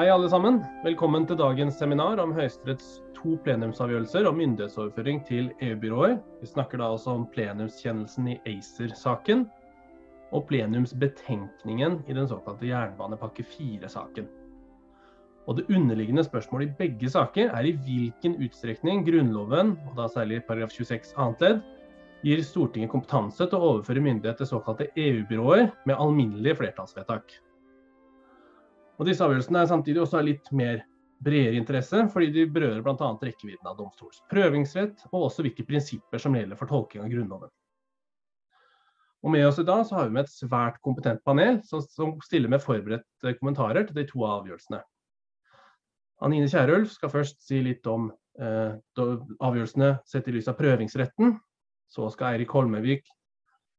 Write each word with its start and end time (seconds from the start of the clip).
Hei 0.00 0.06
alle 0.08 0.30
sammen. 0.32 0.62
Velkommen 0.80 1.26
til 1.28 1.36
dagens 1.36 1.74
seminar 1.76 2.22
om 2.22 2.30
Høyesteretts 2.32 3.02
to 3.12 3.34
plenumsavgjørelser 3.44 4.24
om 4.30 4.38
myndighetsoverføring 4.40 5.18
til 5.28 5.50
EU-byråer. 5.60 6.14
Vi 6.40 6.46
snakker 6.48 6.80
da 6.80 6.86
også 6.94 7.18
om 7.18 7.26
plenumskjennelsen 7.34 8.30
i 8.32 8.36
ACER-saken 8.48 9.42
og 10.32 10.46
plenumsbetenkningen 10.48 11.98
i 12.08 12.16
den 12.16 12.30
såkalte 12.30 12.70
jernbanepakke 12.70 13.44
4-saken. 13.44 14.30
Og 15.44 15.60
Det 15.60 15.66
underliggende 15.68 16.24
spørsmålet 16.24 16.70
i 16.70 16.78
begge 16.78 17.12
saker 17.12 17.52
er 17.52 17.68
i 17.68 17.76
hvilken 17.84 18.38
utstrekning 18.40 19.04
Grunnloven, 19.04 19.76
og 19.90 20.00
da 20.00 20.08
særlig 20.08 20.40
paragraf 20.48 20.72
26 20.78 21.12
annet 21.18 21.44
ledd, 21.44 21.60
gir 22.24 22.40
Stortinget 22.48 22.94
kompetanse 22.96 23.44
til 23.44 23.60
å 23.60 23.74
overføre 23.74 24.08
myndighet 24.08 24.40
til 24.40 24.52
såkalte 24.54 24.88
EU-byråer 24.96 25.68
med 25.84 26.00
alminnelige 26.00 26.56
flertallsvedtak. 26.64 27.36
Og 29.00 29.06
Disse 29.08 29.24
avgjørelsene 29.24 29.62
er 29.62 29.70
samtidig 29.70 30.02
også 30.02 30.18
av 30.20 30.26
litt 30.28 30.50
mer 30.52 30.82
bredere 31.24 31.56
interesse, 31.56 32.02
fordi 32.12 32.28
de 32.34 32.44
berører 32.52 32.82
bl.a. 32.84 33.08
rekkevidden 33.24 33.68
av 33.68 33.78
domstolens 33.78 34.20
prøvingsrett, 34.28 35.06
og 35.08 35.30
også 35.30 35.44
hvilke 35.44 35.64
prinsipper 35.68 36.20
som 36.20 36.36
gjelder 36.36 36.58
for 36.60 36.68
tolking 36.68 37.04
av 37.04 37.12
Grunnloven. 37.12 37.52
Og 39.20 39.32
Med 39.32 39.46
oss 39.46 39.60
i 39.60 39.66
dag 39.68 39.84
så 39.88 39.98
har 39.98 40.08
vi 40.08 40.16
med 40.16 40.24
et 40.24 40.32
svært 40.32 40.78
kompetent 40.84 41.20
panel 41.24 41.60
som, 41.68 41.82
som 41.84 42.14
stiller 42.24 42.52
med 42.52 42.64
forberedte 42.64 43.34
kommentarer 43.36 43.88
til 43.88 43.96
de 43.96 44.06
to 44.08 44.24
avgjørelsene. 44.24 44.80
Anine 46.24 46.48
Kierulf 46.52 46.92
skal 46.92 47.12
først 47.12 47.40
si 47.44 47.60
litt 47.64 47.86
om 47.88 48.10
eh, 48.40 48.76
avgjørelsene 49.00 49.94
sett 50.08 50.28
i 50.28 50.36
lys 50.36 50.48
av 50.52 50.58
prøvingsretten. 50.60 51.34
Så 51.88 52.08
skal 52.12 52.34
Eirik 52.34 52.52
Holmevik 52.56 53.08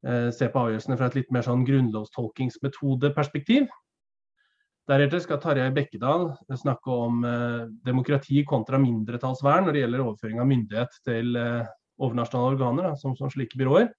eh, 0.05 0.29
se 0.33 0.49
på 0.49 0.65
avgjørelsene 0.65 0.97
fra 0.97 1.09
et 1.09 1.21
litt 1.21 1.33
mer 1.33 1.45
sånn 1.45 1.65
grunnlovstolkingsmetodeperspektiv. 1.69 3.69
Deretter 4.89 5.21
skal 5.21 5.39
Tarjei 5.41 5.69
Bekkedal 5.75 6.31
snakke 6.57 6.91
om 6.91 7.25
eh, 7.27 7.65
demokrati 7.85 8.41
kontra 8.49 8.79
mindretallsvern 8.81 9.67
når 9.67 9.75
det 9.75 9.83
gjelder 9.83 10.03
overføring 10.03 10.41
av 10.41 10.49
myndighet 10.49 10.97
til 11.05 11.37
eh, 11.37 11.69
overnasjonale 12.01 12.55
organer, 12.55 12.89
da, 12.89 12.95
som, 12.97 13.13
som, 13.17 13.29
slike 13.29 13.59
byråer. 13.61 13.91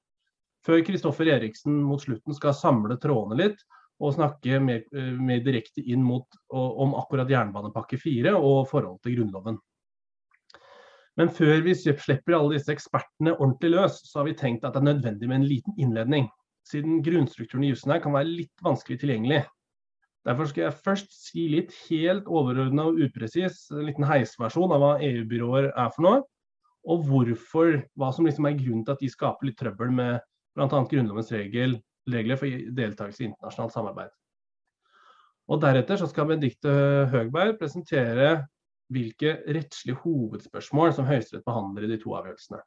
Før 0.66 0.82
Kristoffer 0.86 1.30
Eriksen 1.36 1.78
mot 1.86 2.02
slutten 2.02 2.34
skal 2.34 2.56
samle 2.58 2.98
trådene 3.02 3.38
litt 3.38 3.62
og 4.02 4.16
snakke 4.16 4.58
mer, 4.62 4.82
eh, 4.90 5.14
mer 5.22 5.44
direkte 5.46 5.84
inn 5.86 6.02
mot, 6.02 6.26
om 6.50 6.96
akkurat 6.98 7.30
jernbanepakke 7.30 8.00
4 8.02 8.34
og 8.34 8.66
forholdet 8.70 9.06
til 9.06 9.20
Grunnloven. 9.20 9.62
Men 11.20 11.28
før 11.30 11.60
vi 11.62 11.74
slipper 11.76 12.34
alle 12.34 12.56
disse 12.56 12.72
ekspertene 12.72 13.36
ordentlig 13.36 13.74
løs, 13.74 14.02
så 14.08 14.20
har 14.20 14.30
vi 14.30 14.38
tenkt 14.38 14.64
at 14.64 14.74
det 14.74 14.80
er 14.82 14.90
nødvendig 14.90 15.28
med 15.28 15.42
en 15.42 15.48
liten 15.48 15.74
innledning. 15.78 16.30
Siden 16.66 17.02
grunnstrukturen 17.04 17.66
i 17.66 17.72
jussen 17.72 17.92
her 17.92 18.00
kan 18.02 18.14
være 18.16 18.30
litt 18.30 18.64
vanskelig 18.64 19.02
tilgjengelig. 19.02 19.42
Derfor 20.26 20.46
skal 20.46 20.68
jeg 20.68 20.78
først 20.84 21.14
si 21.16 21.48
litt 21.50 21.72
helt 21.88 22.28
overordna 22.30 22.86
og 22.90 23.00
upresis, 23.02 23.64
en 23.74 23.88
liten 23.88 24.06
heisversjon 24.06 24.70
av 24.74 24.82
hva 24.82 24.90
EU-byråer 25.02 25.72
er 25.72 25.90
for 25.94 26.06
noe. 26.06 26.20
Og 26.92 27.06
hvorfor, 27.06 27.80
hva 27.98 28.10
som 28.14 28.26
liksom 28.26 28.46
er 28.46 28.58
grunnen 28.58 28.84
til 28.86 28.94
at 28.94 29.02
de 29.02 29.10
skaper 29.10 29.48
litt 29.48 29.58
trøbbel 29.58 29.90
med 29.94 30.22
bl.a. 30.54 30.66
Grunnlovens 30.68 31.30
regel, 31.34 31.76
regler 32.10 32.38
for 32.38 32.62
deltakelse 32.78 33.24
i 33.24 33.28
internasjonalt 33.30 33.74
samarbeid. 33.74 34.14
Og 35.50 35.60
Deretter 35.62 35.98
så 35.98 36.08
skal 36.10 36.28
Benedicte 36.30 36.72
Høgberg 37.10 37.58
presentere 37.58 38.44
hvilke 38.92 39.36
rettslige 39.56 39.98
hovedspørsmål 40.04 40.94
som 40.94 41.08
Høyesterett 41.08 41.46
behandler 41.46 41.86
i 41.86 41.92
de 41.92 41.98
to 42.02 42.14
avgjørelsene. 42.18 42.60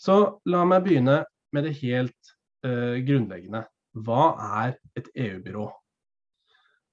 Så 0.00 0.16
la 0.48 0.62
meg 0.68 0.84
begynne 0.86 1.20
med 1.54 1.66
det 1.66 1.74
helt 1.82 2.34
eh, 2.64 3.00
grunnleggende 3.04 3.64
hva 3.98 4.24
er 4.62 4.74
et 4.98 5.10
EU-byrå? 5.14 5.66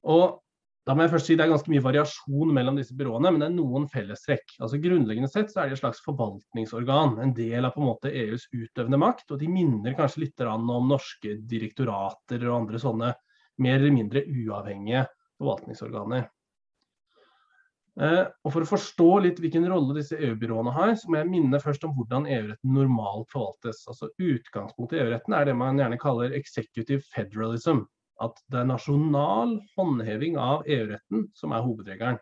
Og 0.07 0.37
da 0.87 0.95
må 0.95 1.03
jeg 1.03 1.11
først 1.11 1.27
si 1.27 1.35
Det 1.35 1.43
er 1.43 1.51
ganske 1.51 1.71
mye 1.73 1.83
variasjon 1.83 2.53
mellom 2.55 2.77
disse 2.79 2.95
byråene, 2.95 3.33
men 3.33 3.41
det 3.41 3.47
er 3.49 3.55
noen 3.57 3.89
fellestrekk. 3.91 4.53
Altså 4.63 4.79
Grunnleggende 4.79 5.27
sett 5.27 5.51
så 5.51 5.61
er 5.61 5.67
de 5.67 5.75
et 5.75 5.81
slags 5.81 5.99
forvaltningsorgan, 6.05 7.17
en 7.19 7.33
del 7.35 7.67
av 7.67 7.75
på 7.75 7.83
en 7.83 7.89
måte 7.89 8.13
EUs 8.13 8.47
utøvende 8.53 8.99
makt. 9.01 9.33
Og 9.35 9.41
de 9.41 9.51
minner 9.51 9.97
kanskje 9.97 10.23
litt 10.23 10.45
om 10.47 10.87
norske 10.87 11.35
direktorater 11.51 12.47
og 12.47 12.61
andre 12.61 12.79
sånne 12.79 13.11
mer 13.63 13.79
eller 13.81 13.95
mindre 13.97 14.23
uavhengige 14.31 15.03
forvaltningsorganer. 15.41 16.29
Eh, 17.97 18.23
og 18.45 18.53
For 18.53 18.61
å 18.61 18.69
forstå 18.69 19.07
litt 19.25 19.39
hvilken 19.41 19.65
rolle 19.71 19.95
disse 19.97 20.17
EU-byråene 20.21 20.73
har, 20.75 20.93
så 20.99 21.09
må 21.09 21.17
jeg 21.17 21.31
minne 21.31 21.61
først 21.61 21.85
om 21.87 21.95
hvordan 21.97 22.27
EU-retten 22.29 22.75
normalt 22.75 23.31
forvaltes. 23.33 23.81
Altså 23.89 24.11
Utgangspunktet 24.21 24.99
i 24.99 25.03
EU-retten 25.03 25.33
er 25.33 25.49
det 25.49 25.57
man 25.57 25.81
gjerne 25.81 25.97
kaller 26.01 26.35
executive 26.37 27.01
federalism. 27.15 27.85
At 28.21 28.37
det 28.53 28.61
er 28.61 28.69
nasjonal 28.69 29.57
håndheving 29.77 30.37
av 30.41 30.65
EU-retten 30.69 31.27
som 31.37 31.53
er 31.53 31.65
hovedregelen. 31.65 32.21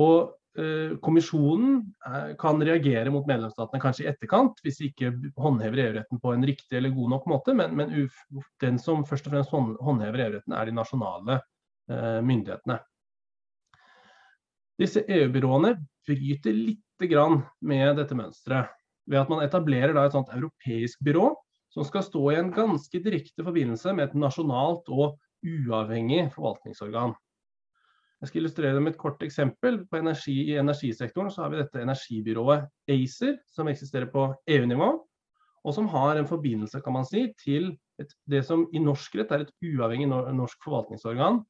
Og 0.00 0.32
eh, 0.56 0.96
Kommisjonen 1.04 1.80
eh, 2.08 2.32
kan 2.40 2.64
reagere 2.64 3.12
mot 3.12 3.28
medlemsstatene 3.28 3.84
kanskje 3.84 4.06
i 4.06 4.10
etterkant, 4.14 4.64
hvis 4.64 4.80
de 4.80 4.88
ikke 4.94 5.12
håndhever 5.40 5.84
EU-retten 5.84 6.22
på 6.24 6.32
en 6.32 6.46
riktig 6.48 6.80
eller 6.80 6.96
god 6.96 7.18
nok 7.18 7.28
måte, 7.34 7.56
men, 7.58 7.76
men 7.76 8.08
den 8.64 8.80
som 8.80 9.04
først 9.08 9.28
og 9.28 9.36
fremst 9.36 9.52
håndhever 9.84 10.24
EU-retten, 10.24 10.56
er 10.56 10.70
de 10.70 10.78
nasjonale 10.80 11.42
myndighetene. 11.90 12.76
Disse 14.80 15.02
EU-byråene 15.04 15.74
bryter 16.08 16.56
litt 16.56 16.78
med 17.00 17.96
dette 17.96 18.16
mønsteret 18.16 18.72
ved 19.08 19.22
at 19.22 19.30
man 19.32 19.40
etablerer 19.40 19.96
et 19.96 20.12
sånt 20.12 20.32
europeisk 20.34 21.00
byrå 21.04 21.30
som 21.72 21.86
skal 21.86 22.04
stå 22.04 22.22
i 22.32 22.38
en 22.40 22.50
ganske 22.52 23.00
direkte 23.00 23.44
forbindelse 23.46 23.94
med 23.96 24.08
et 24.10 24.16
nasjonalt 24.18 24.88
og 24.92 25.18
uavhengig 25.40 26.26
forvaltningsorgan. 26.34 27.14
Jeg 28.20 28.28
skal 28.28 28.42
illustrere 28.42 28.76
det 28.76 28.82
med 28.84 28.92
et 28.92 29.00
kort 29.00 29.22
eksempel. 29.24 29.78
På 29.88 29.96
energi, 29.96 30.34
I 30.52 30.58
energisektoren 30.60 31.30
så 31.32 31.46
har 31.46 31.54
vi 31.54 31.62
dette 31.62 31.80
energibyrået 31.80 32.66
ACER, 32.92 33.38
som 33.48 33.70
eksisterer 33.72 34.10
på 34.12 34.26
EU-nivå, 34.44 34.90
og 35.64 35.76
som 35.76 35.88
har 35.92 36.16
en 36.20 36.28
forbindelse 36.28 36.82
kan 36.84 36.96
man 36.98 37.08
si, 37.08 37.30
til 37.40 37.72
et, 38.00 38.12
det 38.28 38.44
som 38.44 38.66
i 38.72 38.82
norsk 38.82 39.16
rett 39.20 39.32
er 39.32 39.46
et 39.46 39.54
uavhengig 39.64 40.10
norsk 40.10 40.60
forvaltningsorgan, 40.64 41.40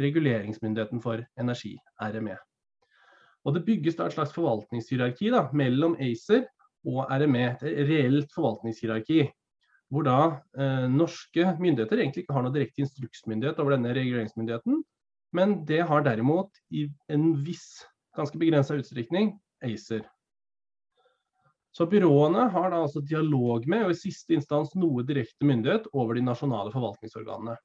reguleringsmyndigheten 0.00 1.00
for 1.04 1.24
energi, 1.40 1.76
RME. 2.00 2.36
Og 3.48 3.54
Det 3.56 3.64
bygges 3.64 3.96
da 3.96 4.06
et 4.08 4.12
slags 4.12 4.34
forvaltningshierarki 4.36 5.30
da, 5.32 5.46
mellom 5.56 5.96
ACER 6.04 6.44
og 6.88 7.08
RME, 7.08 7.46
et 7.56 7.88
reelt 7.88 8.34
forvaltningshierarki. 8.34 9.22
Hvor 9.88 10.04
da 10.04 10.18
eh, 10.60 10.84
norske 10.92 11.54
myndigheter 11.56 12.02
egentlig 12.02 12.26
ikke 12.26 12.36
har 12.36 12.44
noe 12.44 12.52
direkte 12.52 12.84
instruksmyndighet 12.84 13.62
over 13.62 13.72
denne 13.72 13.94
reguleringsmyndigheten, 13.96 14.82
men 15.32 15.54
det 15.68 15.80
har 15.88 16.04
derimot 16.04 16.60
i 16.76 16.84
en 17.12 17.30
viss, 17.44 17.86
ganske 18.16 18.36
begrensa 18.40 18.76
utstrekning 18.76 19.32
ACER. 19.64 20.04
Så 21.72 21.86
byråene 21.88 22.48
har 22.52 22.72
da 22.72 22.82
altså 22.84 23.00
dialog 23.00 23.64
med, 23.70 23.86
og 23.86 23.94
i 23.94 24.00
siste 24.00 24.36
instans 24.36 24.74
noe 24.76 25.04
direkte 25.08 25.48
myndighet 25.48 25.88
over 25.94 26.18
de 26.18 26.24
nasjonale 26.26 26.72
forvaltningsorganene. 26.74 27.56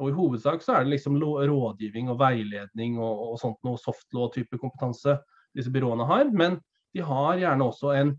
Og 0.00 0.10
I 0.10 0.16
hovedsak 0.16 0.64
så 0.64 0.76
er 0.78 0.86
det 0.86 0.94
liksom 0.94 1.18
rådgivning 1.20 2.10
og 2.12 2.18
veiledning 2.22 2.98
og, 2.98 3.24
og 3.30 3.38
sånt 3.42 3.60
noe 3.66 3.80
softlaw-type 3.80 4.58
kompetanse 4.60 5.18
disse 5.56 5.72
byråene 5.72 6.06
har. 6.08 6.30
Men 6.32 6.58
de 6.94 7.04
har 7.06 7.40
gjerne 7.40 7.66
også 7.66 7.92
en 7.98 8.14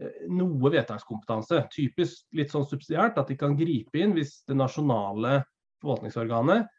eh, 0.00 0.22
noe 0.32 0.72
vedtakskompetanse. 0.72 1.66
Typisk 1.74 2.24
litt 2.36 2.54
sånn 2.54 2.66
subsidiært 2.68 3.20
at 3.20 3.28
de 3.30 3.38
kan 3.38 3.58
gripe 3.58 4.00
inn 4.00 4.16
hvis 4.16 4.40
det 4.48 4.56
nasjonale 4.58 5.42
forvaltningsorganet 5.84 6.72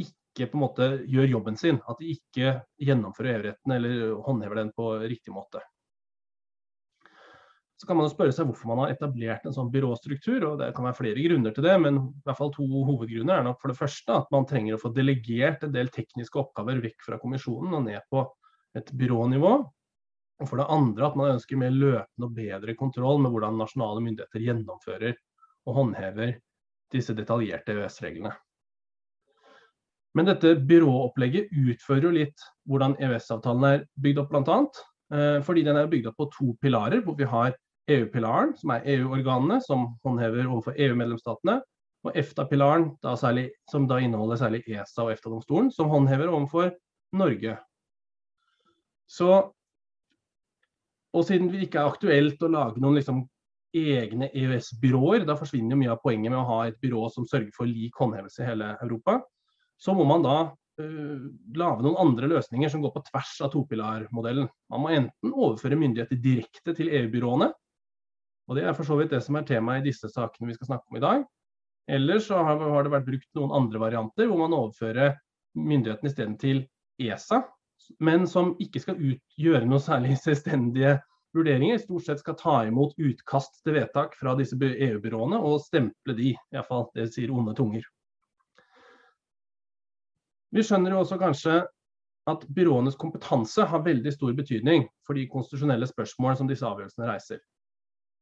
ikke 0.00 0.48
på 0.48 0.56
en 0.56 0.64
måte 0.64 0.88
gjør 1.12 1.34
jobben 1.36 1.60
sin. 1.60 1.82
At 1.84 2.00
de 2.00 2.14
ikke 2.16 2.56
gjennomfører 2.80 3.36
EU-retten 3.36 3.76
eller 3.76 4.16
håndhever 4.24 4.62
den 4.62 4.72
på 4.76 4.94
riktig 5.04 5.34
måte. 5.36 5.60
Så 7.82 7.88
kan 7.88 7.98
man 7.98 8.06
jo 8.06 8.12
spørre 8.12 8.30
seg 8.30 8.46
hvorfor 8.46 8.68
man 8.70 8.84
har 8.84 8.92
etablert 8.92 9.46
en 9.48 9.54
sånn 9.56 9.70
byråstruktur. 9.72 10.44
og 10.46 10.60
Det 10.60 10.68
kan 10.76 10.84
være 10.86 11.00
flere 11.00 11.22
grunner 11.24 11.54
til 11.54 11.64
det, 11.66 11.72
men 11.82 11.96
i 11.98 12.26
hvert 12.28 12.38
fall 12.38 12.52
to 12.54 12.62
hovedgrunner 12.62 13.40
er 13.40 13.46
nok 13.48 13.58
for 13.58 13.72
det 13.72 13.78
første 13.80 14.18
at 14.20 14.28
man 14.30 14.46
trenger 14.46 14.76
å 14.76 14.78
få 14.78 14.92
delegert 14.94 15.64
en 15.66 15.72
del 15.74 15.90
tekniske 15.90 16.38
oppgaver 16.38 16.78
vekk 16.84 17.02
fra 17.08 17.18
kommisjonen 17.18 17.74
og 17.74 17.82
ned 17.88 18.06
på 18.06 18.22
et 18.78 18.92
byrånivå. 19.00 19.50
Og 20.42 20.46
for 20.46 20.62
det 20.62 20.68
andre 20.76 21.08
at 21.08 21.18
man 21.18 21.32
ønsker 21.32 21.58
mer 21.58 21.74
løpende 21.74 22.28
og 22.28 22.38
bedre 22.38 22.76
kontroll 22.78 23.18
med 23.24 23.34
hvordan 23.34 23.58
nasjonale 23.58 24.04
myndigheter 24.06 24.46
gjennomfører 24.46 25.18
og 25.66 25.76
håndhever 25.80 26.36
disse 26.94 27.18
detaljerte 27.18 27.74
EØS-reglene. 27.74 28.30
Men 30.14 30.30
dette 30.30 30.54
byråopplegget 30.70 31.50
utfører 31.50 32.06
jo 32.06 32.14
litt 32.14 32.46
hvordan 32.70 32.94
EØS-avtalen 33.02 33.68
er 33.72 33.84
bygd 34.06 34.22
opp, 34.22 34.30
bl.a. 34.30 34.62
Eh, 35.18 35.42
fordi 35.42 35.66
den 35.66 35.82
er 35.82 35.90
bygd 35.90 36.12
opp 36.12 36.18
på 36.22 36.30
to 36.38 36.54
pilarer, 36.62 37.02
hvor 37.02 37.18
vi 37.18 37.26
har 37.26 37.56
EU-pilaren, 37.90 38.54
som 38.58 38.70
er 38.74 38.86
EU-organene 38.94 39.58
som 39.64 39.88
håndhever 40.06 40.46
overfor 40.46 40.76
EU-medlemsstatene, 40.78 41.58
og 42.02 42.16
EFTA-pilaren, 42.18 42.88
som 43.70 43.86
da 43.90 43.98
inneholder 44.02 44.40
særlig 44.40 44.62
ESA 44.66 45.04
og 45.04 45.12
EFTA-domstolen, 45.14 45.70
som 45.74 45.90
håndhever 45.90 46.30
overfor 46.30 46.72
Norge. 47.18 47.56
Så, 49.10 49.28
og 51.12 51.26
siden 51.28 51.50
det 51.52 51.66
ikke 51.66 51.82
er 51.82 51.90
aktuelt 51.92 52.42
å 52.42 52.50
lage 52.50 52.82
noen 52.82 52.98
liksom, 52.98 53.22
egne 53.72 54.28
EØS-byråer, 54.36 55.26
da 55.28 55.36
forsvinner 55.38 55.78
mye 55.78 55.92
av 55.94 56.02
poenget 56.02 56.32
med 56.32 56.40
å 56.42 56.48
ha 56.48 56.58
et 56.68 56.80
byrå 56.82 57.06
som 57.12 57.26
sørger 57.28 57.52
for 57.56 57.68
lik 57.68 57.96
håndhevelse 58.00 58.42
i 58.42 58.48
hele 58.50 58.74
Europa, 58.84 59.20
så 59.80 59.94
må 59.96 60.04
man 60.08 60.24
da 60.24 60.36
uh, 60.50 61.22
lage 61.56 61.86
noen 61.86 62.00
andre 62.02 62.28
løsninger 62.34 62.72
som 62.72 62.82
går 62.84 62.92
på 62.94 63.04
tvers 63.08 63.32
av 63.46 63.52
topilarmodellen. 63.54 64.50
Man 64.72 64.84
må 64.84 64.92
enten 64.92 65.32
overføre 65.32 65.78
myndigheter 65.80 66.20
direkte 66.20 66.76
til 66.76 66.92
EU-byråene, 66.92 67.48
og 68.48 68.58
det 68.58 68.66
er 68.66 68.74
for 68.76 68.88
så 68.88 68.96
vidt 68.98 69.12
det 69.14 69.22
som 69.24 69.38
er 69.38 69.46
temaet 69.46 69.82
i 69.82 69.90
disse 69.90 70.10
sakene 70.10 70.50
vi 70.50 70.56
skal 70.56 70.72
snakke 70.72 70.90
om 70.90 70.98
i 70.98 71.04
dag. 71.04 71.24
Eller 71.90 72.20
så 72.22 72.38
har, 72.46 72.58
det 72.84 72.92
vært 72.92 73.08
brukt 73.08 73.28
noen 73.38 73.54
andre 73.56 73.80
varianter 73.82 74.28
hvor 74.30 74.40
man 74.42 74.54
overfører 74.56 75.16
myndigheten 75.58 76.08
isteden 76.08 76.36
til 76.40 76.62
ESA, 77.02 77.42
men 78.00 78.26
som 78.30 78.54
ikke 78.62 78.82
skal 78.82 79.00
gjøre 79.40 79.66
noen 79.66 79.82
særlig 79.82 80.18
selvstendige 80.24 80.98
vurderinger. 81.36 81.80
Stort 81.82 82.06
sett 82.06 82.22
skal 82.22 82.38
ta 82.38 82.56
imot 82.68 82.94
utkast 83.00 83.62
til 83.64 83.76
vedtak 83.78 84.16
fra 84.18 84.36
disse 84.38 84.58
EU-byråene 84.58 85.40
og 85.40 85.62
stemple 85.64 86.16
de, 86.18 86.34
iallfall 86.54 86.88
det 86.96 87.10
sier 87.14 87.32
onde 87.34 87.56
tunger. 87.58 87.86
Vi 90.52 90.64
skjønner 90.66 90.92
jo 90.92 91.00
også 91.00 91.16
kanskje 91.20 91.62
at 92.30 92.44
byråenes 92.54 92.98
kompetanse 93.00 93.64
har 93.66 93.82
veldig 93.82 94.12
stor 94.14 94.34
betydning 94.36 94.84
for 95.06 95.18
de 95.18 95.24
konstitusjonelle 95.30 95.88
spørsmål 95.88 96.36
som 96.38 96.50
disse 96.50 96.66
avgjørelsene 96.68 97.08
reiser. 97.08 97.40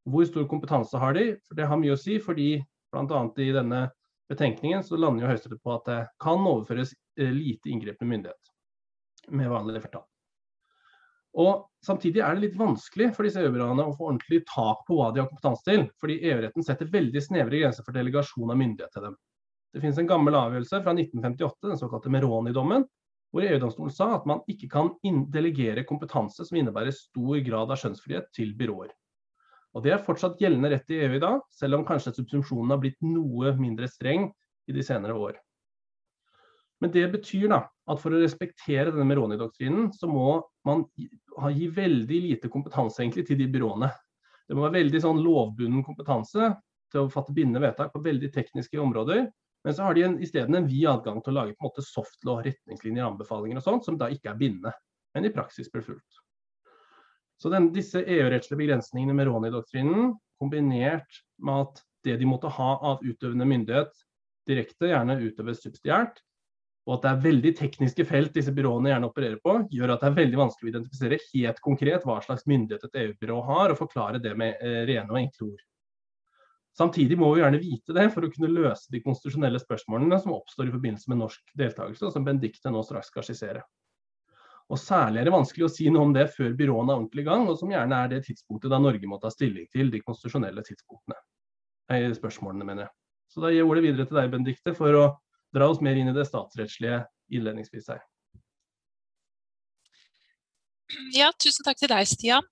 Hvor 0.08 0.25
stor 0.29 0.47
kompetanse 0.49 0.99
har 0.99 1.17
de? 1.17 1.25
For 1.49 1.58
det 1.58 1.69
har 1.69 1.81
mye 1.81 1.97
å 1.97 2.00
si, 2.00 2.19
fordi 2.23 2.52
bl.a. 2.93 3.25
i 3.37 3.50
denne 3.55 3.82
betenkningen 4.31 4.85
så 4.87 4.97
lander 4.97 5.26
jo 5.26 5.32
Høyesterett 5.32 5.62
på 5.64 5.75
at 5.75 5.91
det 5.91 5.99
kan 6.23 6.41
overføres 6.41 6.94
eh, 7.19 7.32
lite 7.35 7.73
inngripende 7.73 8.14
myndighet 8.14 8.55
med 9.37 9.50
vanlig 9.52 9.82
flertall. 9.82 10.06
Og 11.38 11.70
Samtidig 11.81 12.20
er 12.20 12.37
det 12.37 12.44
litt 12.44 12.56
vanskelig 12.61 13.06
for 13.17 13.25
disse 13.25 13.41
EU-byråene 13.41 13.87
å 13.88 13.93
få 13.97 14.11
ordentlig 14.11 14.43
tak 14.50 14.82
på 14.85 14.99
hva 14.99 15.08
de 15.14 15.23
har 15.23 15.29
kompetanse 15.31 15.64
til, 15.64 15.87
fordi 16.03 16.19
EU-retten 16.29 16.67
setter 16.67 16.91
veldig 16.93 17.23
snevre 17.25 17.62
grenser 17.62 17.87
for 17.87 17.96
delegasjon 17.96 18.53
av 18.53 18.58
myndighet 18.61 18.93
til 18.93 19.06
dem. 19.06 19.14
Det 19.73 19.81
finnes 19.81 20.00
en 20.03 20.11
gammel 20.11 20.37
avgjørelse 20.37 20.82
fra 20.85 20.93
1958, 20.93 21.70
den 21.70 21.81
såkalte 21.81 22.12
Meroni-dommen, 22.12 22.85
hvor 23.32 23.46
EU-domstolen 23.46 23.94
sa 23.94 24.11
at 24.19 24.26
man 24.29 24.43
ikke 24.50 24.69
kan 24.69 24.91
delegere 25.32 25.87
kompetanse 25.88 26.44
som 26.44 26.58
innebærer 26.61 26.93
stor 26.93 27.41
grad 27.46 27.73
av 27.73 27.81
skjønnsfrihet 27.81 28.29
til 28.37 28.53
byråer. 28.58 28.93
Og 29.76 29.84
Det 29.84 29.93
er 29.94 30.02
fortsatt 30.02 30.40
gjeldende 30.43 30.72
rett 30.72 30.90
i 30.90 30.99
EU 31.05 31.14
i 31.14 31.22
dag, 31.22 31.43
selv 31.55 31.78
om 31.78 31.87
kanskje 31.87 32.14
subsumpsjonen 32.17 32.75
har 32.75 32.81
blitt 32.82 32.99
noe 33.06 33.52
mindre 33.58 33.87
streng 33.88 34.26
i 34.67 34.75
de 34.75 34.82
senere 34.82 35.14
år. 35.14 35.38
Men 36.81 36.93
det 36.94 37.05
betyr 37.12 37.50
da 37.52 37.61
at 37.69 38.00
for 38.00 38.14
å 38.14 38.20
respektere 38.22 38.90
denne 38.90 39.06
Meroni-doktrinen, 39.11 39.90
så 39.93 40.08
må 40.08 40.40
man 40.67 40.87
gi 40.96 41.69
veldig 41.76 42.20
lite 42.25 42.50
kompetanse 42.52 43.02
egentlig 43.02 43.26
til 43.28 43.38
de 43.38 43.50
byråene. 43.52 43.90
Det 44.49 44.56
må 44.56 44.64
være 44.64 44.81
veldig 44.81 45.02
sånn 45.05 45.20
lovbunden 45.22 45.84
kompetanse 45.87 46.55
til 46.90 47.05
å 47.05 47.12
fatte 47.12 47.34
bindende 47.37 47.62
vedtak 47.62 47.93
på 47.93 48.02
veldig 48.02 48.32
tekniske 48.34 48.81
områder. 48.81 49.28
Men 49.62 49.76
så 49.76 49.84
har 49.87 49.94
de 49.94 50.06
i 50.25 50.28
stedet 50.28 50.56
en 50.56 50.67
vid 50.67 50.88
adgang 50.88 51.20
til 51.20 51.34
å 51.34 51.43
lage 51.43 51.55
på 51.55 51.62
en 51.62 51.69
måte 51.69 51.84
softlaw, 51.84 52.40
retningslinjer, 52.46 53.05
anbefalinger 53.05 53.61
og 53.61 53.67
sånt, 53.67 53.87
som 53.87 54.00
da 54.00 54.08
ikke 54.11 54.32
er 54.32 54.40
bindende, 54.40 54.72
men 55.14 55.28
i 55.28 55.32
praksis 55.34 55.69
blir 55.70 55.84
fulgt. 55.84 56.19
Så 57.41 57.53
den, 57.53 57.71
disse 57.73 58.03
EU-rettslige 58.05 58.61
begrensningene 58.61 59.17
med 59.17 59.31
Ronny-doktrinen, 59.31 60.13
kombinert 60.41 61.23
med 61.41 61.67
at 61.67 61.85
det 62.05 62.19
de 62.21 62.29
måtte 62.29 62.51
ha 62.53 62.73
av 62.93 63.05
utøvende 63.05 63.47
myndighet 63.49 63.95
direkte, 64.49 64.91
gjerne 64.91 65.21
utøves 65.21 65.63
subsidiært, 65.65 66.21
og 66.89 66.97
at 66.97 67.05
det 67.05 67.11
er 67.11 67.25
veldig 67.25 67.51
tekniske 67.59 68.05
felt 68.09 68.35
disse 68.35 68.53
byråene 68.57 68.91
gjerne 68.91 69.09
opererer 69.11 69.41
på, 69.45 69.57
gjør 69.73 69.95
at 69.95 70.03
det 70.03 70.09
er 70.09 70.17
veldig 70.17 70.39
vanskelig 70.41 70.69
å 70.69 70.73
identifisere 70.73 71.19
helt 71.27 71.61
konkret 71.65 72.07
hva 72.09 72.17
slags 72.25 72.47
myndighet 72.51 72.87
et 72.89 73.03
EU-byrå 73.05 73.41
har, 73.49 73.73
og 73.73 73.79
forklare 73.79 74.21
det 74.23 74.33
med 74.41 74.57
eh, 74.65 74.81
rene 74.89 75.09
og 75.13 75.21
enkle 75.21 75.53
ord. 75.53 75.67
Samtidig 76.77 77.19
må 77.19 77.33
vi 77.35 77.43
gjerne 77.43 77.61
vite 77.61 77.95
det 77.97 78.07
for 78.15 78.25
å 78.25 78.31
kunne 78.33 78.51
løse 78.53 78.93
de 78.93 79.03
konstitusjonelle 79.05 79.61
spørsmålene 79.61 80.19
som 80.23 80.35
oppstår 80.37 80.71
i 80.71 80.75
forbindelse 80.75 81.13
med 81.13 81.21
norsk 81.21 81.55
deltakelse, 81.59 82.07
og 82.09 82.15
som 82.15 82.27
Benedicte 82.27 82.73
nå 82.73 82.83
straks 82.87 83.11
skal 83.13 83.27
skissere. 83.27 83.65
Og 84.70 84.78
Særlig 84.78 85.19
er 85.19 85.26
det 85.26 85.34
vanskelig 85.34 85.67
å 85.67 85.72
si 85.72 85.88
noe 85.90 86.06
om 86.06 86.12
det 86.14 86.28
før 86.31 86.52
byråene 86.58 86.93
er 86.93 87.00
ordentlig 87.00 87.25
i 87.25 87.26
gang, 87.26 87.49
og 87.50 87.58
som 87.58 87.72
gjerne 87.72 87.96
er 88.05 88.12
det 88.12 88.20
tidspunktet 88.28 88.70
da 88.70 88.78
Norge 88.78 89.11
må 89.11 89.19
ta 89.19 89.32
stilling 89.32 89.67
til 89.75 89.90
de 89.90 89.99
konstitusjonelle 90.05 90.62
tidspunktene. 90.67 91.19
Nei, 91.90 92.05
spørsmålene, 92.14 92.67
mener 92.69 92.87
jeg. 92.87 92.94
Så 93.34 93.43
da 93.43 93.50
gir 93.50 93.64
jeg 93.64 93.67
ordet 93.67 93.82
videre 93.88 94.06
til 94.06 94.20
deg, 94.20 94.31
Benedicte, 94.31 94.75
for 94.78 94.94
å 94.94 95.05
dra 95.55 95.67
oss 95.72 95.82
mer 95.82 95.99
inn 95.99 96.12
i 96.12 96.14
det 96.14 96.28
statsrettslige 96.28 97.02
innledningsvis 97.34 97.90
her. 97.90 98.00
Ja, 101.14 101.32
tusen 101.34 101.67
takk 101.67 101.82
til 101.82 101.90
deg, 101.90 102.06
Stian. 102.06 102.46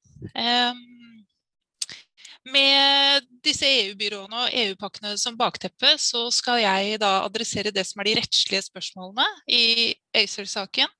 Med 2.48 3.26
disse 3.46 3.66
EU-byråene 3.68 4.42
og 4.42 4.54
EU-pakkene 4.58 5.14
som 5.20 5.38
bakteppe, 5.38 5.94
så 6.02 6.26
skal 6.34 6.64
jeg 6.64 6.98
da 7.02 7.20
adressere 7.22 7.74
det 7.74 7.86
som 7.86 8.02
er 8.02 8.10
de 8.10 8.18
rettslige 8.18 8.66
spørsmålene 8.66 9.26
i 9.54 9.92
ACER-saken 10.18 10.97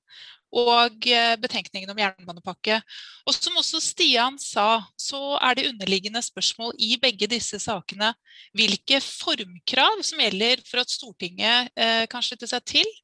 og 0.49 1.05
eh, 1.07 1.35
betenkningen 1.41 1.91
om 1.91 1.99
jernbanepakke. 2.01 2.79
Og 3.27 3.35
som 3.35 3.57
også 3.61 3.81
Stian 3.83 4.39
sa, 4.41 4.81
så 4.97 5.37
er 5.37 5.57
det 5.57 5.67
underliggende 5.69 6.21
spørsmål 6.25 6.73
i 6.81 6.95
begge 7.01 7.29
disse 7.29 7.59
sakene 7.61 8.11
hvilke 8.57 9.01
formkrav 9.03 10.01
som 10.05 10.23
gjelder 10.23 10.63
for 10.69 10.81
at 10.81 10.93
Stortinget 10.93 11.69
eh, 11.77 12.05
kan 12.09 12.25
slutte 12.25 12.49
seg 12.49 12.65
til 12.65 12.97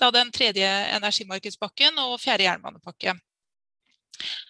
da 0.00 0.12
den 0.14 0.30
tredje 0.34 0.68
energimarkedspakken 0.96 1.98
og 2.04 2.18
fjerde 2.22 2.46
jernbanepakke. 2.46 3.16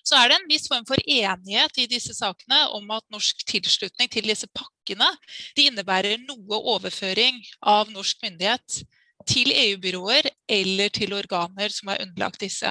Så 0.02 0.18
er 0.18 0.28
det 0.28 0.36
en 0.36 0.48
viss 0.50 0.66
form 0.68 0.84
for 0.88 1.00
enighet 1.06 1.78
i 1.80 1.88
disse 1.88 2.14
sakene 2.16 2.58
om 2.76 2.90
at 2.92 3.04
norsk 3.14 3.44
tilslutning 3.48 4.10
til 4.12 4.26
disse 4.28 4.48
pakkene 4.52 5.08
de 5.56 5.68
innebærer 5.70 6.20
noe 6.26 6.58
overføring 6.74 7.38
av 7.60 7.92
norsk 7.94 8.20
myndighet 8.26 8.82
til 9.28 9.52
EU-byråer 9.52 10.28
eller 10.50 10.92
til 10.94 11.14
organer 11.16 11.72
som 11.74 11.92
er 11.92 12.02
underlagt 12.04 12.42
disse. 12.42 12.70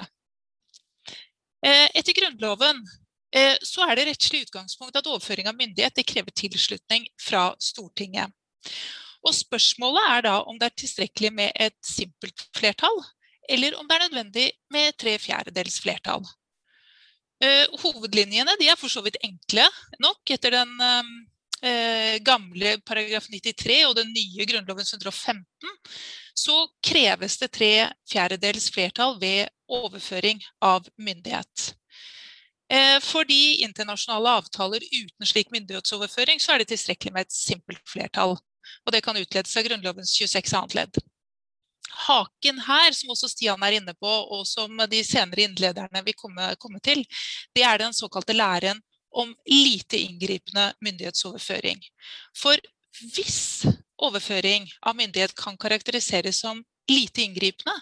Eh, 1.62 1.88
etter 1.94 2.16
Grunnloven 2.18 2.82
eh, 3.36 3.58
så 3.62 3.86
er 3.86 3.98
det 3.98 4.08
rettslig 4.10 4.46
utgangspunkt 4.48 4.98
at 4.98 5.08
overføring 5.08 5.50
av 5.52 5.58
myndighet 5.58 6.02
krever 6.08 6.34
tilslutning 6.34 7.06
fra 7.22 7.52
Stortinget. 7.62 8.34
Og 9.22 9.36
Spørsmålet 9.38 10.08
er 10.10 10.24
da 10.26 10.36
om 10.50 10.58
det 10.58 10.72
er 10.72 10.80
tilstrekkelig 10.82 11.34
med 11.38 11.52
et 11.54 11.78
simpelt 11.86 12.48
flertall, 12.58 13.04
eller 13.50 13.78
om 13.78 13.88
det 13.88 13.98
er 13.98 14.08
nødvendig 14.08 14.48
med 14.74 14.98
tre 14.98 15.18
fjerdedels 15.22 15.78
flertall. 15.84 16.26
Eh, 17.42 17.66
hovedlinjene 17.84 18.58
er 18.66 18.78
for 18.78 18.90
så 18.90 19.02
vidt 19.06 19.22
enkle 19.26 19.66
nok 20.02 20.34
etter 20.34 20.54
den 20.54 20.74
gamle 22.26 22.72
paragraf 22.88 23.28
93 23.30 23.76
og 23.86 23.94
den 24.00 24.10
nye 24.16 24.46
Grunnloven 24.50 24.88
115 24.88 25.70
så 26.34 26.56
kreves 26.84 27.38
det 27.38 27.52
tre 27.54 27.74
fjerdedels 28.10 28.70
flertall 28.74 29.20
ved 29.22 29.52
overføring 29.72 30.42
av 30.64 30.88
myndighet. 30.98 31.74
Eh, 32.72 32.98
for 33.04 33.28
de 33.28 33.62
internasjonale 33.66 34.38
avtaler 34.40 34.84
uten 34.86 35.28
slik 35.28 35.52
myndighetsoverføring, 35.52 36.40
så 36.40 36.54
er 36.54 36.62
det 36.62 36.72
tilstrekkelig 36.72 37.14
med 37.14 37.28
et 37.28 37.36
simpelt 37.36 37.84
flertall. 37.90 38.38
Og 38.86 38.94
det 38.96 39.02
kan 39.04 39.18
utledes 39.18 39.58
av 39.58 39.66
Grunnlovens 39.68 40.14
26 40.16 40.56
annet 40.58 40.78
ledd. 40.78 41.02
Haken 42.08 42.62
her, 42.64 42.94
som 42.96 43.12
også 43.12 43.28
Stian 43.28 43.64
er 43.68 43.76
inne 43.82 43.94
på, 44.00 44.08
og 44.08 44.46
som 44.48 44.80
de 44.90 45.02
senere 45.04 45.44
innlederne 45.44 46.04
vil 46.06 46.16
komme, 46.16 46.54
komme 46.62 46.80
til, 46.80 47.04
det 47.56 47.66
er 47.68 47.82
den 47.82 47.94
såkalte 47.94 48.38
læren 48.38 48.80
om 49.12 49.34
lite 49.46 50.00
inngripende 50.00 50.72
myndighetsoverføring. 50.84 51.82
For 52.38 52.60
hvis 53.14 53.68
overføring 54.02 54.70
av 54.82 54.98
myndighet 54.98 55.36
kan 55.38 55.58
karakteriseres 55.60 56.42
som 56.44 56.64
lite 56.92 57.24
inngripende, 57.24 57.76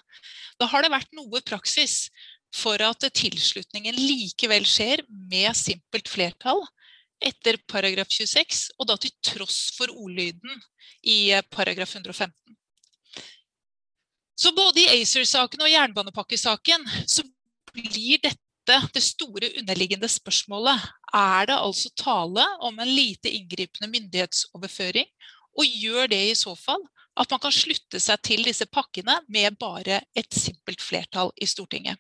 da 0.59 0.67
har 0.69 0.83
det 0.83 0.93
vært 0.93 1.15
noe 1.17 1.41
praksis 1.45 2.09
for 2.55 2.81
at 2.81 3.05
tilslutningen 3.13 3.95
likevel 3.95 4.65
skjer 4.67 5.05
med 5.29 5.53
simpelt 5.57 6.09
flertall 6.09 6.63
etter 7.19 7.59
paragraf 7.69 8.09
26, 8.15 8.69
og 8.79 8.88
da 8.89 8.95
til 8.98 9.13
tross 9.25 9.69
for 9.75 9.91
ordlyden 9.91 10.62
i 11.03 11.36
paragraf 11.51 11.95
115. 11.95 12.33
Så 14.39 14.53
både 14.55 14.79
i 14.79 15.01
ACER-saken 15.01 15.65
og 15.65 15.71
jernbanepakkesaken 15.71 16.86
så 17.12 17.25
blir 17.74 18.21
dette 18.24 18.49
det 18.93 19.03
store 19.03 19.49
underliggende 19.59 20.09
spørsmålet. 20.11 20.85
Er 21.15 21.49
det 21.49 21.57
altså 21.57 21.91
tale 21.97 22.45
om 22.65 22.79
en 22.79 22.91
lite 22.91 23.31
inngripende 23.31 23.89
myndighetsoverføring 23.91 25.09
og 25.57 25.79
gjør 25.81 26.11
det 26.11 26.21
i 26.29 26.38
så 26.38 26.55
fall 26.55 26.83
at 27.19 27.31
man 27.33 27.41
kan 27.43 27.53
slutte 27.53 27.99
seg 27.99 28.21
til 28.23 28.45
disse 28.47 28.67
pakkene 28.69 29.17
med 29.27 29.57
bare 29.59 30.01
et 30.15 30.31
simpelt 30.35 30.81
flertall 30.81 31.33
i 31.41 31.47
Stortinget. 31.49 31.99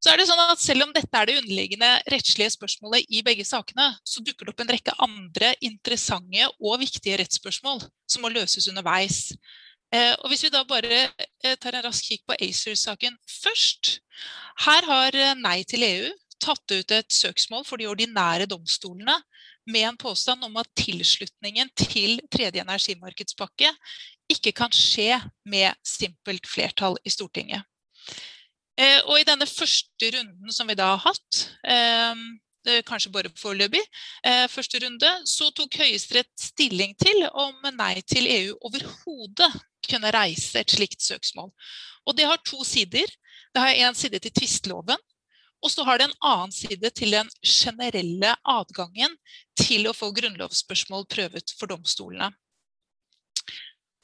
Så 0.00 0.08
er 0.08 0.16
det 0.16 0.26
sånn 0.30 0.40
at 0.40 0.62
Selv 0.62 0.86
om 0.86 0.92
dette 0.96 1.12
er 1.12 1.28
det 1.28 1.38
underliggende 1.42 1.90
rettslige 2.08 2.54
spørsmålet 2.54 3.10
i 3.12 3.20
begge 3.24 3.44
sakene, 3.44 3.90
så 4.04 4.22
dukker 4.24 4.48
det 4.48 4.54
opp 4.54 4.62
en 4.64 4.72
rekke 4.72 4.94
andre 5.04 5.52
interessante 5.60 6.48
og 6.56 6.80
viktige 6.80 7.18
rettsspørsmål 7.20 7.82
som 8.08 8.24
må 8.24 8.32
løses 8.32 8.68
underveis. 8.72 9.28
Eh, 9.90 10.14
og 10.22 10.30
Hvis 10.30 10.44
vi 10.46 10.52
da 10.54 10.62
bare 10.66 10.98
eh, 11.42 11.56
tar 11.58 11.74
en 11.74 11.86
rask 11.88 12.06
kikk 12.06 12.22
på 12.28 12.36
ACER-saken 12.38 13.16
først. 13.42 13.96
Her 14.66 14.86
har 14.86 15.16
eh, 15.18 15.38
Nei 15.38 15.62
til 15.66 15.86
EU 15.86 16.12
tatt 16.40 16.72
ut 16.72 16.94
et 16.94 17.12
søksmål 17.12 17.66
for 17.68 17.80
de 17.80 17.88
ordinære 17.90 18.46
domstolene 18.48 19.16
med 19.68 19.88
en 19.90 19.98
påstand 20.00 20.46
om 20.46 20.56
at 20.56 20.70
tilslutningen 20.78 21.68
til 21.76 22.22
tredje 22.32 22.62
energimarkedspakke 22.62 23.74
ikke 24.30 24.54
kan 24.56 24.72
skje 24.72 25.18
med 25.44 25.76
simpelt 25.84 26.48
flertall 26.48 26.96
i 27.04 27.12
Stortinget. 27.12 27.66
Og 29.04 29.18
i 29.20 29.26
denne 29.28 29.44
første 29.44 30.08
runden 30.14 30.54
som 30.54 30.70
vi 30.70 30.78
da 30.78 30.94
har 30.94 31.02
hatt, 31.04 31.40
kanskje 32.86 33.12
bare 33.12 33.30
foreløpig, 33.38 33.82
eh, 34.24 34.46
første 34.48 34.78
runde, 34.84 35.10
så 35.26 35.50
tok 35.54 35.76
Høyesterett 35.80 36.32
stilling 36.38 36.94
til 36.98 37.26
om 37.32 37.54
Nei 37.76 38.00
til 38.02 38.26
EU 38.26 38.56
overhodet 38.60 39.50
kunne 39.88 40.12
reise 40.12 40.60
et 40.60 40.70
slikt 40.70 41.02
søksmål. 41.02 41.50
Og 42.06 42.16
det 42.16 42.26
har 42.26 42.38
to 42.44 42.64
sider. 42.64 43.06
Det 43.54 43.62
har 43.62 43.90
én 43.90 43.94
side 43.94 44.18
til 44.18 44.30
tvisteloven, 44.30 44.98
og 45.62 45.70
så 45.70 45.84
har 45.84 45.98
det 45.98 46.08
en 46.08 46.20
annen 46.22 46.52
side 46.52 46.90
til 46.90 47.10
den 47.10 47.28
generelle 47.44 48.36
adgangen 48.46 49.16
til 49.58 49.88
å 49.88 49.96
få 49.96 50.12
grunnlovsspørsmål 50.16 51.04
prøvet 51.10 51.52
for 51.58 51.66
domstolene. 51.66 52.30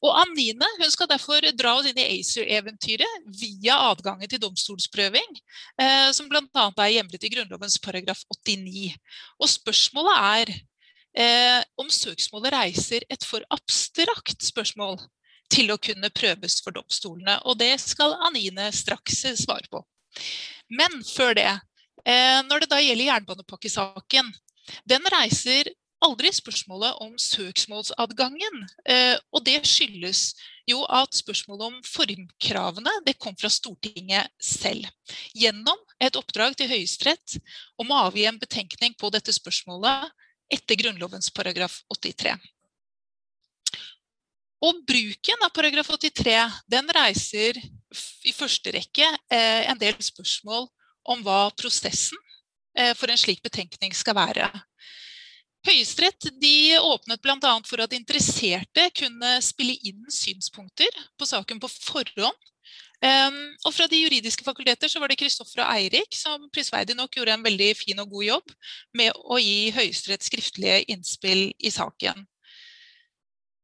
Og 0.04 0.12
Anine 0.20 0.68
hun 0.76 0.92
skal 0.92 1.08
derfor 1.08 1.44
dra 1.56 1.72
oss 1.78 1.88
inn 1.88 1.98
i 1.98 2.06
ACER-eventyret 2.18 3.28
via 3.40 3.78
adgangen 3.88 4.28
til 4.28 4.42
domstolsprøving, 4.42 5.38
eh, 5.80 6.08
som 6.16 6.28
bl.a. 6.28 6.66
er 6.84 6.94
hjemlet 6.98 7.24
i 7.24 7.32
Grunnlovens 7.32 7.78
paragraf 7.82 8.24
89. 8.44 8.92
Og 9.40 9.50
spørsmålet 9.50 10.18
er 10.20 10.54
eh, 11.16 11.60
om 11.80 11.88
søksmålet 11.92 12.54
reiser 12.54 13.06
et 13.08 13.24
for 13.24 13.44
abstrakt 13.56 14.44
spørsmål 14.44 15.00
til 15.52 15.72
å 15.72 15.78
kunne 15.80 16.12
prøves 16.12 16.58
for 16.64 16.76
domstolene. 16.76 17.38
Og 17.48 17.58
det 17.62 17.72
skal 17.80 18.18
Anine 18.28 18.68
straks 18.74 19.22
svare 19.40 19.70
på. 19.72 19.80
Men 20.68 21.00
før 21.06 21.36
det, 21.38 21.52
eh, 22.04 22.42
når 22.44 22.64
det 22.64 22.70
da 22.74 22.82
gjelder 22.82 23.12
jernbanepakkesaken, 23.12 24.32
den 24.84 25.12
reiser 25.14 25.70
aldri 26.04 26.30
spørsmålet 26.34 26.98
om 27.04 27.14
søksmålsadgangen. 27.20 28.66
Eh, 28.88 29.16
og 29.32 29.44
det 29.46 29.60
skyldes 29.68 30.34
jo 30.68 30.82
at 30.92 31.14
spørsmålet 31.16 31.70
om 31.70 31.78
formkravene 31.86 32.92
det 33.06 33.16
kom 33.22 33.36
fra 33.38 33.50
Stortinget 33.52 34.30
selv. 34.42 34.88
Gjennom 35.36 35.78
et 36.02 36.18
oppdrag 36.18 36.58
til 36.58 36.70
Høyesterett 36.70 37.38
om 37.80 37.92
å 37.92 38.02
avgi 38.08 38.26
en 38.28 38.40
betenkning 38.40 38.96
på 38.98 39.10
dette 39.14 39.34
spørsmålet 39.34 40.10
etter 40.52 40.78
Grunnlovens 40.78 41.32
paragraf 41.34 41.80
83. 41.94 42.36
Og 44.66 44.78
bruken 44.88 45.42
av 45.44 45.52
paragraf 45.54 45.90
83 45.92 46.36
den 46.70 46.88
reiser 46.96 47.58
i 48.26 48.32
første 48.34 48.72
rekke 48.74 49.06
eh, 49.30 49.66
en 49.68 49.78
del 49.78 49.98
spørsmål 50.02 50.66
om 51.06 51.20
hva 51.22 51.50
prosessen 51.58 52.18
eh, 52.76 52.94
for 52.96 53.12
en 53.12 53.20
slik 53.20 53.42
betenkning 53.44 53.94
skal 53.94 54.16
være. 54.16 54.48
Høyesterett 55.66 56.28
åpnet 56.82 57.22
bl.a. 57.22 57.54
for 57.66 57.82
at 57.82 57.94
interesserte 57.96 58.90
kunne 58.94 59.38
spille 59.42 59.78
inn 59.88 60.04
synspunkter 60.12 61.00
på 61.18 61.26
saken 61.26 61.62
på 61.62 61.70
forhånd. 61.70 62.52
Um, 63.04 63.40
og 63.68 63.74
fra 63.76 63.84
de 63.92 63.98
juridiske 64.00 64.44
fakulteter 64.44 64.88
så 64.88 65.02
var 65.02 65.12
det 65.12 65.18
Kristoffer 65.20 65.60
og 65.60 65.68
Eirik 65.74 66.16
som 66.16 66.46
prisverdig 66.48 66.94
nok 66.96 67.18
gjorde 67.18 67.34
en 67.34 67.44
veldig 67.44 67.68
fin 67.76 67.98
og 68.00 68.08
god 68.14 68.24
jobb 68.24 68.54
med 68.96 69.12
å 69.20 69.36
gi 69.36 69.68
Høyesterett 69.76 70.24
skriftlige 70.24 70.78
innspill 70.94 71.50
i 71.60 71.72
saken. 71.74 72.24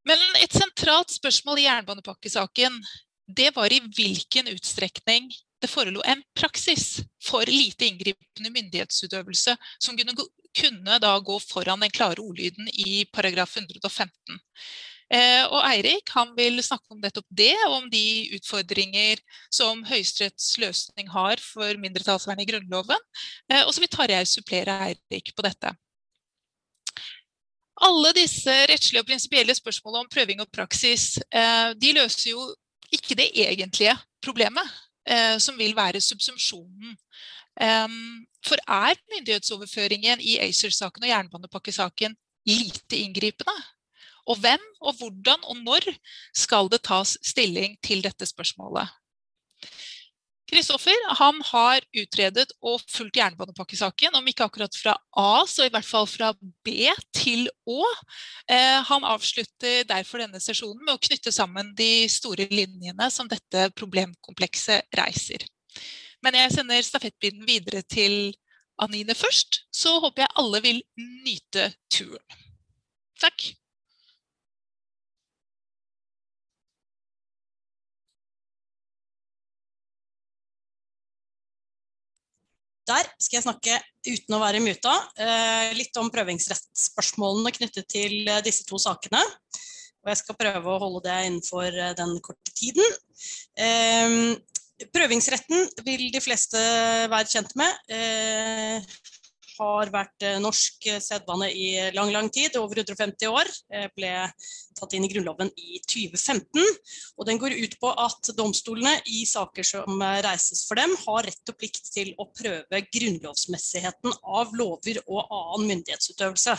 Men 0.05 0.21
et 0.43 0.53
sentralt 0.53 1.15
spørsmål 1.15 1.63
i 1.63 1.65
jernbanepakkesaken 1.65 2.77
det 3.33 3.53
var 3.57 3.73
i 3.73 3.81
hvilken 3.87 4.51
utstrekning 4.53 5.31
det 5.63 5.71
forelå 5.71 6.03
en 6.09 6.23
praksis 6.39 7.01
for 7.23 7.47
lite 7.49 7.87
inngripende 7.89 8.53
myndighetsutøvelse 8.53 9.57
som 9.79 9.99
kunne 9.99 10.17
kunne 10.53 10.99
gå 11.25 11.37
foran 11.41 11.81
den 11.81 11.91
klare 11.91 12.21
ordlyden 12.21 12.69
i 12.73 13.05
paragraf 13.13 13.57
115. 13.57 14.41
Eh, 15.13 15.45
og 15.45 15.61
Eirik 15.69 16.09
vil 16.37 16.63
snakke 16.65 16.95
om 16.95 17.01
nettopp 17.01 17.27
det, 17.29 17.55
og 17.67 17.83
om 17.83 17.89
de 17.93 18.33
utfordringer 18.37 19.21
som 19.53 19.83
Høyesteretts 19.85 20.57
løsning 20.59 21.11
har 21.13 21.41
for 21.41 21.77
mindretallsvern 21.81 22.41
i 22.41 22.49
Grunnloven. 22.49 23.01
Eh, 23.51 23.65
og 23.67 23.75
så 23.75 23.83
vil 23.85 23.93
Tarjei 23.93 24.25
supplere 24.29 24.79
Eirik 24.89 25.35
på 25.37 25.45
dette. 25.45 25.75
Alle 27.83 28.13
disse 28.17 28.55
rettslige 28.71 29.03
og 29.03 29.09
prinsipielle 29.09 29.57
spørsmålene 29.59 30.07
om 30.07 30.13
prøving 30.13 30.41
og 30.45 30.49
praksis 30.55 31.19
eh, 31.29 31.73
de 31.77 31.93
løser 31.99 32.33
jo 32.33 32.47
ikke 32.93 33.17
det 33.19 33.31
egentlige 33.37 33.97
problemet, 34.25 34.69
som 35.43 35.59
vil 35.59 35.75
være 35.77 36.01
subsumpsjonen 36.01 36.97
for 38.47 38.59
er 38.71 38.97
myndighetsoverføringen 39.13 40.23
i 40.25 40.39
ACER-saken 40.41 41.05
og 41.05 41.11
jernbanepakkesaken 41.11 42.17
lite 42.49 42.97
inngripende? 42.97 43.55
Og 44.31 44.39
hvem 44.39 44.63
og 44.81 44.95
hvordan 44.99 45.45
og 45.51 45.57
når 45.67 45.89
skal 46.35 46.71
det 46.71 46.83
tas 46.87 47.17
stilling 47.23 47.75
til 47.83 48.03
dette 48.05 48.27
spørsmålet? 48.27 48.89
Kristoffer 50.53 50.99
har 51.49 51.85
utredet 51.97 52.51
og 52.61 52.83
fulgt 52.93 53.17
jernbanepakkesaken, 53.17 54.13
om 54.19 54.27
ikke 54.29 54.45
akkurat 54.45 54.75
fra 54.77 54.93
A, 55.17 55.47
så 55.49 55.65
i 55.65 55.73
hvert 55.73 55.89
fall 55.89 56.05
fra 56.11 56.33
B 56.67 56.91
til 57.17 57.47
Å. 57.65 57.79
Eh, 58.53 58.83
han 58.85 59.07
avslutter 59.09 59.87
derfor 59.89 60.21
denne 60.21 60.43
sesjonen 60.45 60.83
med 60.85 60.93
å 60.99 61.01
knytte 61.01 61.33
sammen 61.33 61.73
de 61.79 62.05
store 62.13 62.51
linjene 62.53 63.09
som 63.15 63.31
dette 63.31 63.71
problemkomplekset 63.81 64.93
reiser. 65.01 65.47
Men 66.23 66.37
jeg 66.37 66.53
sender 66.59 66.85
stafettpinnen 66.85 67.49
videre 67.49 67.81
til 67.89 68.35
Anine 68.83 69.17
først. 69.17 69.63
Så 69.73 69.97
håper 70.05 70.27
jeg 70.27 70.37
alle 70.43 70.63
vil 70.69 70.85
nyte 71.25 71.71
turen. 71.93 72.45
Takk. 73.23 73.55
Der 82.89 83.07
skal 83.21 83.39
jeg 83.39 83.45
snakke 83.45 83.77
uten 84.09 84.35
å 84.35 84.41
være 84.43 84.63
muta. 84.63 84.93
Eh, 85.15 85.71
litt 85.79 85.99
om 86.01 86.11
prøvingsrettsspørsmålene 86.11 87.53
knyttet 87.55 87.87
til 87.91 88.27
eh, 88.27 88.41
disse 88.43 88.67
to 88.67 88.81
sakene. 88.83 89.21
Og 90.03 90.11
jeg 90.11 90.19
skal 90.19 90.39
prøve 90.39 90.67
å 90.73 90.81
holde 90.83 91.05
det 91.07 91.19
innenfor 91.29 91.69
eh, 91.71 91.93
den 91.99 92.17
korte 92.25 92.55
tiden. 92.59 92.99
Prøvingsretten 94.93 95.69
vil 95.87 96.09
de 96.11 96.21
fleste 96.25 96.59
være 97.13 97.31
kjent 97.31 97.53
med. 97.55 98.89
Har 99.53 99.93
vært 99.95 100.25
norsk 100.43 100.89
sedvane 101.05 101.53
i 101.55 101.69
lang, 101.95 102.11
lang 102.11 102.33
tid, 102.35 102.57
over 102.59 102.81
150 102.83 103.31
år. 103.31 103.51
Ble 103.95 104.11
tatt 104.83 104.97
inn 104.99 105.07
i 105.07 105.11
Grunnloven 105.13 105.53
i 105.57 105.81
2015. 105.87 106.61
Og 107.17 107.29
den 107.29 107.41
går 107.41 107.57
ut 107.57 107.79
på 107.83 107.93
at 108.05 108.33
domstolene 108.39 108.99
i 109.09 109.25
saker 109.29 109.67
som 109.67 110.03
reises 110.27 110.65
for 110.69 110.81
dem, 110.81 110.95
har 111.07 111.29
rett 111.31 111.55
og 111.55 111.59
plikt 111.59 111.93
til 111.95 112.13
å 112.21 112.29
prøve 112.35 112.83
grunnlovsmessigheten 112.93 114.19
av 114.23 114.53
lover 114.59 115.01
og 115.07 115.23
annen 115.25 115.71
myndighetsutøvelse. 115.73 116.59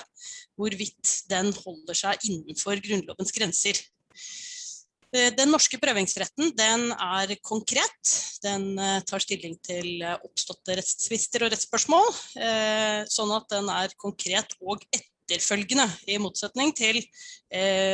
Hvorvidt 0.58 1.18
den 1.30 1.52
holder 1.64 1.98
seg 1.98 2.30
innenfor 2.30 2.82
Grunnlovens 2.84 3.36
grenser. 3.36 3.84
Eh, 5.14 5.30
den 5.38 5.52
norske 5.54 5.78
prøvingsretten 5.78 6.54
den 6.58 6.88
er 6.92 7.36
konkret. 7.46 8.14
Den 8.44 8.74
eh, 8.82 9.00
tar 9.06 9.22
stilling 9.22 9.60
til 9.62 10.02
eh, 10.02 10.18
oppståtte 10.26 10.78
rettstvister 10.80 11.46
og 11.46 11.54
rettsspørsmål. 11.54 12.10
Sånn 13.14 13.34
at 13.36 13.50
den 13.54 13.70
er 13.74 13.94
konkret 14.02 14.58
og 14.62 14.82
etterfølgende, 15.24 15.88
i 16.12 16.20
motsetning 16.22 16.74
til 16.76 17.00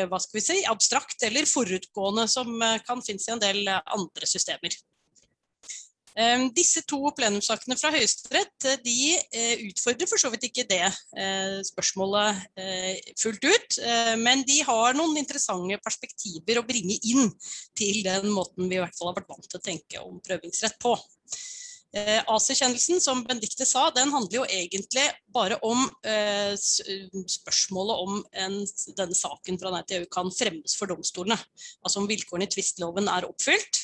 hva 0.09 0.17
skal 0.23 0.37
vi 0.37 0.41
si, 0.41 0.55
abstrakt 0.71 1.23
eller 1.27 1.45
forutgående, 1.45 2.23
som 2.31 2.47
kan 2.87 3.03
finnes 3.05 3.27
i 3.27 3.33
en 3.35 3.41
del 3.43 3.67
andre 3.69 4.29
systemer. 4.29 4.73
Eh, 6.19 6.41
disse 6.55 6.81
to 6.89 6.97
plenumssakene 7.15 7.77
fra 7.79 7.91
Høyesterett 7.93 8.65
eh, 8.67 8.79
de 8.83 8.95
eh, 9.15 9.61
utfordrer 9.69 10.09
for 10.09 10.19
så 10.19 10.31
vidt 10.33 10.49
ikke 10.49 10.65
det 10.67 10.81
eh, 10.83 11.59
spørsmålet 11.67 12.41
fullt 13.19 13.45
ut, 13.45 13.77
men 14.19 14.41
de 14.47 14.57
har 14.65 14.97
noen 14.97 15.17
interessante 15.19 15.77
perspektiver 15.83 16.59
å 16.59 16.65
bringe 16.67 16.97
inn 17.07 17.29
til 17.77 18.01
den 18.05 18.29
måten 18.33 18.67
vi 18.67 18.77
i 18.77 18.81
hvert 18.81 18.95
fall 18.97 19.11
har 19.11 19.19
vært 19.19 19.31
vant 19.31 19.47
til 19.47 19.59
å 19.59 19.63
tenke 19.63 20.03
om 20.03 20.19
prøvingsrett 20.23 20.79
på. 20.81 20.95
AC-kjennelsen, 21.89 22.99
som 23.01 23.23
Benedicte 23.25 23.65
sa, 23.65 23.87
den 23.95 24.11
handler 24.13 24.35
jo 24.35 24.43
egentlig 24.45 25.07
bare 25.33 25.57
om 25.65 25.87
spørsmålet 27.33 28.03
om 28.03 28.19
en, 28.43 28.57
denne 28.97 29.17
saken 29.17 29.57
fra 29.57 29.71
Nei 29.73 29.81
til 29.89 30.03
EU 30.03 30.09
kan 30.13 30.29
fremmes 30.29 30.77
for 30.77 30.91
domstolene. 30.91 31.39
Altså 31.81 32.03
om 32.03 32.09
vilkårene 32.09 32.45
i 32.45 32.53
tvistloven 32.53 33.09
er 33.09 33.25
oppfylt. 33.25 33.81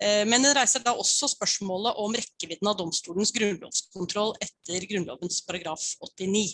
Eh, 0.00 0.24
men 0.28 0.44
den 0.44 0.54
reiser 0.56 0.82
da 0.84 0.94
også 0.94 1.30
spørsmålet 1.32 1.98
om 1.98 2.14
rekkevidden 2.14 2.70
av 2.70 2.78
domstolens 2.78 3.32
grunnlovskontroll 3.34 4.36
etter 4.44 4.86
Grunnlovens 4.90 5.40
paragraf 5.46 5.84
89. 6.04 6.46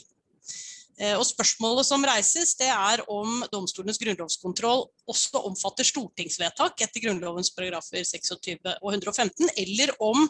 Eh, 1.01 1.17
og 1.19 1.25
spørsmålet 1.27 1.87
som 1.89 2.05
reises, 2.07 2.53
det 2.59 2.69
er 2.71 3.03
om 3.11 3.41
domstolenes 3.51 3.99
grunnlovskontroll 3.99 4.85
også 5.11 5.43
omfatter 5.49 5.87
stortingsvedtak 5.89 6.85
etter 6.87 7.03
Grunnlovens 7.03 7.51
paragrafer 7.57 8.07
26 8.07 8.61
og 8.77 8.93
115, 8.93 9.51
eller 9.65 9.91
om 10.05 10.29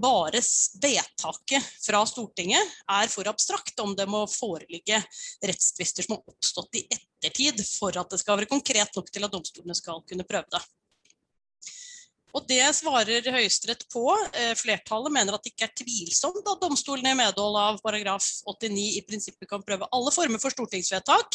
bare 0.00 0.40
vedtaket 0.80 1.68
fra 1.84 2.00
Stortinget 2.08 2.72
er 2.88 3.12
for 3.12 3.28
abstrakt, 3.28 3.76
om 3.84 3.92
det 3.98 4.08
må 4.08 4.24
foreligge 4.32 5.02
rettstvister 5.44 6.06
som 6.06 6.16
har 6.16 6.32
oppstått 6.32 6.80
i 6.80 6.86
ettertid 6.88 7.60
for 7.66 7.92
at 8.00 8.08
det 8.08 8.22
skal 8.22 8.40
være 8.40 8.50
konkret 8.50 8.96
nok 8.96 9.12
til 9.12 9.28
at 9.28 9.34
domstolene 9.34 9.76
skal 9.76 10.00
kunne 10.08 10.26
prøve 10.28 10.48
det. 10.56 10.64
Og 12.38 12.46
Det 12.46 12.62
svarer 12.76 13.26
Høyesterett 13.34 13.82
på. 13.90 14.04
Eh, 14.30 14.54
flertallet 14.54 15.10
mener 15.10 15.34
at 15.34 15.42
det 15.42 15.50
ikke 15.50 15.66
er 15.66 15.76
tvilsomt 15.80 16.46
at 16.46 16.62
domstolene 16.62 17.10
i 17.10 17.18
medhold 17.18 17.58
av 17.58 17.80
paragraf 17.82 18.22
89 18.46 18.84
i 19.00 19.02
prinsippet 19.08 19.50
kan 19.50 19.64
prøve 19.66 19.88
alle 19.90 20.12
former 20.14 20.38
for 20.38 20.54
stortingsvedtak, 20.54 21.34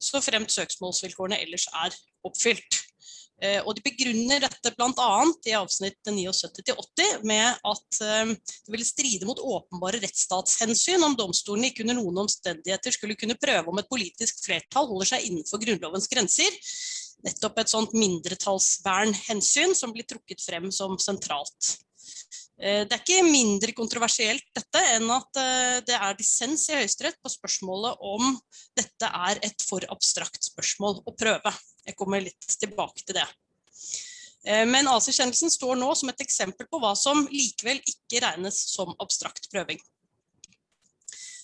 så 0.00 0.22
fremt 0.24 0.54
søksmålsvilkårene 0.54 1.40
ellers 1.44 1.66
er 1.84 1.96
oppfylt. 2.24 2.80
Eh, 3.44 3.60
og 3.60 3.76
De 3.76 3.84
begrunner 3.84 4.40
dette 4.46 4.72
bl.a. 4.72 5.10
i 5.46 5.54
avsnitt 5.58 6.00
79-80 6.08 7.26
med 7.28 7.60
at 7.68 8.00
eh, 8.06 8.32
det 8.32 8.72
ville 8.72 8.88
stride 8.88 9.28
mot 9.28 9.42
åpenbare 9.42 10.00
rettsstatshensyn 10.00 11.04
om 11.04 11.18
domstolene 11.18 11.68
ikke 11.68 11.84
under 11.84 12.00
noen 12.00 12.24
omstendigheter 12.24 12.96
skulle 12.96 13.18
kunne 13.20 13.36
prøve 13.36 13.68
om 13.68 13.82
et 13.82 13.90
politisk 13.92 14.40
flertall 14.46 14.88
holder 14.88 15.12
seg 15.12 15.28
innenfor 15.28 15.60
Grunnlovens 15.60 16.08
grenser, 16.08 16.56
nettopp 17.26 17.58
et 17.62 17.72
sånt 17.72 17.94
mindretallsvernhensyn 17.98 19.74
som 19.76 19.92
blir 19.94 20.06
trukket 20.08 20.42
frem 20.44 20.70
som 20.74 20.98
sentralt. 21.02 21.78
Eh, 22.58 22.84
det 22.86 22.94
er 22.94 23.02
ikke 23.02 23.26
mindre 23.26 23.74
kontroversielt 23.76 24.46
dette 24.56 24.82
enn 24.96 25.10
at 25.14 25.38
eh, 25.38 25.76
det 25.86 25.94
er 25.94 26.16
dissens 26.18 26.66
i 26.70 26.78
Høyesterett 26.80 27.18
på 27.22 27.30
spørsmålet 27.30 28.00
om 28.02 28.32
dette 28.78 29.10
er 29.30 29.38
et 29.46 29.66
for 29.66 29.84
abstrakt 29.94 30.42
spørsmål 30.50 31.04
å 31.06 31.14
prøve. 31.14 31.54
Jeg 31.86 31.98
kommer 31.98 32.24
litt 32.24 32.48
tilbake 32.58 33.04
til 33.04 33.20
det. 33.20 33.28
Eh, 34.46 34.64
men 34.66 34.90
AC-kjennelsen 34.90 35.54
står 35.54 35.78
nå 35.78 35.92
som 35.98 36.10
et 36.10 36.26
eksempel 36.26 36.66
på 36.70 36.82
hva 36.82 36.96
som 36.98 37.26
likevel 37.30 37.78
ikke 37.78 38.24
regnes 38.26 38.58
som 38.74 38.94
abstrakt 38.98 39.46
prøving. 39.54 39.78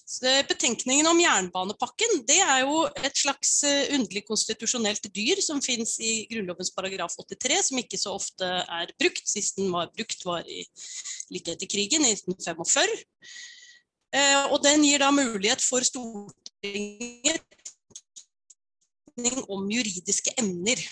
Betenkningen 0.05 1.07
om 1.09 1.17
jernbanepakken 1.17 2.27
det 2.29 2.37
er 2.45 2.61
jo 2.61 2.83
et 3.01 3.17
slags 3.17 3.63
eh, 3.65 3.89
underlig 3.97 4.27
konstitusjonelt 4.29 5.09
dyr 5.17 5.41
som 5.41 5.63
finnes 5.65 5.97
i 5.97 6.27
Grunnlovens 6.29 6.71
paragraf 6.77 7.17
83, 7.17 7.63
som 7.71 7.81
ikke 7.81 8.01
så 8.01 8.13
ofte 8.13 8.45
er 8.45 8.93
brukt. 9.01 9.25
Sist 9.25 9.57
den 9.57 9.73
var 9.73 9.89
brukt 9.97 10.21
var 10.29 10.45
i 10.45 10.61
like 11.33 11.57
etter 11.57 11.71
krigen, 11.73 12.05
i 12.05 12.13
1945. 12.19 12.93
Eh, 14.15 14.45
og 14.53 14.61
den 14.67 14.85
gir 14.85 15.01
da 15.01 15.09
mulighet 15.15 15.65
for 15.65 15.81
Stortinget 15.89 17.41
om 19.49 19.71
juridiske 19.73 20.37
emner 20.37 20.85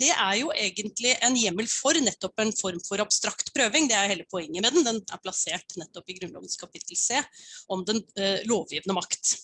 det 0.00 0.10
er 0.10 0.34
jo 0.40 0.50
egentlig 0.54 1.14
en 1.22 1.36
hjemmel 1.38 1.68
for 1.70 1.98
nettopp 2.02 2.42
en 2.42 2.52
form 2.56 2.80
for 2.86 3.02
abstrakt 3.04 3.52
prøving. 3.54 3.88
Det 3.90 3.96
er 3.98 4.10
hele 4.10 4.26
poenget 4.30 4.64
med 4.64 4.74
den. 4.74 4.86
Den 4.88 5.00
er 5.04 5.22
plassert 5.22 5.76
nettopp 5.80 6.10
i 6.10 6.18
Grunnlovens 6.18 6.58
kapittel 6.60 6.98
C 6.98 7.20
om 7.72 7.84
den 7.86 8.02
eh, 8.18 8.42
lovgivende 8.48 8.96
makt. 8.98 9.36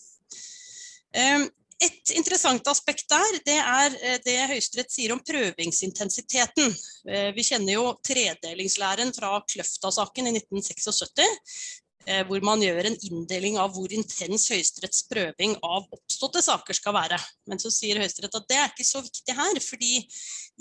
Eh, 1.15 1.47
et 1.81 2.11
interessant 2.13 2.67
aspekt 2.69 3.07
der, 3.09 3.37
det 3.45 3.57
er 3.57 3.95
eh, 4.05 4.17
det 4.21 4.35
Høyesterett 4.51 4.91
sier 4.93 5.15
om 5.15 5.21
prøvingsintensiteten. 5.25 6.75
Eh, 7.09 7.29
vi 7.33 7.45
kjenner 7.47 7.73
jo 7.73 7.85
tredelingslæren 8.05 9.13
fra 9.15 9.33
Kløfta-saken 9.49 10.29
i 10.29 10.35
1976. 10.35 11.80
Eh, 12.09 12.23
hvor 12.25 12.41
man 12.41 12.61
gjør 12.63 12.87
en 12.89 12.95
inndeling 13.05 13.59
av 13.61 13.75
hvor 13.75 13.91
intens 13.93 14.47
Høyesteretts 14.49 15.03
prøving 15.09 15.53
av 15.61 15.85
oppståtte 15.93 16.41
saker 16.41 16.73
skal 16.73 16.95
være. 16.95 17.19
Men 17.49 17.61
så 17.61 17.69
sier 17.73 17.99
Høyesterett 18.01 18.37
at 18.39 18.47
det 18.49 18.57
er 18.57 18.71
ikke 18.71 18.87
så 18.87 19.03
viktig 19.05 19.35
her, 19.37 19.59
fordi 19.61 19.99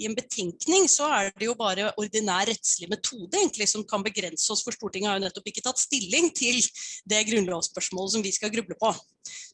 i 0.01 0.09
en 0.09 0.17
betenkning 0.17 0.85
så 0.89 1.09
er 1.17 1.31
det 1.33 1.49
jo 1.49 1.57
bare 1.57 1.89
ordinær 2.01 2.49
rettslig 2.51 2.91
metode 2.93 3.41
egentlig 3.41 3.71
som 3.73 3.87
kan 3.89 4.05
begrense 4.05 4.53
oss, 4.53 4.65
for 4.67 4.77
Stortinget 4.77 5.09
har 5.09 5.19
jo 5.19 5.25
nettopp 5.25 5.49
ikke 5.49 5.65
tatt 5.65 5.81
stilling 5.81 6.29
til 6.37 6.61
det 7.09 7.25
grunnlovsspørsmålet 7.33 8.17
som 8.19 8.27
vi 8.27 8.35
skal 8.37 8.53
gruble 8.53 8.77
på. 8.81 8.93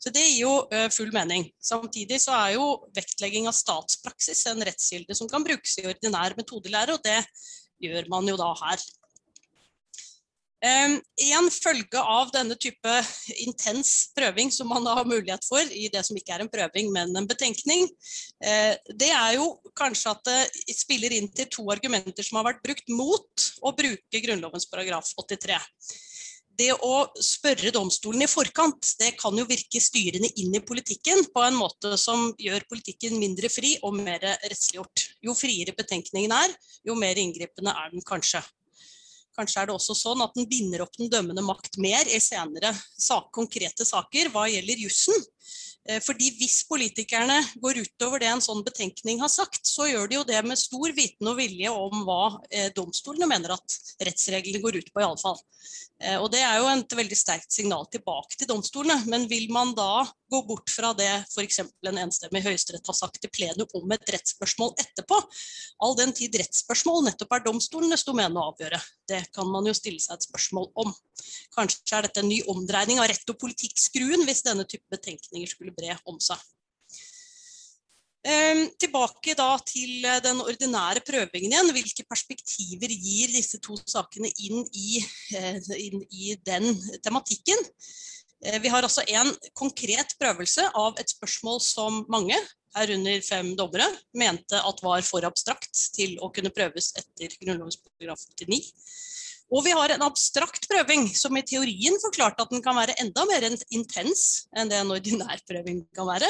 Så 0.02 0.10
det 0.10 0.26
gir 0.26 0.42
jo 0.42 0.52
eh, 0.74 0.88
full 0.90 1.14
mening. 1.14 1.46
Samtidig 1.62 2.18
så 2.22 2.34
er 2.34 2.56
jo 2.58 2.68
vektlegging 2.98 3.46
av 3.46 3.54
statspraksis 3.54 4.42
en 4.50 4.66
rettskilde 4.66 5.14
som 5.14 5.30
kan 5.30 5.46
brukes 5.46 5.78
i 5.78 5.86
ordinær 5.86 6.34
metodelære, 6.38 6.98
og 6.98 7.06
det 7.06 7.20
gjør 7.86 8.10
man 8.10 8.26
jo 8.26 8.38
da 8.40 8.50
her. 8.66 8.82
En 10.64 11.50
følge 11.52 12.00
av 12.00 12.30
denne 12.32 12.56
type 12.56 12.92
intens 13.44 14.12
prøving 14.16 14.48
som 14.54 14.70
man 14.72 14.86
har 14.88 15.04
mulighet 15.04 15.44
for 15.44 15.60
i 15.60 15.90
det 15.92 16.00
som 16.06 16.16
ikke 16.16 16.32
er 16.32 16.44
en 16.44 16.50
prøving, 16.52 16.88
men 16.94 17.12
en 17.16 17.28
betenkning, 17.28 17.84
eh, 18.40 18.72
det 18.88 19.10
er 19.12 19.36
jo 19.36 19.50
kanskje 19.76 20.14
at 20.14 20.24
det 20.24 20.76
spiller 20.78 21.12
inn 21.12 21.28
til 21.28 21.50
to 21.52 21.66
argumenter 21.74 22.24
som 22.24 22.40
har 22.40 22.48
vært 22.48 22.64
brukt 22.64 22.88
mot 22.88 23.48
å 23.60 23.74
bruke 23.76 24.24
Grunnlovens 24.24 24.68
paragraf 24.72 25.12
83. 25.20 25.60
Det 26.56 26.70
å 26.72 27.04
spørre 27.20 27.68
domstolen 27.74 28.24
i 28.24 28.30
forkant, 28.30 28.94
det 28.96 29.12
kan 29.20 29.36
jo 29.36 29.44
virke 29.44 29.80
styrende 29.82 30.30
inn 30.40 30.54
i 30.56 30.64
politikken 30.64 31.26
på 31.34 31.42
en 31.44 31.58
måte 31.58 31.98
som 32.00 32.30
gjør 32.40 32.64
politikken 32.70 33.18
mindre 33.20 33.50
fri 33.52 33.74
og 33.84 33.98
mer 33.98 34.24
rettsliggjort. 34.24 35.04
Jo 35.20 35.36
friere 35.36 35.76
betenkningen 35.76 36.32
er, 36.32 36.54
jo 36.88 36.96
mer 36.96 37.20
inngripende 37.20 37.76
er 37.76 37.92
den 37.92 38.04
kanskje. 38.08 38.40
Kanskje 39.36 39.62
er 39.62 39.68
det 39.68 39.76
også 39.76 39.96
sånn 39.98 40.24
at 40.24 40.34
den 40.36 40.48
binder 40.50 40.86
opp 40.86 40.96
den 40.98 41.12
dømmende 41.12 41.44
makt 41.44 41.78
mer 41.82 42.08
i 42.08 42.20
senere 42.22 42.72
sak, 42.96 43.30
konkrete 43.36 43.86
saker 43.86 44.32
hva 44.34 44.46
gjelder 44.50 44.86
jussen. 44.86 45.26
Eh, 45.88 46.00
fordi 46.02 46.32
hvis 46.40 46.62
politikerne 46.66 47.38
går 47.62 47.82
utover 47.84 48.22
det 48.22 48.30
en 48.32 48.42
sånn 48.42 48.64
betenkning 48.66 49.20
har 49.22 49.30
sagt, 49.30 49.62
så 49.68 49.86
gjør 49.86 50.10
de 50.10 50.18
jo 50.18 50.24
det 50.26 50.40
med 50.46 50.58
stor 50.58 50.94
viten 50.96 51.30
og 51.30 51.38
vilje 51.38 51.70
om 51.70 52.02
hva 52.08 52.22
eh, 52.50 52.72
domstolene 52.74 53.28
mener 53.30 53.54
at 53.54 53.76
rettsreglene 54.08 54.62
går 54.64 54.80
ut 54.80 54.90
på, 54.90 55.02
iallfall. 55.04 55.38
Eh, 56.02 56.18
og 56.18 56.28
det 56.34 56.42
er 56.42 56.58
jo 56.58 56.70
et 56.72 56.96
veldig 56.98 57.18
sterkt 57.18 57.54
signal 57.54 57.86
tilbake 57.92 58.38
til 58.38 58.50
domstolene. 58.50 58.98
Men 59.10 59.28
vil 59.30 59.46
man 59.54 59.74
da 59.78 60.04
gå 60.30 60.40
bort 60.48 60.70
fra 60.72 60.92
det 60.96 61.08
f.eks. 61.28 61.60
en 61.62 62.00
enstemmig 62.02 62.42
høyesterett 62.44 62.86
har 62.86 62.96
sagt 62.98 63.20
til 63.22 63.32
plenum 63.32 63.70
om 63.78 63.94
et 63.94 64.10
rettsspørsmål 64.14 64.74
etterpå, 64.82 65.20
all 65.84 65.96
den 65.98 66.14
tid 66.16 66.34
rettsspørsmål 66.40 67.06
nettopp 67.08 67.36
er 67.36 67.46
domstolenes 67.46 68.04
domene 68.06 68.40
å 68.40 68.50
avgjøre? 68.52 68.80
Det 69.08 69.22
kan 69.36 69.48
man 69.52 69.68
jo 69.68 69.74
stille 69.76 70.02
seg 70.02 70.16
et 70.18 70.28
spørsmål 70.28 70.70
om. 70.82 70.92
Kanskje 71.54 71.98
er 71.98 72.08
dette 72.08 72.24
en 72.24 72.30
ny 72.30 72.42
omdreining 72.50 73.00
av 73.02 73.10
rett 73.12 73.32
og 73.32 73.40
politikk-skruen 73.42 74.26
hvis 74.26 74.44
denne 74.46 74.66
type 74.68 74.86
betenkninger 74.92 75.50
skulle 75.50 75.74
bre 75.76 75.98
om 76.10 76.20
seg. 76.22 76.40
Ehm, 78.26 78.64
tilbake 78.80 79.36
da 79.38 79.52
til 79.62 80.02
den 80.24 80.40
ordinære 80.42 81.02
prøvingen 81.06 81.52
igjen. 81.52 81.70
Hvilke 81.76 82.06
perspektiver 82.10 82.90
gir 82.90 83.30
disse 83.30 83.60
to 83.62 83.76
sakene 83.86 84.32
inn 84.42 84.64
i, 84.74 84.98
eh, 85.38 85.60
inn 85.78 86.02
i 86.10 86.34
den 86.42 86.72
tematikken? 87.04 87.62
Eh, 88.44 88.60
vi 88.62 88.68
har 88.68 88.84
altså 88.84 89.04
en 89.08 89.32
konkret 89.56 90.14
prøvelse 90.20 90.68
av 90.76 91.00
et 91.00 91.12
spørsmål 91.12 91.60
som 91.64 92.04
mange, 92.12 92.38
herunder 92.76 93.22
fem 93.24 93.54
dommere, 93.56 93.86
mente 94.12 94.58
at 94.60 94.82
var 94.84 95.04
for 95.06 95.24
abstrakt 95.24 95.78
til 95.96 96.18
å 96.20 96.28
kunne 96.34 96.52
prøves 96.52 96.90
etter 97.00 97.32
Grunnlovens 97.40 97.78
paragraf 97.80 98.26
89. 98.36 98.60
Og 99.54 99.62
vi 99.64 99.72
har 99.78 99.94
en 99.94 100.04
abstrakt 100.04 100.66
prøving 100.68 101.06
som 101.16 101.36
i 101.38 101.44
teorien 101.46 101.96
forklarte 102.02 102.42
at 102.42 102.52
den 102.52 102.64
kan 102.64 102.76
være 102.76 102.96
enda 103.00 103.24
mer 103.30 103.46
intens 103.70 104.46
enn 104.56 104.68
det 104.68 104.80
en 104.82 104.92
ordinær 104.92 105.40
prøving 105.48 105.84
kan 105.96 106.08
være. 106.10 106.28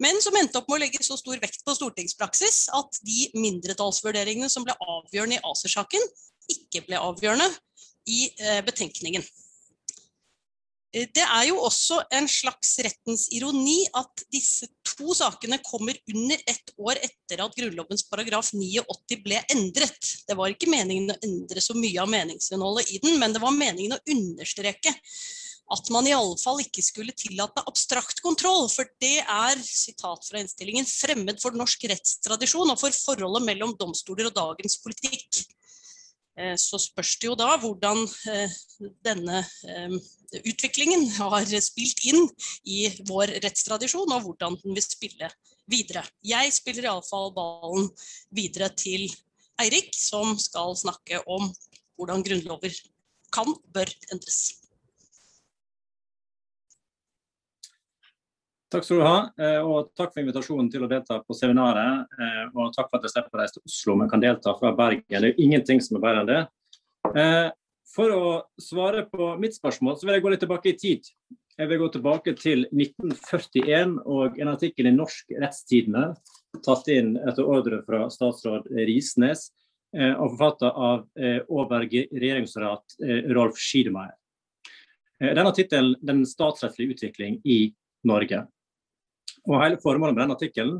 Men 0.00 0.20
som 0.24 0.36
endte 0.36 0.60
opp 0.60 0.68
med 0.68 0.78
å 0.78 0.82
legge 0.84 1.02
så 1.04 1.16
stor 1.18 1.40
vekt 1.42 1.64
på 1.64 1.74
stortingspraksis 1.76 2.68
at 2.76 3.00
de 3.04 3.26
mindretallsvurderingene 3.36 4.48
som 4.52 4.64
ble 4.64 4.76
avgjørende 4.80 5.40
i 5.40 5.44
ACER-saken, 5.50 6.06
ikke 6.54 6.84
ble 6.86 7.00
avgjørende 7.00 7.48
i 8.08 8.28
eh, 8.40 8.60
betenkningen. 8.64 9.24
Eh, 10.92 11.06
det 11.14 11.22
er 11.22 11.44
jo 11.50 11.60
også 11.62 12.00
en 12.16 12.26
slags 12.30 12.72
rettens 12.82 13.28
ironi 13.34 13.84
at 13.96 14.24
disse 14.34 14.68
to 14.86 15.14
sakene 15.14 15.60
kommer 15.62 15.98
under 16.10 16.40
ett 16.50 16.72
år 16.78 16.98
etter 16.98 17.44
at 17.44 17.54
Grunnlovens 17.56 18.06
paragraf 18.10 18.50
89 18.56 19.20
ble 19.24 19.42
endret. 19.54 20.14
Det 20.26 20.36
var 20.38 20.50
ikke 20.50 20.70
meningen 20.70 21.14
å 21.14 21.20
endre 21.26 21.62
så 21.62 21.76
mye 21.78 22.02
av 22.02 22.10
meningsinnholdet 22.10 22.90
i 22.90 23.02
den, 23.04 23.20
men 23.22 23.36
det 23.36 23.42
var 23.42 23.54
meningen 23.54 23.96
å 23.96 24.02
understreke 24.16 24.94
at 25.70 25.86
man 25.94 26.06
i 26.08 26.14
alle 26.16 26.34
fall 26.40 26.58
ikke 26.64 26.82
skulle 26.82 27.14
tillate 27.14 27.62
abstrakt 27.70 28.18
kontroll, 28.24 28.66
for 28.72 28.88
det 29.02 29.20
er 29.22 29.60
sitat 29.62 30.26
fra 30.26 30.40
innstillingen, 30.42 30.88
fremmed 30.88 31.38
for 31.42 31.54
norsk 31.54 31.86
rettstradisjon 31.92 32.72
og 32.74 32.80
for 32.80 32.96
forholdet 33.06 33.46
mellom 33.46 33.76
domstoler 33.78 34.32
og 34.32 34.34
dagens 34.34 34.80
politikk. 34.82 35.44
Eh, 36.38 36.54
så 36.56 36.78
spørs 36.78 37.16
det 37.20 37.30
jo 37.30 37.36
da 37.38 37.54
hvordan 37.60 38.04
eh, 38.30 38.58
denne 39.04 39.40
eh, 39.66 39.96
utviklingen 40.40 41.08
har 41.16 41.48
spilt 41.64 42.04
inn 42.06 42.28
i 42.64 42.84
vår 43.08 43.34
rettstradisjon, 43.42 44.12
og 44.14 44.28
hvordan 44.28 44.58
den 44.62 44.78
vil 44.78 44.86
spille 44.86 45.30
videre. 45.70 46.04
Jeg 46.26 46.54
spiller 46.54 46.88
iallfall 46.88 47.34
ballen 47.34 47.90
videre 48.34 48.70
til 48.74 49.08
Eirik, 49.60 49.92
som 49.96 50.38
skal 50.40 50.76
snakke 50.78 51.20
om 51.26 51.50
hvordan 51.98 52.24
grunnlover 52.24 52.74
kan, 53.34 53.52
bør 53.74 53.90
endres. 54.10 54.59
Takk 58.70 58.84
skal 58.86 59.00
du 59.00 59.02
ha, 59.02 59.14
eh, 59.42 59.60
og 59.66 59.88
takk 59.98 60.12
for 60.14 60.22
invitasjonen 60.22 60.68
til 60.70 60.84
å 60.86 60.88
delta 60.90 61.16
på 61.26 61.34
seminaret. 61.34 62.06
Eh, 62.22 62.42
og 62.54 62.70
takk 62.70 62.86
for 62.86 63.00
at 63.00 63.06
jeg 63.08 63.16
slipper 63.16 63.34
å 63.34 63.40
reise 63.40 63.56
til 63.56 63.64
Oslo, 63.66 63.96
men 63.98 64.10
kan 64.12 64.22
delta 64.22 64.52
fra 64.60 64.70
Bergen. 64.78 65.02
Det 65.10 65.18
er 65.18 65.32
jo 65.32 65.42
ingenting 65.42 65.80
som 65.82 65.96
er 65.98 66.04
bedre 66.04 66.20
enn 66.20 66.28
det. 66.28 66.42
Eh, 67.18 67.48
for 67.90 68.14
å 68.14 68.28
svare 68.62 69.02
på 69.10 69.32
mitt 69.42 69.56
spørsmål, 69.58 69.96
så 69.98 70.06
vil 70.06 70.14
jeg 70.14 70.22
gå 70.22 70.30
litt 70.30 70.42
tilbake 70.44 70.70
i 70.70 70.76
tid. 70.78 71.10
Jeg 71.58 71.68
vil 71.72 71.80
gå 71.80 71.88
tilbake 71.96 72.36
til 72.38 72.62
1941 72.70 73.96
og 74.06 74.38
en 74.38 74.52
artikkel 74.52 74.86
i 74.86 74.94
Norsk 74.94 75.34
Rettstidende, 75.34 76.14
tatt 76.62 76.86
inn 76.94 77.16
etter 77.26 77.50
ordre 77.50 77.82
fra 77.82 78.04
statsråd 78.06 78.70
Risnes, 78.86 79.50
og 79.92 80.36
forfatta 80.36 80.70
av 80.70 81.02
Åberg 81.50 81.90
regjeringsrat 82.14 82.94
Rolf 83.34 83.58
Schiedemeier. 83.58 84.14
Denne 85.18 85.52
tittelen 85.52 85.96
'Den 86.00 86.22
statsrettslige 86.24 86.94
utvikling 86.94 87.42
i 87.44 87.74
Norge'. 88.06 88.46
Og 89.48 89.60
Hele 89.62 89.80
formålet 89.82 90.16
med 90.16 90.24
denne 90.24 90.36
artikkelen 90.38 90.78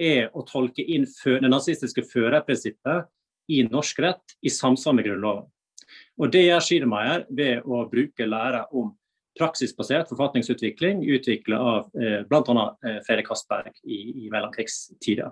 er 0.00 0.30
å 0.32 0.44
tolke 0.48 0.82
inn 0.82 1.04
det 1.04 1.50
nazistiske 1.50 2.04
førerprinsippet 2.08 3.10
i 3.50 3.62
norsk 3.66 3.98
rett 4.04 4.36
i 4.42 4.52
samsvar 4.52 4.96
med 4.96 5.08
Grunnloven. 5.08 5.48
Og 6.20 6.30
Det 6.32 6.44
gjør 6.44 6.64
Schiedemeier 6.64 7.26
ved 7.28 7.66
å 7.66 7.84
bruke 7.90 8.26
lære 8.26 8.64
om 8.76 8.92
praksisbasert 9.38 10.10
forfatningsutvikling 10.10 11.04
utvikla 11.06 11.58
av 11.58 12.00
eh, 12.02 12.20
bl.a. 12.28 12.64
Eh, 12.86 12.98
Fredrik 13.06 13.30
Castberg 13.30 13.72
i, 13.84 14.26
i 14.26 14.30
mellomkrigstida. 14.32 15.30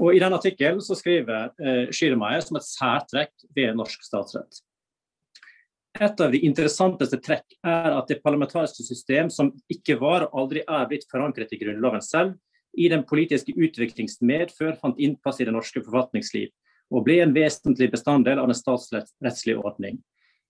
Og 0.00 0.14
I 0.14 0.22
denne 0.22 0.38
artikkelen 0.38 0.80
skriver 0.80 1.50
eh, 1.60 2.40
som 2.46 2.60
et 2.60 2.68
særtrekk 2.68 3.34
ved 3.56 3.76
norsk 3.78 4.06
statsrett. 4.06 4.62
Et 5.96 6.20
av 6.20 6.32
de 6.32 6.40
interessanteste 6.44 7.16
trekk 7.24 7.54
er 7.64 7.94
at 7.94 8.10
det 8.10 8.18
parlamentariske 8.24 8.84
system 8.84 9.30
som 9.32 9.52
ikke 9.72 9.96
var 10.00 10.26
og 10.26 10.34
aldri 10.42 10.64
er 10.66 10.88
blitt 10.90 11.06
forankret 11.08 11.54
i 11.56 11.58
Grunnloven 11.60 12.04
selv, 12.04 12.34
i 12.76 12.90
den 12.92 13.06
politiske 13.08 13.54
utviklings 13.56 14.18
medfør 14.20 14.74
fant 14.82 14.98
innpass 15.00 15.40
i 15.40 15.46
det 15.48 15.54
norske 15.56 15.80
forfatningsliv, 15.80 16.50
og 16.92 17.06
ble 17.06 17.22
en 17.22 17.32
vesentlig 17.32 17.88
bestanddel 17.94 18.42
av 18.42 18.50
den 18.50 18.58
statsrettslige 18.58 19.62
ordning. 19.62 20.02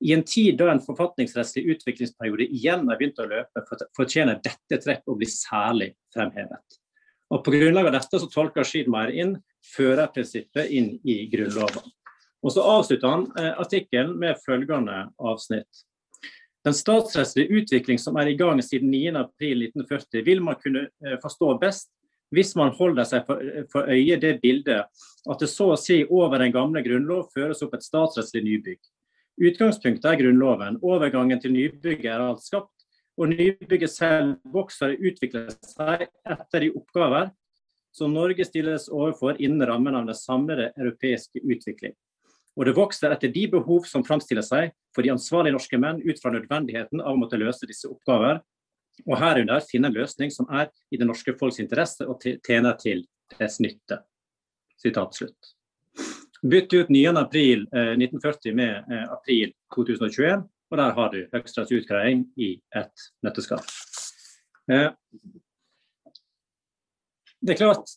I 0.03 0.13
en 0.17 0.25
tid 0.27 0.59
da 0.59 0.73
en 0.73 0.83
forfatningsrettslig 0.83 1.77
utviklingsperiode 1.77 2.49
igjen 2.51 2.83
har 2.91 2.99
begynt 2.99 3.23
å 3.23 3.29
løpe, 3.31 3.63
fortjener 3.97 4.43
dette 4.43 4.81
trekk 4.83 5.07
å 5.07 5.17
bli 5.17 5.29
særlig 5.31 5.93
fremhevet. 6.13 6.81
Og 7.31 7.45
På 7.45 7.55
grunnlag 7.55 7.89
av 7.89 7.95
dette 7.97 8.21
så 8.21 8.29
tolker 8.31 8.67
Schiedmeier 8.67 9.15
inn 9.15 9.37
førerprinsippet 9.75 10.75
inn 10.75 10.93
i 11.07 11.23
Grunnloven. 11.31 11.87
Og 12.47 12.53
Så 12.55 12.63
avslutter 12.63 13.11
han 13.11 13.27
eh, 13.41 13.53
artikkelen 13.59 14.15
med 14.23 14.39
følgende 14.45 15.09
avsnitt. 15.19 15.83
Den 16.67 16.75
statsrettslige 16.75 17.61
utvikling 17.61 17.99
som 17.99 18.19
er 18.19 18.31
i 18.31 18.37
gang 18.39 18.63
siden 18.63 18.93
9.4.1940, 18.95 20.23
vil 20.27 20.43
man 20.43 20.59
kunne 20.63 20.87
eh, 21.03 21.17
forstå 21.23 21.57
best 21.63 21.91
hvis 22.35 22.57
man 22.59 22.73
holder 22.75 23.07
seg 23.07 23.27
for, 23.27 23.43
for 23.71 23.91
øye 23.91 24.19
det 24.23 24.41
bildet 24.43 24.87
at 25.31 25.43
det 25.43 25.49
så 25.51 25.73
å 25.73 25.79
si 25.79 26.01
over 26.07 26.43
den 26.43 26.55
gamle 26.55 26.83
grunnlov 26.83 27.29
føres 27.35 27.63
opp 27.67 27.75
et 27.75 27.87
statsrettslig 27.87 28.43
nybygg. 28.47 28.81
Utgangspunktet 29.37 30.09
er 30.11 30.19
Grunnloven. 30.21 30.79
Overgangen 30.83 31.43
til 31.43 31.53
nybygget 31.55 32.09
er 32.15 32.25
alt 32.25 32.43
skapt. 32.43 32.73
Og 33.17 33.31
nybygget 33.33 33.91
selv 33.93 34.37
vokser 34.53 34.95
og 34.95 35.07
utvikler 35.11 35.53
seg 35.65 36.07
etter 36.29 36.67
de 36.67 36.73
oppgaver 36.77 37.31
som 37.97 38.13
Norge 38.13 38.45
stilles 38.45 38.91
overfor 38.93 39.39
innen 39.41 39.65
rammen 39.69 39.97
av 39.97 40.09
den 40.09 40.19
samlede 40.19 40.71
europeiske 40.77 41.41
utvikling. 41.41 41.95
Og 42.57 42.65
det 42.65 42.77
vokser 42.77 43.13
etter 43.13 43.33
de 43.33 43.45
behov 43.53 43.85
som 43.89 44.05
framstiller 44.05 44.45
seg 44.45 44.73
for 44.97 45.05
de 45.05 45.13
ansvarlige 45.13 45.57
norske 45.57 45.81
menn 45.81 46.01
ut 46.01 46.21
fra 46.23 46.33
nødvendigheten 46.33 47.03
av 47.03 47.13
å 47.13 47.21
måtte 47.21 47.41
løse 47.41 47.69
disse 47.69 47.89
oppgaver, 47.91 48.41
og 49.05 49.19
herunder 49.21 49.65
finne 49.69 49.91
en 49.91 49.97
løsning 49.97 50.33
som 50.33 50.49
er 50.49 50.71
i 50.89 50.97
det 50.97 51.09
norske 51.09 51.35
folks 51.37 51.61
interesse 51.61 52.07
og 52.09 52.25
tjener 52.25 52.79
til 52.81 53.05
dets 53.37 53.61
nytte. 53.61 54.01
Sitat 54.81 55.19
slutt. 55.19 55.53
Bytt 56.47 56.73
ut 56.73 56.93
9.4.1940 56.93 58.51
eh, 58.51 58.55
med 58.57 58.93
eh, 58.93 59.05
april 59.13 59.53
2021, 59.75 60.45
og 60.71 60.81
der 60.81 60.97
har 60.99 61.13
du 61.13 61.19
Høyesteretts 61.33 61.75
utgreiing 61.77 62.27
i 62.41 62.55
et 62.77 63.07
nøtteskall. 63.25 63.65
Eh, 64.73 64.91
det 67.41 67.55
er 67.55 67.61
klart, 67.61 67.97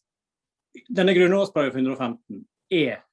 denne 0.87 1.15
grunnlovsparagraf 1.15 1.79
115 1.79 2.43
er 2.75 3.03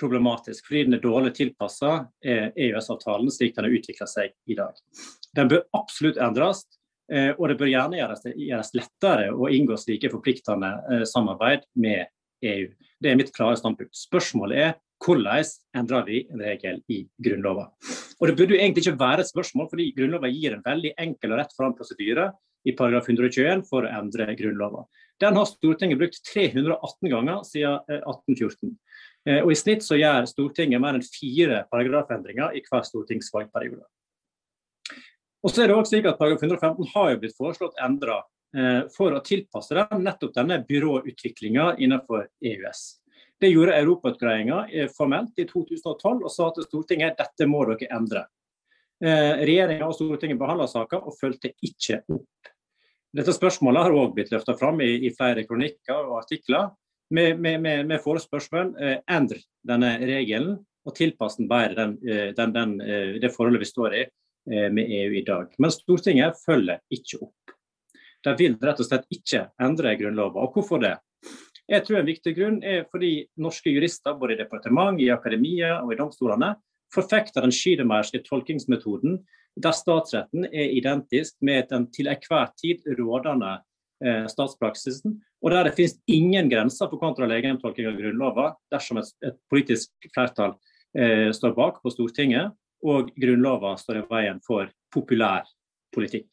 problematisk 0.00 0.68
fordi 0.68 0.86
den 0.86 0.96
er 0.98 1.04
dårlig 1.04 1.34
tilpassa 1.36 1.92
EØS-avtalen 2.24 3.30
slik 3.32 3.56
den 3.56 3.68
har 3.68 3.76
utvikla 3.78 4.08
seg 4.10 4.34
i 4.50 4.56
dag. 4.58 4.76
Den 5.36 5.52
bør 5.52 5.64
absolutt 5.76 6.20
endres, 6.22 6.64
og 7.38 7.44
det 7.48 7.58
bør 7.60 7.70
gjerne 7.70 8.00
gjøres, 8.00 8.24
gjøres 8.34 8.72
lettere 8.74 9.28
å 9.32 9.50
inngå 9.52 9.76
slike 9.78 10.10
forpliktende 10.10 11.04
samarbeid 11.06 11.68
med 11.78 12.10
EU. 12.44 12.66
Det 13.00 13.12
er 13.12 13.18
mitt 13.20 13.32
klare 13.36 13.58
standpunkt. 13.60 13.94
Spørsmålet 13.96 14.62
er 14.64 14.74
hvordan 15.04 15.44
endrer 15.76 16.06
vi 16.06 16.22
en 16.32 16.42
regel 16.42 16.80
i 16.92 17.02
Grunnloven. 17.22 17.68
Og 18.20 18.28
Det 18.28 18.36
burde 18.36 18.56
jo 18.56 18.60
egentlig 18.60 18.86
ikke 18.86 19.00
være 19.00 19.24
et 19.24 19.30
spørsmål, 19.30 19.68
fordi 19.70 19.92
Grunnloven 19.96 20.32
gir 20.32 20.56
en 20.56 20.64
veldig 20.64 20.94
enkel 20.98 21.34
og 21.34 21.40
rett 21.42 21.56
fram 21.56 21.74
prosedyre 21.76 22.30
i 22.66 22.74
paragraf 22.74 23.08
121 23.08 23.66
for 23.68 23.84
å 23.84 23.92
endre 23.92 24.32
Grunnloven. 24.38 24.86
Den 25.20 25.36
har 25.36 25.48
Stortinget 25.48 26.00
brukt 26.00 26.18
318 26.32 27.12
ganger 27.12 27.44
siden 27.48 27.78
1814. 27.88 28.74
Eh, 29.26 29.42
og 29.42 29.50
I 29.52 29.58
snitt 29.58 29.84
så 29.84 29.98
gjør 29.98 30.28
Stortinget 30.30 30.82
mer 30.82 30.96
enn 30.98 31.04
fire 31.04 31.64
paragrafendringer 31.72 32.54
i 32.56 32.62
hver 32.66 32.84
stortingsvalgperiode. 32.86 33.84
Og 35.42 35.52
så 35.52 35.62
er 35.62 35.70
det 35.70 35.76
også 35.76 35.94
slik 35.94 36.08
at 36.10 36.18
Paragraf 36.18 36.42
115 36.42 36.92
har 36.94 37.10
jo 37.12 37.18
blitt 37.22 37.36
foreslått 37.38 37.82
endra 37.82 38.20
eh, 38.56 38.86
for 38.94 39.14
å 39.14 39.22
tilpasse 39.26 39.74
den 39.78 40.06
nettopp 40.06 40.34
denne 40.36 40.60
byråutviklinga 40.68 41.74
innenfor 41.82 42.28
EØS. 42.42 42.86
Det 43.42 43.50
gjorde 43.50 43.76
Europautgreiinga 43.82 44.62
eh, 44.70 44.88
formelt 44.94 45.38
i 45.42 45.46
2012 45.50 46.14
og 46.14 46.32
sa 46.32 46.48
til 46.54 46.66
Stortinget 46.68 47.18
dette 47.18 47.50
må 47.50 47.66
dere 47.68 47.90
endre. 47.98 48.26
Regjeringa 48.96 49.84
og 49.84 49.92
Stortinget 49.92 50.38
behandla 50.40 50.64
saka 50.72 50.96
og 50.96 51.12
fulgte 51.18 51.50
ikke 51.66 51.98
opp. 52.14 52.48
Dette 53.12 53.34
spørsmålet 53.36 53.84
har 53.84 53.96
òg 53.96 54.14
blitt 54.16 54.30
løfta 54.32 54.54
fram 54.56 54.80
i, 54.80 54.88
i, 55.04 55.10
flere 55.12 55.44
kronikker 55.44 56.08
og 56.08 56.22
artikler 56.22 56.70
med, 57.14 57.40
med 57.86 57.98
forespørsel 58.02 58.74
eh, 58.82 58.98
endre 59.12 59.42
denne 59.66 59.96
regelen 60.02 60.56
og 60.86 60.94
tilpasse 60.96 61.40
den 61.40 61.50
bedre 61.50 61.74
den, 61.78 61.96
eh, 62.06 62.30
den, 62.36 62.54
den, 62.54 62.76
det 63.22 63.32
forholdet 63.34 63.64
vi 63.64 63.72
står 63.72 63.98
i 64.02 64.06
med 64.46 64.86
EU 64.86 65.14
i 65.18 65.24
dag. 65.26 65.48
Men 65.58 65.72
Stortinget 65.74 66.36
følger 66.38 66.78
ikke 66.94 67.18
opp. 67.24 67.54
De 68.22 68.34
vil 68.38 68.52
rett 68.62 68.78
og 68.78 68.86
slett 68.86 69.08
ikke 69.10 69.40
endre 69.58 69.96
Grunnloven. 69.98 70.38
Og 70.38 70.54
hvorfor 70.54 70.78
det? 70.78 70.92
Jeg 71.66 71.82
tror 71.82 71.98
en 71.98 72.06
viktig 72.06 72.34
grunn 72.36 72.60
er 72.62 72.84
fordi 72.92 73.24
norske 73.42 73.72
jurister 73.74 74.14
både 74.14 74.36
i 74.36 74.38
departement, 74.38 75.00
i 75.02 75.10
akademia 75.10 75.80
og 75.80 75.90
i 75.90 75.98
domstolene 75.98 76.52
forfekter 76.94 77.42
den 77.42 77.54
skydemerske 77.54 78.22
tolkingsmetoden 78.28 79.18
der 79.56 79.72
statsretten 79.72 80.44
er 80.52 80.74
identisk 80.76 81.36
med 81.40 81.70
den 81.70 81.88
til 81.92 82.10
enhver 82.12 82.52
tid 82.60 82.84
rådende 82.98 83.52
eh, 83.56 83.64
statspraksisen, 84.28 85.14
og 85.40 85.52
der 85.52 85.68
det 85.68 85.76
finnes 85.76 85.94
ingen 86.10 86.50
grenser 86.52 86.90
for 86.90 87.00
kontralegemtolking 87.00 87.88
av 87.88 87.96
Grunnloven 87.96 88.56
dersom 88.72 89.00
et, 89.00 89.08
et 89.24 89.36
politisk 89.48 90.08
flertall 90.12 90.52
eh, 90.98 91.30
står 91.32 91.54
bak 91.56 91.78
på 91.80 91.92
Stortinget 91.94 92.52
og 92.84 93.12
Grunnloven 93.16 93.78
står 93.80 94.02
i 94.02 94.06
veien 94.10 94.40
for 94.44 94.68
populær 94.92 95.46
politikk. 95.94 96.28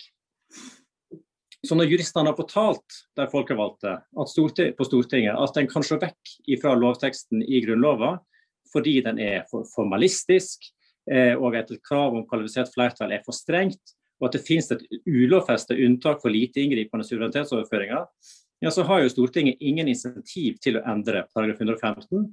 Så 1.64 1.78
når 1.80 1.88
juristene 1.88 2.28
har 2.28 2.36
fortalt 2.36 2.98
de 3.16 3.26
folkevalgte 3.32 3.96
storting, 4.28 4.74
på 4.76 4.88
Stortinget 4.88 5.40
at 5.40 5.60
en 5.60 5.70
kan 5.72 5.86
se 5.86 5.96
vekk 6.02 6.34
fra 6.60 6.76
lovteksten 6.76 7.44
i 7.46 7.64
Grunnloven 7.64 8.20
fordi 8.74 8.98
den 9.06 9.20
er 9.22 9.44
for 9.52 9.68
formalistisk, 9.70 10.66
eh, 11.12 11.36
og 11.38 11.56
at 11.56 11.70
et 11.72 11.84
krav 11.86 12.16
om 12.18 12.26
kvalifisert 12.26 12.72
flertall 12.74 13.14
er 13.14 13.22
for 13.26 13.36
strengt, 13.38 13.94
og 14.22 14.30
at 14.30 14.38
det 14.38 14.46
finnes 14.46 14.70
et 14.72 14.84
ulovfestet 15.08 15.82
unntak 15.84 16.22
for 16.22 16.34
lite 16.34 16.62
inngripende 16.64 17.06
suverenitetsoverføringer, 17.08 18.06
ja, 18.64 18.72
så 18.72 18.86
har 18.88 19.04
jo 19.04 19.12
Stortinget 19.12 19.60
ingen 19.60 19.90
insentiv 19.92 20.56
til 20.64 20.80
å 20.80 20.86
endre 20.88 21.26
paragraf 21.36 21.60
115. 21.60 22.30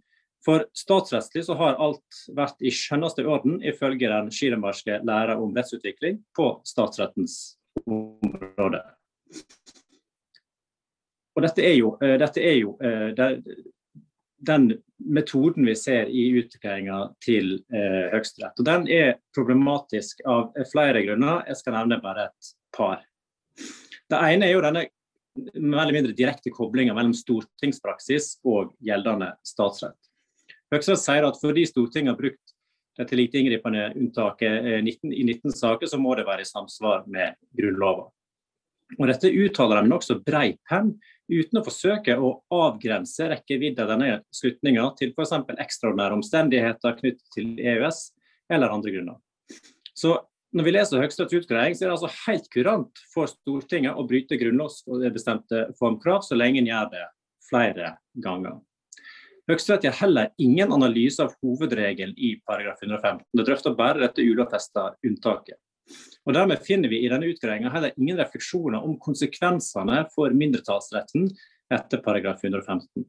For 0.46 0.64
statsrettslig 0.76 1.42
så 1.48 1.56
har 1.58 1.80
alt 1.82 2.20
vært 2.36 2.62
i 2.64 2.70
skjønneste 2.72 3.24
orden, 3.26 3.58
ifølge 3.66 4.08
den 4.08 4.30
Schirmerske 4.32 5.00
lære 5.04 5.36
om 5.42 5.50
rettsutvikling 5.56 6.20
på 6.36 6.52
statsrettens 6.68 7.58
område. 7.82 8.80
Og 11.36 11.44
dette 11.44 11.66
er 11.66 11.76
jo, 11.76 11.96
eh, 12.00 12.16
dette 12.20 12.42
er 12.44 12.56
jo 12.60 12.76
eh, 12.78 13.10
den 14.40 14.70
metoden 14.96 15.66
vi 15.66 15.74
ser 15.76 16.08
i 16.08 16.26
utviklingen 16.40 17.12
til 17.24 17.58
eh, 17.72 18.08
Høyesterett. 18.12 18.56
Og 18.60 18.66
den 18.66 18.86
er 18.92 19.18
problematisk 19.36 20.22
av 20.28 20.54
flere 20.72 21.02
grunner. 21.04 21.44
Jeg 21.48 21.60
skal 21.60 21.76
nevne 21.76 22.00
bare 22.02 22.28
et 22.30 22.52
par. 22.76 23.02
Det 24.10 24.20
ene 24.32 24.48
er 24.48 24.56
jo 24.56 24.64
denne 24.64 24.86
veldig 25.36 25.96
mindre 25.96 26.16
direkte 26.16 26.52
koblinga 26.52 26.94
mellom 26.96 27.12
stortingspraksis 27.16 28.38
og 28.48 28.72
gjeldende 28.84 29.34
statsrett. 29.46 29.98
Høyesterett 30.72 31.04
sier 31.04 31.26
at 31.26 31.40
fordi 31.42 31.66
Stortinget 31.68 32.14
har 32.14 32.20
brukt 32.20 32.56
dette 33.00 33.16
lite 33.16 33.40
inngripende 33.40 33.90
unntaket 33.96 34.66
i 34.80 35.24
19 35.24 35.54
saker, 35.56 35.88
så 35.88 35.98
må 36.00 36.14
det 36.18 36.26
være 36.28 36.44
i 36.44 36.48
samsvar 36.48 37.06
med 37.10 37.38
Grunnloven. 37.56 38.10
Og 38.98 39.06
Dette 39.10 39.30
uttaler 39.30 39.78
de 39.78 39.86
med 39.86 39.94
nokså 39.94 40.18
brei 40.24 40.54
penn, 40.68 40.94
uten 41.30 41.60
å 41.60 41.64
forsøke 41.66 42.16
å 42.18 42.32
avgrense 42.54 43.28
rekkevidden 43.30 43.84
av 43.84 43.92
denne 43.92 44.16
slutninga 44.34 44.88
til 44.98 45.12
f.eks. 45.14 45.36
ekstraordinære 45.66 46.18
omstendigheter 46.18 46.96
knyttet 46.98 47.36
til 47.36 47.52
EØS 47.60 48.00
eller 48.50 48.74
andre 48.74 48.96
grunner. 48.96 49.20
Så 49.94 50.16
når 50.50 50.66
vi 50.66 50.72
leser 50.74 50.98
Høyesteretts 50.98 51.36
utgreiing, 51.38 51.76
så 51.78 51.84
er 51.84 51.90
det 51.90 51.94
altså 51.94 52.10
helt 52.24 52.48
kurant 52.50 53.04
for 53.12 53.30
Stortinget 53.30 53.94
å 53.94 54.06
bryte 54.08 54.38
grunnlovsbestemte 54.40 55.68
formkrav, 55.78 56.24
så 56.26 56.38
lenge 56.38 56.58
en 56.58 56.70
gjør 56.72 56.90
det 56.96 57.06
flere 57.46 57.94
ganger. 58.24 58.58
Høyesterett 59.50 59.86
gjør 59.86 59.98
heller 60.02 60.32
ingen 60.42 60.74
analyse 60.74 61.22
av 61.22 61.36
hovedregelen 61.42 62.14
i 62.18 62.36
paragraf 62.46 62.82
115. 62.82 63.24
Det 63.38 63.46
drøfter 63.46 63.78
bare 63.78 64.02
dette 64.02 64.26
ulovfesta 64.26 64.92
unntaket. 65.06 65.58
Og 66.30 66.34
Dermed 66.36 66.60
finner 66.62 66.86
vi 66.86 67.00
i 67.02 67.08
denne 67.10 67.26
utgreiinga 67.26 67.72
heller 67.74 67.96
ingen 67.98 68.20
refleksjoner 68.20 68.84
om 68.86 68.92
konsekvensene 69.02 70.04
for 70.14 70.30
mindretallsretten 70.30 71.24
etter 71.74 71.98
paragraf 72.04 72.44
115. 72.44 73.02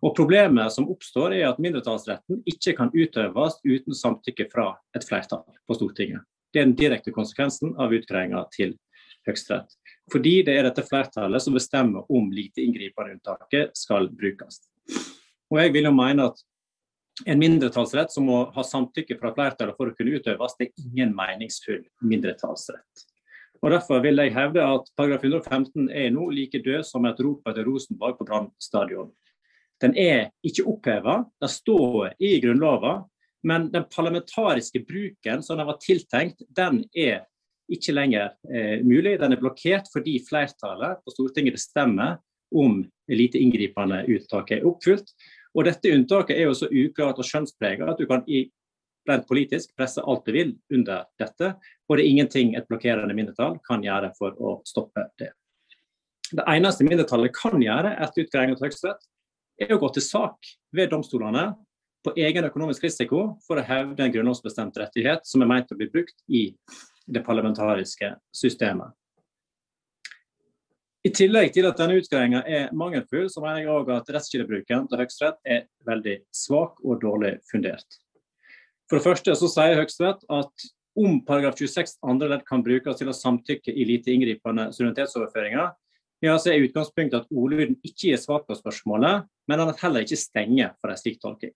Og 0.00 0.14
Problemet 0.16 0.72
som 0.72 0.86
oppstår 0.88 1.34
er 1.36 1.50
at 1.50 1.60
mindretallsretten 1.60 2.40
ikke 2.48 2.72
kan 2.78 2.94
utøves 2.94 3.58
uten 3.66 3.98
samtykke 3.98 4.46
fra 4.54 4.70
et 4.96 5.04
flertall 5.04 5.44
på 5.68 5.76
Stortinget. 5.76 6.24
Det 6.48 6.62
er 6.62 6.70
den 6.70 6.78
direkte 6.80 7.12
konsekvensen 7.12 7.74
av 7.76 7.92
utgreiinga 7.92 8.46
til 8.56 8.72
Høyesterett. 9.28 9.76
Fordi 10.08 10.38
det 10.48 10.56
er 10.56 10.64
dette 10.70 10.86
flertallet 10.88 11.44
som 11.44 11.60
bestemmer 11.60 12.08
om 12.08 12.32
lite 12.32 12.64
inngripende 12.64 13.18
unntaket 13.18 13.76
skal 13.76 14.08
brukes. 14.16 14.62
Og 15.52 15.60
jeg 15.60 15.76
vil 15.76 15.90
jo 15.90 15.92
mene 15.92 16.32
at 16.32 16.40
en 17.26 17.40
mindretallsrett 17.40 18.12
som 18.12 18.26
må 18.28 18.42
ha 18.54 18.64
samtykke 18.64 19.16
fra 19.20 19.32
flertallet 19.36 19.76
for 19.76 19.90
å 19.90 19.94
kunne 19.96 20.18
utøves, 20.20 20.56
det 20.58 20.68
er 20.68 20.84
ingen 20.84 21.14
meningsfull 21.16 21.82
mindretallsrett. 22.04 23.06
Og 23.60 23.74
Derfor 23.74 24.00
vil 24.00 24.22
jeg 24.22 24.32
hevde 24.32 24.64
at 24.64 24.88
paragraf 24.96 25.24
115 25.26 25.90
er 25.92 26.12
nå 26.14 26.30
like 26.32 26.62
død 26.64 26.86
som 26.88 27.04
et 27.04 27.18
rop 27.20 27.48
etter 27.50 27.66
Rosenborg 27.68 28.16
på 28.16 28.26
Brann 28.28 28.48
stadion. 28.62 29.10
Den 29.80 29.96
er 29.96 30.30
ikke 30.44 30.66
oppheva, 30.68 31.22
den 31.40 31.52
står 31.52 32.14
i 32.20 32.38
Grunnloven, 32.40 33.04
men 33.44 33.68
den 33.72 33.86
parlamentariske 33.88 34.82
bruken 34.84 35.44
som 35.44 35.60
den 35.60 35.68
var 35.68 35.80
tiltenkt, 35.80 36.42
den 36.48 36.82
er 36.92 37.22
ikke 37.70 37.94
lenger 37.94 38.34
eh, 38.50 38.80
mulig. 38.84 39.16
Den 39.20 39.32
er 39.32 39.40
blokkert 39.40 39.88
fordi 39.92 40.18
flertallet 40.26 41.00
på 41.04 41.14
Stortinget 41.14 41.56
bestemmer 41.56 42.18
om 42.50 42.82
lite 43.10 43.40
inngripende 43.40 44.02
uttak 44.10 44.50
er 44.56 44.66
oppfylt. 44.68 45.12
Og 45.56 45.66
dette 45.66 45.90
unntaket 45.90 46.38
er 46.38 46.46
jo 46.46 46.56
så 46.56 46.68
uklart 46.70 47.18
og 47.18 47.26
skjønnspreget 47.26 47.88
at 47.90 47.98
du 47.98 48.06
kan 48.10 48.22
i 48.30 48.44
rent 49.08 49.26
politisk 49.26 49.72
presse 49.78 50.02
alt 50.06 50.26
du 50.26 50.34
vil 50.34 50.52
under 50.74 51.06
dette, 51.18 51.54
og 51.88 51.96
det 51.96 52.04
er 52.04 52.10
ingenting 52.10 52.54
et 52.54 52.68
blokkerende 52.68 53.16
mindretall 53.16 53.56
kan 53.66 53.82
gjøre 53.82 54.12
for 54.18 54.36
å 54.38 54.58
stoppe 54.68 55.08
det. 55.18 55.32
Det 56.30 56.44
eneste 56.46 56.86
mindretallet 56.86 57.34
kan 57.34 57.58
gjøre 57.62 57.96
etter 58.04 58.26
utgreiing 58.26 58.54
av 58.54 58.62
Høyesterett, 58.62 59.02
er 59.60 59.74
å 59.74 59.80
gå 59.80 59.90
til 59.96 60.04
sak 60.04 60.52
ved 60.76 60.92
domstolene 60.92 61.50
på 62.06 62.14
egen 62.16 62.46
økonomisk 62.48 62.86
risiko 62.86 63.24
for 63.44 63.60
å 63.60 63.66
hevde 63.66 64.04
en 64.04 64.14
grunnlovsbestemt 64.14 64.78
rettighet 64.80 65.26
som 65.28 65.42
er 65.42 65.50
meint 65.50 65.72
å 65.72 65.76
bli 65.76 65.90
brukt 65.90 66.16
i 66.28 66.46
det 67.10 67.24
parlamentariske 67.26 68.14
systemet. 68.36 68.94
I 71.00 71.10
tillegg 71.16 71.54
til 71.54 71.64
at 71.64 71.78
denne 71.80 71.96
utgreiinga 71.96 72.42
er 72.44 72.72
mangelfull, 72.76 73.30
så 73.32 73.40
mener 73.40 73.62
jeg 73.62 73.72
òg 73.72 73.88
at 73.94 74.10
rettskildebruken 74.12 74.88
til 74.90 75.00
Høyesterett 75.00 75.38
er 75.48 75.62
veldig 75.88 76.18
svak 76.36 76.76
og 76.84 77.00
dårlig 77.00 77.38
fundert. 77.48 77.86
For 78.90 78.98
det 78.98 79.06
første 79.06 79.36
så 79.38 79.48
sier 79.48 79.78
Høyesterett 79.80 80.26
at 80.28 80.66
om 81.00 81.22
paragraf 81.24 81.56
26 81.56 81.96
andre 82.04 82.28
ledd 82.34 82.44
kan 82.44 82.64
brukes 82.66 82.98
til 82.98 83.08
å 83.08 83.16
samtykke 83.16 83.72
i 83.72 83.86
lite 83.88 84.12
inngripende 84.12 84.68
suverenitetsoverføringer, 84.76 85.72
ja, 86.20 86.36
så 86.36 86.52
er 86.52 86.66
utgangspunktet 86.66 87.22
at 87.22 87.32
ordlyden 87.32 87.78
ikke 87.80 88.10
gir 88.10 88.20
svar 88.20 88.42
på 88.44 88.58
spørsmålet, 88.58 89.24
men 89.48 89.62
at 89.64 89.80
heller 89.80 90.04
ikke 90.04 90.20
stenger 90.20 90.74
for 90.82 90.92
en 90.92 91.00
slik 91.00 91.16
tolking. 91.22 91.54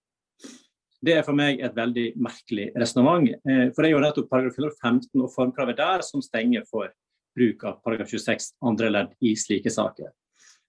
Det 1.05 1.19
er 1.19 1.27
for 1.27 1.37
meg 1.37 1.61
et 1.61 1.75
veldig 1.77 2.15
merkelig 2.17 2.71
resonnement. 2.81 3.29
Eh, 3.29 3.67
for 3.75 3.85
det 3.85 3.91
er 3.91 3.93
jo 3.93 4.05
nettopp 4.07 4.31
paragraf 4.31 4.57
115 4.57 5.21
og 5.21 5.33
formkravet 5.35 5.77
der 5.77 6.05
som 6.07 6.25
stenger 6.25 6.65
for 6.71 6.89
bruk 7.37 7.65
av 7.65 7.81
paragraf 7.85 8.11
26 8.11 8.53
andre 8.65 8.91
ledd 8.91 9.17
i 9.21 9.35
slike 9.37 9.71
saker. 9.71 10.13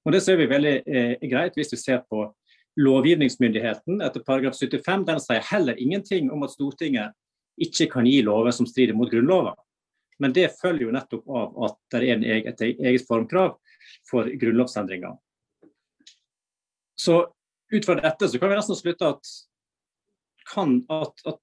Og 0.06 0.14
Det 0.14 0.22
ser 0.22 0.38
vi 0.38 0.50
veldig 0.50 0.76
eh, 0.86 1.28
greit 1.30 1.58
hvis 1.58 1.74
vi 1.74 1.82
ser 1.82 2.04
på 2.10 2.28
lovgivningsmyndigheten 2.82 4.02
etter 4.04 4.24
paragraf 4.26 4.58
75. 4.60 5.06
Den 5.08 5.22
sier 5.24 5.46
heller 5.52 5.80
ingenting 5.82 6.32
om 6.32 6.44
at 6.46 6.54
Stortinget 6.54 7.16
ikke 7.62 7.88
kan 7.94 8.08
gi 8.10 8.20
lover 8.26 8.52
som 8.52 8.68
strider 8.68 8.98
mot 8.98 9.12
Grunnloven. 9.12 9.56
Men 10.20 10.34
det 10.36 10.54
følger 10.62 10.88
jo 10.88 10.96
nettopp 10.96 11.28
av 11.28 11.56
at 11.68 11.80
det 11.92 12.02
er 12.12 12.52
et 12.52 12.62
eget 12.64 13.08
formkrav 13.08 13.58
for 14.10 14.30
grunnlovsendringer. 14.40 15.18
Så 16.96 17.18
ut 17.74 17.86
fra 17.86 17.98
dette 18.00 18.30
så 18.30 18.40
kan 18.40 18.52
vi 18.52 18.60
nesten 18.60 18.80
slutte 18.80 19.10
at 19.16 19.34
kan, 20.54 20.78
at, 20.94 21.22
at, 21.26 21.42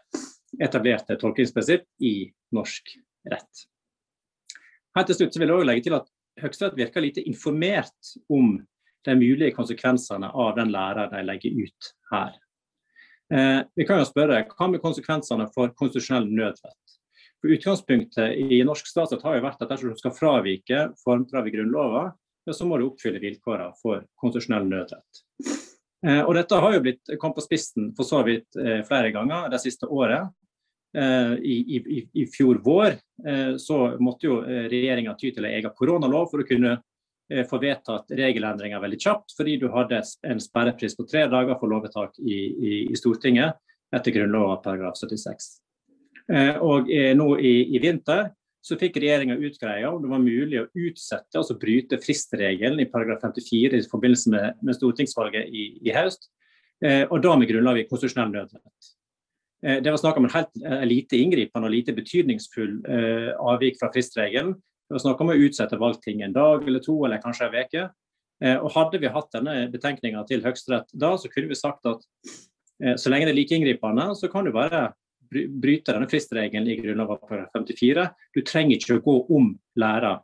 etablerte 0.63 1.17
tolkningsprinsipp 1.19 1.89
i 2.07 2.31
norsk 2.55 2.95
rett. 3.33 3.65
Helt 4.95 5.11
til 5.11 5.19
slutt 5.19 5.39
vil 5.39 5.49
jeg 5.49 5.57
også 5.57 5.71
legge 5.71 5.87
til 5.89 5.99
at 5.99 6.09
Høyesterett 6.41 6.79
virker 6.79 7.05
lite 7.05 7.27
informert 7.27 8.15
om 8.31 8.55
de 9.07 9.17
mulige 9.17 9.55
konsekvensene 9.57 10.29
av 10.29 10.55
den 10.59 10.73
læra 10.73 11.09
de 11.13 11.23
legger 11.25 11.65
ut 11.65 11.91
her. 12.13 12.39
Eh, 13.33 13.61
vi 13.77 13.87
kan 13.87 14.01
jo 14.01 14.09
spørre, 14.09 14.43
Hva 14.51 14.71
med 14.71 14.83
konsekvensene 14.83 15.49
for 15.55 15.73
konstitusjonell 15.79 16.27
nødrett? 16.29 16.97
For 17.41 17.55
Utgangspunktet 17.55 18.37
i 18.37 18.61
norsk 18.67 18.89
statsrett 18.91 19.23
har 19.25 19.39
jo 19.39 19.47
vært 19.47 19.63
at 19.63 19.71
dersom 19.71 19.95
du 19.95 20.01
skal 20.01 20.13
fravike 20.13 20.91
formkrav 21.05 21.47
i 21.49 21.55
Grunnloven, 21.55 22.13
så 22.51 22.67
må 22.67 22.81
du 22.81 22.89
oppfylle 22.89 23.21
vilkårene 23.23 23.77
for 23.79 24.03
konstitusjonell 24.19 24.67
nødrett. 24.69 25.23
Eh, 26.07 26.23
og 26.25 26.35
Dette 26.35 26.59
har 26.59 26.75
jo 26.75 26.83
blitt 26.85 27.15
kommet 27.21 27.39
på 27.39 27.47
spissen 27.47 27.93
for 27.97 28.09
så 28.09 28.25
vidt 28.27 28.59
eh, 28.59 28.81
flere 28.89 29.13
ganger 29.15 29.51
det 29.53 29.63
siste 29.63 29.89
året. 29.89 30.33
Eh, 30.97 31.35
i, 31.47 31.57
i, 31.77 32.01
i, 32.19 32.27
fjor 32.27 32.59
vår 32.65 32.97
eh, 33.29 33.53
så 33.63 33.77
måtte 34.03 34.27
jo 34.27 34.41
eh, 34.43 34.65
regjeringa 34.73 35.13
ty 35.15 35.31
til 35.31 35.45
en 35.47 35.53
egen 35.55 35.71
koronalov 35.79 36.33
for 36.33 36.43
å 36.43 36.47
kunne 36.49 36.81
få 37.51 37.61
vedtatt 37.63 38.11
regelendringer 38.19 38.83
veldig 38.83 38.99
kjapt, 39.01 39.35
fordi 39.39 39.57
du 39.61 39.69
hadde 39.71 40.01
en 40.27 40.43
sperrepris 40.43 40.97
på 40.99 41.07
tre 41.07 41.27
dager 41.31 41.59
for 41.61 41.71
lovvedtak 41.71 42.19
i, 42.19 42.39
i 42.91 42.99
Stortinget 42.99 43.61
etter 43.95 44.15
Grunnloven 44.15 44.63
paragraf 44.65 44.99
76. 44.99 45.49
Og 46.63 46.91
nå 47.19 47.29
i, 47.39 47.55
i 47.75 47.81
vinter 47.83 48.29
så 48.63 48.77
fikk 48.79 49.01
regjeringa 49.03 49.39
utgreia 49.39 49.91
om 49.91 50.03
det 50.03 50.11
var 50.11 50.23
mulig 50.23 50.61
å 50.61 50.69
utsette, 50.75 51.39
altså 51.39 51.59
bryte 51.59 51.99
fristregelen 52.03 52.83
i 52.83 52.89
paragraf 52.91 53.23
54 53.25 53.79
i 53.79 53.89
forbindelse 53.91 54.35
med, 54.35 54.61
med 54.67 54.79
stortingsvalget 54.79 55.51
i, 55.51 55.67
i 55.87 55.95
høst, 55.97 56.29
og 56.83 57.19
da 57.23 57.35
med 57.39 57.51
grunnlag 57.51 57.83
i 57.83 57.87
konstitusjonell. 57.91 58.51
Eh, 59.67 59.83
det 59.83 59.93
var 59.93 60.01
snakk 60.01 60.17
om 60.17 60.27
en 60.27 60.35
helt 60.35 60.63
eh, 60.65 60.85
lite 60.89 61.19
inngripende 61.21 61.69
og 61.69 61.75
lite 61.75 61.95
betydningsfull 61.97 62.81
eh, 62.89 63.31
avvik 63.37 63.81
fra 63.81 63.91
fristregelen. 63.93 64.55
Det 64.91 64.97
var 64.97 65.03
snakk 65.05 65.21
om 65.23 65.31
å 65.31 65.39
utsette 65.39 65.79
valgting 65.79 66.25
en 66.27 66.35
dag 66.35 66.65
eller 66.67 66.83
to 66.83 66.97
eller 67.07 67.23
kanskje 67.23 67.47
en 67.47 67.59
uke. 67.63 67.83
Og 68.65 68.71
Hadde 68.75 68.99
vi 68.99 69.13
hatt 69.15 69.29
denne 69.37 69.53
betenkninga 69.71 70.25
til 70.27 70.43
Høyesterett 70.43 70.91
da, 70.99 71.13
så 71.15 71.31
kunne 71.31 71.53
vi 71.53 71.59
sagt 71.59 71.87
at 71.87 72.03
så 72.99 73.13
lenge 73.13 73.29
det 73.29 73.35
er 73.35 73.39
like 73.39 73.55
inngripende, 73.55 74.09
så 74.19 74.27
kan 74.33 74.49
du 74.49 74.51
bare 74.51 74.89
bryte 75.31 75.95
denne 75.95 76.09
fristregelen 76.11 76.67
i 76.67 76.79
Grunnloven 76.81 77.47
54. 77.55 78.09
Du 78.35 78.41
trenger 78.43 78.81
ikke 78.81 78.97
å 78.99 79.05
gå 79.05 79.17
om 79.37 79.53
læra 79.79 80.17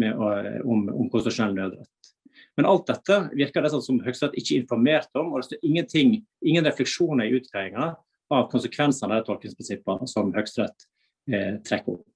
om, 0.00 0.88
om 0.88 1.10
konstitusjonell 1.12 1.58
nødrett. 1.58 1.90
Men 2.56 2.68
alt 2.70 2.86
dette 2.86 3.18
virker 3.34 3.64
det 3.64 3.72
som 3.74 4.00
Høyesterett 4.02 4.38
ikke 4.38 4.60
informerte 4.60 5.20
om, 5.20 5.32
og 5.32 5.42
det 5.42 5.48
står 5.48 5.68
ingenting, 5.68 6.16
ingen 6.46 6.66
refleksjoner 6.66 7.26
i 7.26 7.38
utgreiinga 7.40 7.92
av 8.34 8.48
konsekvensene 8.52 9.10
av 9.10 9.22
de 9.22 9.28
tolkningsprinsippene 9.28 10.08
som 10.10 10.32
Høyesterett 10.34 10.86
eh, 11.30 11.56
trekker 11.66 11.98
opp. 11.98 12.13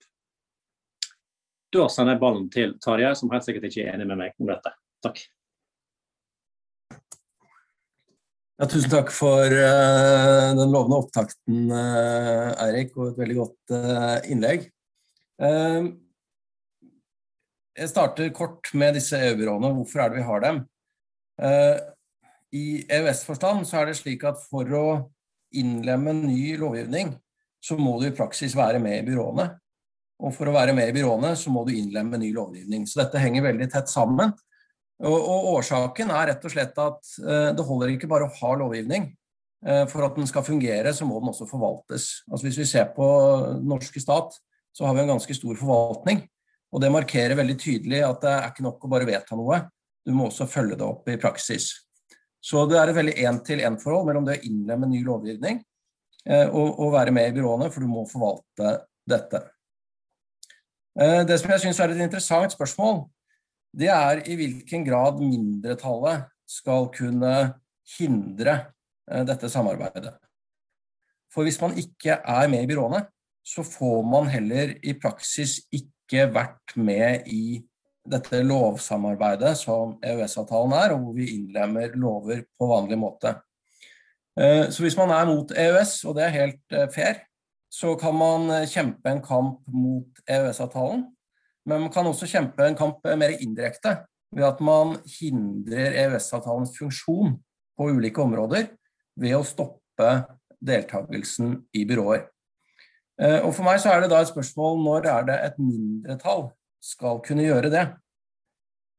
Da 1.74 1.84
sender 1.92 2.16
jeg 2.16 2.22
ballen 2.22 2.46
til 2.52 2.70
Tarjei, 2.80 3.10
som 3.18 3.28
helt 3.32 3.44
sikkert 3.44 3.66
ikke 3.68 3.84
er 3.84 3.96
enig 3.96 4.06
med 4.08 4.16
meg 4.22 4.38
om 4.40 4.48
dette. 4.48 4.72
Takk. 5.04 5.20
Ja, 8.58 8.66
tusen 8.66 8.90
takk 8.90 9.12
for 9.14 9.44
uh, 9.44 10.48
den 10.58 10.72
lovende 10.72 10.96
opptakten, 10.98 11.68
uh, 11.70 12.56
Eirik, 12.64 12.96
og 12.96 13.12
et 13.12 13.20
veldig 13.20 13.36
godt 13.38 13.74
uh, 13.76 14.16
innlegg. 14.26 14.66
jeg 17.78 17.90
starter 17.92 18.32
kort 18.34 18.72
med 18.74 18.96
disse 18.98 19.20
EU-byråene. 19.28 19.70
Hvorfor 19.76 20.02
er 20.02 20.10
det 20.10 20.18
vi 20.18 20.26
har 20.26 20.40
dem? 20.42 20.56
I 22.50 22.64
EØS-forstand 22.90 23.68
så 23.68 23.78
er 23.78 23.86
det 23.86 24.00
slik 24.00 24.24
at 24.26 24.40
for 24.48 24.66
å 24.74 24.86
innlemme 25.54 26.16
ny 26.24 26.56
lovgivning, 26.58 27.12
så 27.62 27.78
må 27.78 28.00
du 28.00 28.08
i 28.08 28.16
praksis 28.18 28.56
være 28.58 28.82
med 28.82 28.98
i 28.98 29.06
byråene. 29.06 29.46
Og 30.18 30.34
for 30.34 30.50
å 30.50 30.54
være 30.56 30.74
med 30.74 30.90
i 30.90 30.94
byråene, 30.96 31.34
så 31.38 31.52
må 31.54 31.62
du 31.66 31.72
innlemme 31.76 32.18
ny 32.18 32.32
lovgivning. 32.34 32.86
Så 32.90 33.02
dette 33.02 33.22
henger 33.22 33.46
veldig 33.46 33.68
tett 33.70 33.90
sammen. 33.90 34.32
Og, 34.98 35.14
og 35.14 35.52
årsaken 35.58 36.10
er 36.10 36.32
rett 36.32 36.46
og 36.46 36.52
slett 36.52 36.78
at 36.82 37.12
eh, 37.22 37.50
det 37.54 37.66
holder 37.66 37.94
ikke 37.94 38.10
bare 38.10 38.26
å 38.26 38.34
ha 38.40 38.54
lovgivning. 38.58 39.12
Eh, 39.66 39.84
for 39.90 40.06
at 40.06 40.18
den 40.18 40.26
skal 40.30 40.46
fungere, 40.46 40.90
så 40.94 41.06
må 41.06 41.20
den 41.22 41.30
også 41.30 41.46
forvaltes. 41.50 42.10
Altså 42.30 42.48
Hvis 42.48 42.60
vi 42.62 42.66
ser 42.66 42.90
på 42.96 43.06
norske 43.62 44.02
stat, 44.02 44.34
så 44.74 44.86
har 44.86 44.96
vi 44.96 45.04
en 45.04 45.14
ganske 45.14 45.38
stor 45.38 45.58
forvaltning. 45.58 46.24
Og 46.74 46.82
det 46.82 46.92
markerer 46.92 47.38
veldig 47.38 47.56
tydelig 47.58 48.02
at 48.04 48.22
det 48.22 48.32
er 48.34 48.48
ikke 48.50 48.66
nok 48.66 48.84
å 48.84 48.90
bare 48.92 49.08
vedta 49.08 49.38
noe, 49.38 49.62
du 50.06 50.14
må 50.16 50.28
også 50.28 50.46
følge 50.48 50.76
det 50.78 50.86
opp 50.86 51.08
i 51.10 51.18
praksis. 51.20 51.70
Så 52.44 52.62
det 52.70 52.78
er 52.80 52.90
et 52.90 52.96
veldig 52.96 53.14
én-til-én-forhold 53.28 54.06
mellom 54.08 54.26
det 54.28 54.38
å 54.38 54.46
innlemme 54.46 54.88
ny 54.88 55.00
lovgivning 55.04 55.58
eh, 56.24 56.46
og, 56.46 56.78
og, 56.78 56.92
være 56.94 57.12
med 57.14 57.30
i 57.30 57.34
byråene, 57.36 57.70
for 57.74 57.84
du 57.84 57.90
må 57.90 58.04
forvalte 58.08 58.76
dette. 59.08 59.42
Eh, 60.98 61.22
det 61.22 61.36
som 61.38 61.52
jeg 61.52 61.62
syns 61.62 61.78
er 61.78 61.92
et 61.94 62.00
interessant 62.02 62.54
spørsmål, 62.54 63.04
det 63.78 63.90
er 63.92 64.24
i 64.26 64.34
hvilken 64.38 64.82
grad 64.86 65.20
mindretallet 65.22 66.24
skal 66.48 66.88
kunne 66.90 67.34
hindre 67.98 68.54
eh, 69.06 69.22
dette 69.28 69.50
samarbeidet. 69.52 70.16
For 71.30 71.46
hvis 71.46 71.60
man 71.62 71.76
ikke 71.78 72.18
er 72.18 72.50
med 72.50 72.64
i 72.64 72.70
byråene, 72.70 73.04
så 73.46 73.62
får 73.62 74.02
man 74.10 74.26
heller 74.32 74.74
i 74.82 74.96
praksis 74.98 75.60
ikke 75.70 76.26
vært 76.34 76.74
med 76.74 77.28
i 77.30 77.60
dette 78.08 78.40
lovsamarbeidet 78.42 79.52
som 79.60 79.94
EØS-avtalen 80.02 80.74
er, 80.80 80.96
og 80.96 81.04
hvor 81.04 81.14
vi 81.14 81.28
innlemmer 81.36 81.94
lover 81.94 82.42
på 82.58 82.72
vanlig 82.72 82.98
måte. 82.98 83.36
Eh, 84.34 84.66
så 84.66 84.82
hvis 84.82 84.98
man 84.98 85.14
er 85.14 85.30
mot 85.30 85.54
EØS, 85.54 86.00
og 86.10 86.18
det 86.18 86.26
er 86.26 86.38
helt 86.40 86.78
fair, 86.90 87.22
så 87.68 87.94
kan 88.00 88.16
man 88.16 88.50
eh, 88.54 88.68
kjempe 88.68 89.10
en 89.10 89.22
kamp 89.24 89.60
mot 89.72 90.22
EØS-avtalen. 90.24 91.04
Men 91.68 91.84
man 91.84 91.92
kan 91.92 92.08
også 92.08 92.28
kjempe 92.30 92.64
en 92.64 92.78
kamp 92.78 93.04
mer 93.04 93.36
indirekte, 93.38 93.98
ved 94.32 94.44
at 94.44 94.60
man 94.64 94.96
hindrer 95.18 95.96
EØS-avtalens 96.04 96.74
funksjon 96.76 97.36
på 97.78 97.90
ulike 97.92 98.22
områder 98.24 98.70
ved 99.18 99.36
å 99.36 99.44
stoppe 99.46 100.08
deltakelsen 100.64 101.54
i 101.76 101.84
byråer. 101.88 102.26
Og 103.18 103.50
For 103.50 103.66
meg 103.66 103.80
så 103.82 103.90
er 103.90 104.04
det 104.04 104.12
da 104.12 104.20
et 104.22 104.30
spørsmål 104.30 104.76
når 104.84 105.08
er 105.10 105.24
det 105.26 105.38
et 105.48 105.56
mindretall 105.58 106.44
skal 106.82 107.20
kunne 107.24 107.46
gjøre 107.46 107.70
det. 107.72 107.84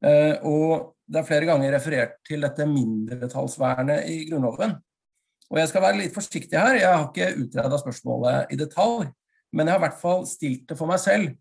Eh, 0.05 0.35
og 0.47 0.95
det 1.09 1.21
er 1.21 1.27
flere 1.27 1.47
ganger 1.49 1.73
referert 1.75 2.19
til 2.27 2.45
dette 2.45 2.67
mindretallsvernet 2.69 4.07
i 4.11 4.21
Grunnloven. 4.29 4.77
Og 5.49 5.57
jeg 5.57 5.69
skal 5.71 5.81
være 5.81 5.97
litt 5.97 6.13
forsiktig 6.13 6.57
her, 6.57 6.77
jeg 6.77 6.89
har 6.89 7.07
ikke 7.07 7.43
utreda 7.43 7.77
spørsmålet 7.81 8.51
i 8.53 8.57
detalj, 8.59 9.07
men 9.49 9.65
jeg 9.65 9.73
har 9.73 9.81
i 9.81 9.85
hvert 9.87 10.01
fall 10.01 10.25
stilt 10.29 10.67
det 10.69 10.77
for 10.77 10.89
meg 10.89 11.01
selv. 11.01 11.31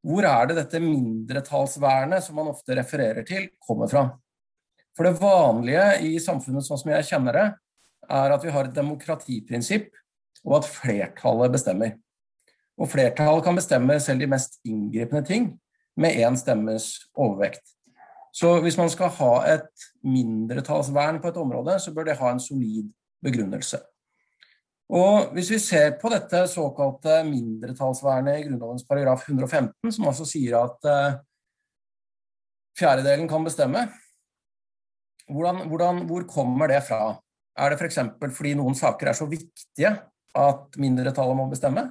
Hvor 0.00 0.24
er 0.24 0.48
det 0.48 0.56
dette 0.62 0.80
mindretallsvernet 0.80 2.24
som 2.24 2.38
man 2.40 2.48
ofte 2.54 2.76
refererer 2.78 3.26
til, 3.28 3.50
kommer 3.60 3.90
fra? 3.90 4.06
For 4.96 5.04
det 5.04 5.20
vanlige 5.20 5.84
i 6.08 6.14
samfunnet 6.22 6.64
sånn 6.64 6.80
som 6.80 6.92
jeg 6.94 7.08
kjenner 7.10 7.36
det, 7.36 7.48
er 8.10 8.32
at 8.34 8.46
vi 8.46 8.54
har 8.54 8.68
et 8.68 8.76
demokratiprinsipp, 8.76 9.90
og 10.46 10.62
at 10.62 10.70
flertallet 10.72 11.52
bestemmer. 11.52 11.98
Og 12.80 12.88
flertallet 12.88 13.44
kan 13.44 13.60
bestemme 13.60 13.98
selv 14.00 14.24
de 14.24 14.30
mest 14.30 14.56
inngripende 14.64 15.26
ting, 15.28 15.50
med 16.00 16.16
én 16.16 16.38
stemmes 16.38 16.94
overvekt. 17.12 17.74
Så 18.32 18.54
hvis 18.64 18.78
man 18.78 18.88
skal 18.88 19.10
ha 19.18 19.32
et 19.52 19.86
mindretallsvern 20.06 21.18
på 21.20 21.28
et 21.28 21.40
område, 21.42 21.76
så 21.82 21.92
bør 21.92 22.08
det 22.08 22.16
ha 22.22 22.30
en 22.32 22.40
solid 22.40 22.88
begrunnelse. 23.24 23.80
Og 24.90 25.30
Hvis 25.36 25.52
vi 25.52 25.58
ser 25.62 25.94
på 26.00 26.10
dette 26.10 26.42
såkalte 26.50 27.20
mindretallsvernet 27.28 28.40
i 28.40 28.46
Grunnlovens 28.48 28.86
paragraf 28.88 29.22
115, 29.28 29.92
som 29.94 30.08
altså 30.10 30.26
sier 30.26 30.56
at 30.58 30.88
uh, 30.90 31.20
fjerdedelen 32.78 33.30
kan 33.30 33.46
bestemme, 33.46 33.84
hvordan, 35.30 35.68
hvordan, 35.70 36.02
hvor 36.10 36.26
kommer 36.26 36.72
det 36.72 36.82
fra? 36.88 37.14
Er 37.54 37.70
det 37.70 37.78
f.eks. 37.78 38.00
For 38.18 38.34
fordi 38.34 38.56
noen 38.58 38.74
saker 38.74 39.12
er 39.12 39.18
så 39.18 39.30
viktige 39.30 39.94
at 40.40 40.78
mindretallet 40.80 41.38
må 41.38 41.46
bestemme? 41.52 41.86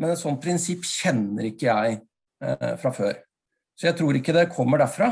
Men 0.00 0.12
et 0.12 0.20
sånt 0.20 0.42
prinsipp 0.44 0.84
kjenner 0.84 1.48
ikke 1.48 1.70
jeg 1.70 2.00
Eh, 2.40 2.76
fra 2.80 2.92
før. 2.92 3.18
Så 3.76 3.90
jeg 3.90 3.96
tror 3.98 4.16
ikke 4.16 4.32
det 4.32 4.52
kommer 4.54 4.80
derfra. 4.80 5.10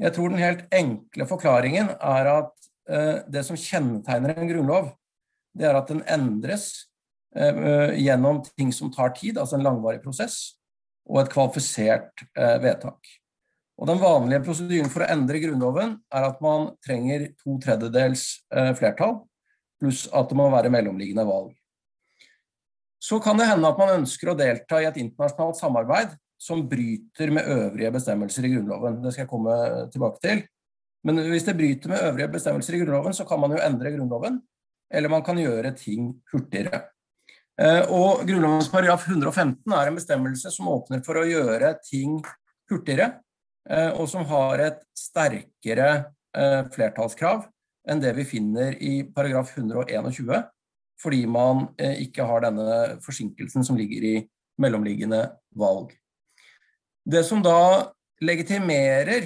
Jeg 0.00 0.14
tror 0.16 0.30
den 0.32 0.40
helt 0.40 0.64
enkle 0.72 1.26
forklaringen 1.28 1.90
er 1.92 2.30
at 2.32 2.57
det 2.88 3.42
som 3.44 3.58
kjennetegner 3.58 4.32
en 4.32 4.48
grunnlov, 4.48 4.86
det 5.58 5.66
er 5.68 5.76
at 5.76 5.90
den 5.90 6.00
endres 6.08 6.70
eh, 7.36 7.92
gjennom 8.00 8.40
ting 8.54 8.72
som 8.72 8.92
tar 8.94 9.12
tid, 9.16 9.36
altså 9.36 9.58
en 9.58 9.66
langvarig 9.66 10.00
prosess, 10.00 10.56
og 11.08 11.22
et 11.22 11.32
kvalifisert 11.32 12.24
vedtak. 12.62 13.12
Og 13.78 13.86
Den 13.88 14.00
vanlige 14.00 14.42
prosedyren 14.44 14.90
for 14.92 15.04
å 15.04 15.10
endre 15.12 15.38
Grunnloven 15.40 15.94
er 16.12 16.26
at 16.26 16.40
man 16.44 16.72
trenger 16.84 17.28
to 17.38 17.54
tredjedels 17.62 18.24
flertall, 18.76 19.20
pluss 19.80 20.02
at 20.10 20.28
det 20.28 20.36
må 20.36 20.48
være 20.52 20.72
mellomliggende 20.74 21.24
valg. 21.28 21.54
Så 22.98 23.20
kan 23.22 23.38
det 23.38 23.46
hende 23.46 23.70
at 23.70 23.78
man 23.78 24.00
ønsker 24.00 24.32
å 24.32 24.38
delta 24.38 24.80
i 24.82 24.88
et 24.88 24.98
internasjonalt 24.98 25.58
samarbeid 25.60 26.16
som 26.38 26.64
bryter 26.70 27.32
med 27.34 27.46
øvrige 27.50 27.92
bestemmelser 27.94 28.46
i 28.46 28.52
Grunnloven. 28.52 29.00
Det 29.02 29.14
skal 29.14 29.24
jeg 29.24 29.30
komme 29.30 29.54
tilbake 29.94 30.22
til. 30.22 30.42
Men 31.08 31.22
hvis 31.32 31.46
det 31.46 31.56
bryter 31.56 31.88
med 31.88 32.04
øvrige 32.04 32.28
bestemmelser 32.36 32.76
i 32.76 32.82
Grunnloven, 32.82 33.16
så 33.16 33.24
kan 33.24 33.40
man 33.40 33.56
jo 33.56 33.62
endre 33.64 33.94
Grunnloven. 33.94 34.42
Eller 34.92 35.08
man 35.08 35.24
kan 35.24 35.40
gjøre 35.40 35.72
ting 35.76 36.10
hurtigere. 36.32 36.82
Eh, 37.58 37.80
og 37.90 38.22
Grunnlovens 38.28 38.68
paragraf 38.70 39.08
115 39.08 39.72
er 39.74 39.88
en 39.88 39.96
bestemmelse 39.98 40.50
som 40.54 40.68
åpner 40.70 41.00
for 41.06 41.18
å 41.18 41.26
gjøre 41.26 41.72
ting 41.82 42.20
hurtigere, 42.70 43.08
eh, 43.68 43.90
og 43.98 44.06
som 44.10 44.26
har 44.30 44.62
et 44.62 44.84
sterkere 44.94 45.88
eh, 46.36 46.60
flertallskrav 46.74 47.48
enn 47.88 48.02
det 48.04 48.12
vi 48.20 48.28
finner 48.28 48.76
i 48.78 49.00
paragraf 49.14 49.56
121, 49.56 50.44
fordi 51.00 51.22
man 51.30 51.68
ikke 51.78 52.26
har 52.26 52.42
denne 52.44 52.98
forsinkelsen 53.00 53.64
som 53.64 53.78
ligger 53.78 54.04
i 54.04 54.14
mellomliggende 54.60 55.22
valg. 55.56 55.94
Det 57.06 57.22
som 57.24 57.40
da 57.40 57.88
legitimerer 58.20 59.24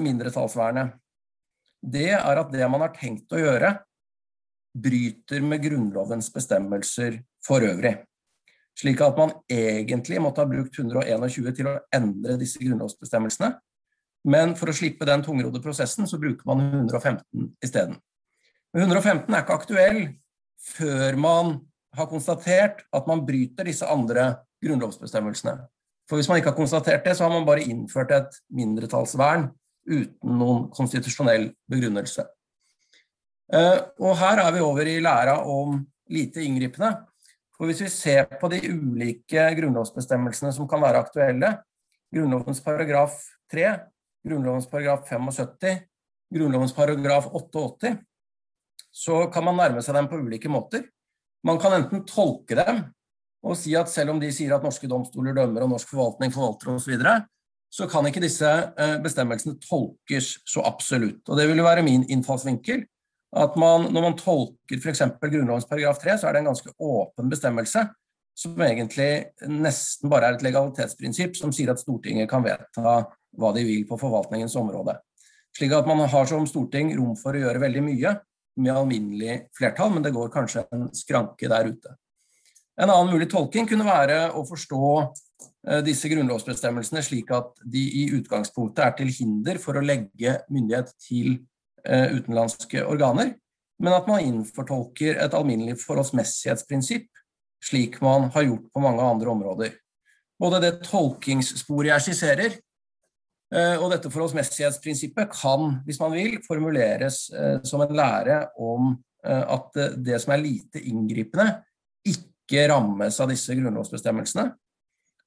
mindretallsvernet, 0.00 0.96
det 1.84 2.10
er 2.16 2.40
at 2.40 2.52
det 2.52 2.66
man 2.70 2.84
har 2.84 2.94
tenkt 2.96 3.32
å 3.34 3.40
gjøre, 3.40 3.74
bryter 4.74 5.44
med 5.44 5.62
Grunnlovens 5.62 6.30
bestemmelser 6.34 7.20
for 7.44 7.64
øvrig. 7.64 7.98
Slik 8.74 9.02
at 9.06 9.18
man 9.18 9.36
egentlig 9.52 10.18
måtte 10.22 10.42
ha 10.42 10.50
brukt 10.50 10.78
121 10.80 11.54
til 11.54 11.68
å 11.70 11.76
endre 11.94 12.38
disse 12.40 12.58
grunnlovsbestemmelsene. 12.58 13.52
Men 14.26 14.56
for 14.58 14.72
å 14.72 14.74
slippe 14.74 15.06
den 15.06 15.22
tungrodde 15.22 15.62
prosessen, 15.62 16.08
så 16.10 16.18
bruker 16.18 16.48
man 16.48 16.64
115 16.72 17.52
isteden. 17.62 18.00
115 18.74 19.28
er 19.30 19.44
ikke 19.44 19.58
aktuell 19.60 20.00
før 20.64 21.20
man 21.20 21.54
har 21.94 22.10
konstatert 22.10 22.82
at 22.90 23.06
man 23.06 23.22
bryter 23.28 23.68
disse 23.68 23.86
andre 23.86 24.32
grunnlovsbestemmelsene. 24.64 25.54
For 26.08 26.18
hvis 26.18 26.28
man 26.28 26.40
ikke 26.40 26.50
har 26.50 26.58
konstatert 26.58 27.04
det, 27.06 27.14
så 27.14 27.28
har 27.28 27.32
man 27.32 27.46
bare 27.46 27.62
innført 27.62 28.10
et 28.16 28.40
mindretallsvern 28.52 29.52
uten 29.86 30.38
noen 30.38 30.68
konstitusjonell 30.74 31.50
begrunnelse. 31.70 32.24
Eh, 33.52 33.80
og 34.00 34.16
her 34.20 34.40
er 34.44 34.54
vi 34.54 34.62
over 34.64 34.88
i 34.88 35.00
læra 35.04 35.36
om 35.44 35.82
lite 36.10 36.44
inngripende. 36.44 36.94
For 37.54 37.70
hvis 37.70 37.84
vi 37.84 37.90
ser 37.92 38.26
på 38.40 38.50
de 38.50 38.60
ulike 38.72 39.44
grunnlovsbestemmelsene 39.60 40.52
som 40.56 40.68
kan 40.68 40.82
være 40.82 41.04
aktuelle, 41.04 41.52
Grunnlovens 42.14 42.60
paragraf 42.62 43.14
3, 43.50 43.68
Grunnlovens 44.26 44.66
paragraf 44.70 45.06
75, 45.08 45.80
Grunnlovens 46.34 46.74
paragraf 46.74 47.26
88, 47.32 47.94
så 48.94 49.24
kan 49.34 49.44
man 49.46 49.58
nærme 49.58 49.82
seg 49.82 49.96
dem 49.98 50.08
på 50.10 50.20
ulike 50.22 50.50
måter. 50.50 50.84
Man 51.44 51.58
kan 51.62 51.74
enten 51.76 52.04
tolke 52.08 52.58
dem 52.58 52.84
og 53.44 53.58
si 53.60 53.74
at 53.76 53.90
selv 53.92 54.14
om 54.14 54.20
de 54.22 54.30
sier 54.32 54.54
at 54.56 54.64
norske 54.64 54.88
domstoler 54.88 55.34
dømmer 55.36 55.66
og 55.66 55.74
norsk 55.74 55.90
forvaltning 55.90 56.32
forvalter 56.32 56.70
osv., 56.72 56.84
så, 56.86 56.92
videre, 56.94 57.16
så 57.74 57.88
kan 57.90 58.06
ikke 58.06 58.22
disse 58.22 58.46
eh, 58.46 58.96
bestemmelsene 59.02 59.58
tolkes 59.62 60.36
så 60.46 60.62
absolutt. 60.66 61.24
Og 61.26 61.38
Det 61.38 61.48
vil 61.50 61.58
jo 61.58 61.66
være 61.66 61.82
min 61.86 62.04
innfallsvinkel. 62.06 62.84
at 63.34 63.56
man, 63.56 63.92
Når 63.92 64.02
man 64.02 64.16
tolker 64.16 64.78
f.eks. 64.78 65.02
Grunnlovens 65.20 65.66
paragraf 65.66 65.98
3, 65.98 66.18
så 66.18 66.28
er 66.28 66.32
det 66.32 66.44
en 66.44 66.52
ganske 66.52 66.70
åpen 66.78 67.30
bestemmelse 67.30 67.88
som 68.34 68.62
egentlig 68.62 69.30
nesten 69.46 70.10
bare 70.10 70.28
er 70.28 70.36
et 70.36 70.42
legalitetsprinsipp 70.42 71.36
som 71.38 71.52
sier 71.54 71.70
at 71.70 71.82
Stortinget 71.82 72.30
kan 72.30 72.42
vedta 72.42 72.94
hva 73.34 73.50
de 73.54 73.64
vil 73.66 73.84
på 73.88 73.98
forvaltningens 73.98 74.54
område. 74.58 74.96
Slik 75.54 75.74
at 75.74 75.86
man 75.86 76.02
har 76.10 76.26
som 76.26 76.46
storting 76.46 76.96
rom 76.98 77.14
for 77.18 77.34
å 77.34 77.42
gjøre 77.44 77.62
veldig 77.62 77.82
mye 77.82 78.14
med 78.58 78.74
alminnelig 78.74 79.36
flertall, 79.54 79.92
men 79.94 80.02
det 80.02 80.14
går 80.14 80.32
kanskje 80.34 80.64
en 80.74 80.88
skranke 80.94 81.50
der 81.50 81.70
ute. 81.70 81.94
En 82.74 82.90
annen 82.90 83.12
mulig 83.14 83.28
tolking 83.30 83.68
kunne 83.70 83.86
være 83.86 84.32
å 84.34 84.42
forstå 84.48 84.86
eh, 84.98 85.80
disse 85.86 86.10
grunnlovsbestemmelsene 86.10 87.04
slik 87.06 87.30
at 87.34 87.52
de 87.70 87.82
i 88.02 88.08
utgangspunktet 88.16 88.82
er 88.82 88.96
til 88.98 89.12
hinder 89.14 89.60
for 89.62 89.78
å 89.78 89.84
legge 89.84 90.40
myndighet 90.50 90.90
til 91.06 91.36
eh, 91.86 92.16
utenlandske 92.16 92.82
organer, 92.82 93.36
men 93.78 93.94
at 93.94 94.10
man 94.10 94.26
innfortolker 94.26 95.20
et 95.22 95.38
alminnelig 95.38 95.78
forholdsmessighetsprinsipp, 95.84 97.06
slik 97.62 98.00
man 98.02 98.28
har 98.34 98.48
gjort 98.48 98.66
på 98.74 98.82
mange 98.82 99.06
andre 99.06 99.30
områder. 99.30 99.78
Både 100.42 100.60
det 100.64 100.74
tolkingssporet 100.82 101.92
jeg 101.92 102.06
skisserer, 102.08 102.58
eh, 103.54 103.76
og 103.78 103.86
dette 103.94 104.10
forholdsmessighetsprinsippet 104.10 105.30
kan, 105.38 105.78
hvis 105.86 106.02
man 106.02 106.18
vil, 106.18 106.40
formuleres 106.42 107.28
som 107.62 107.86
en 107.86 107.98
lære 108.02 108.42
om 108.58 108.96
at 109.24 109.78
det 110.04 110.18
som 110.20 110.34
er 110.34 110.42
lite 110.42 110.82
inngripende, 110.84 111.46
ikke 112.04 112.33
ikke 112.44 112.68
rammes 112.70 113.20
av 113.20 113.32
disse 113.32 113.56
grunnlovsbestemmelsene. 113.56 114.50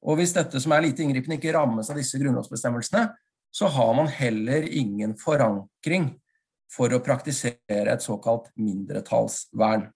Og 0.08 0.20
hvis 0.20 0.36
dette 0.36 0.62
som 0.62 0.74
er 0.76 0.86
lite 0.86 1.04
inngripende, 1.04 1.40
ikke 1.40 1.56
rammes 1.56 1.90
av 1.90 1.98
disse 1.98 2.20
grunnlovsbestemmelsene, 2.22 3.10
så 3.58 3.70
har 3.74 3.94
man 3.98 4.10
heller 4.12 4.68
ingen 4.70 5.16
forankring 5.18 6.12
for 6.72 6.92
å 6.94 7.02
praktisere 7.02 7.94
et 7.94 8.04
såkalt 8.04 8.52
mindretallsvern. 8.60 9.88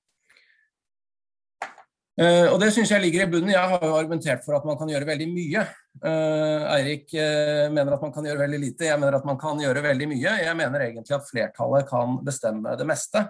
Eh, 2.22 2.48
og 2.52 2.58
Det 2.60 2.72
syns 2.74 2.92
jeg 2.92 3.04
ligger 3.04 3.26
i 3.26 3.30
bunnen. 3.30 3.54
Jeg 3.54 3.70
har 3.74 3.84
jo 3.86 3.94
argumentert 3.96 4.44
for 4.46 4.58
at 4.58 4.66
man 4.68 4.80
kan 4.80 4.90
gjøre 4.90 5.08
veldig 5.08 5.28
mye. 5.32 5.66
Eh, 6.02 6.66
Eirik 6.78 7.14
eh, 7.14 7.68
mener 7.72 7.96
at 7.96 8.04
man 8.04 8.16
kan 8.16 8.26
gjøre 8.26 8.44
veldig 8.46 8.62
lite, 8.64 8.88
jeg 8.88 9.00
mener 9.00 9.20
at 9.20 9.28
man 9.28 9.40
kan 9.40 9.62
gjøre 9.62 9.84
veldig 9.86 10.10
mye. 10.10 10.34
Jeg 10.48 10.58
mener 10.58 10.88
egentlig 10.88 11.18
at 11.18 11.30
flertallet 11.30 11.88
kan 11.92 12.18
bestemme 12.26 12.76
det 12.80 12.90
meste, 12.90 13.28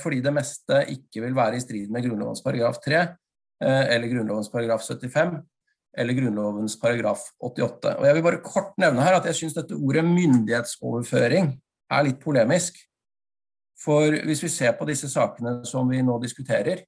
fordi 0.00 0.20
det 0.22 0.30
meste 0.32 0.76
ikke 0.88 1.20
vil 1.24 1.34
være 1.36 1.58
i 1.58 1.60
strid 1.60 1.90
med 1.92 2.04
Grunnlovens 2.06 2.40
paragraf 2.40 2.78
3, 2.84 3.00
Eh, 3.02 3.25
eller 3.62 4.10
Grunnlovens 4.10 4.50
paragraf 4.52 4.82
75 4.84 5.38
eller 5.96 6.12
Grunnlovens 6.12 6.80
paragraf 6.80 7.22
88. 7.40 7.94
Og 7.98 8.06
Jeg 8.06 8.14
vil 8.14 8.26
bare 8.26 8.42
kort 8.44 8.74
nevne 8.80 9.04
her 9.04 9.16
at 9.16 9.28
jeg 9.30 9.38
syns 9.38 9.56
dette 9.56 9.76
ordet 9.76 10.04
myndighetsoverføring 10.04 11.54
er 11.90 12.04
litt 12.04 12.20
polemisk. 12.20 12.76
For 13.80 14.12
hvis 14.28 14.42
vi 14.44 14.52
ser 14.52 14.76
på 14.76 14.88
disse 14.88 15.08
sakene 15.12 15.62
som 15.68 15.88
vi 15.88 16.02
nå 16.04 16.18
diskuterer, 16.20 16.84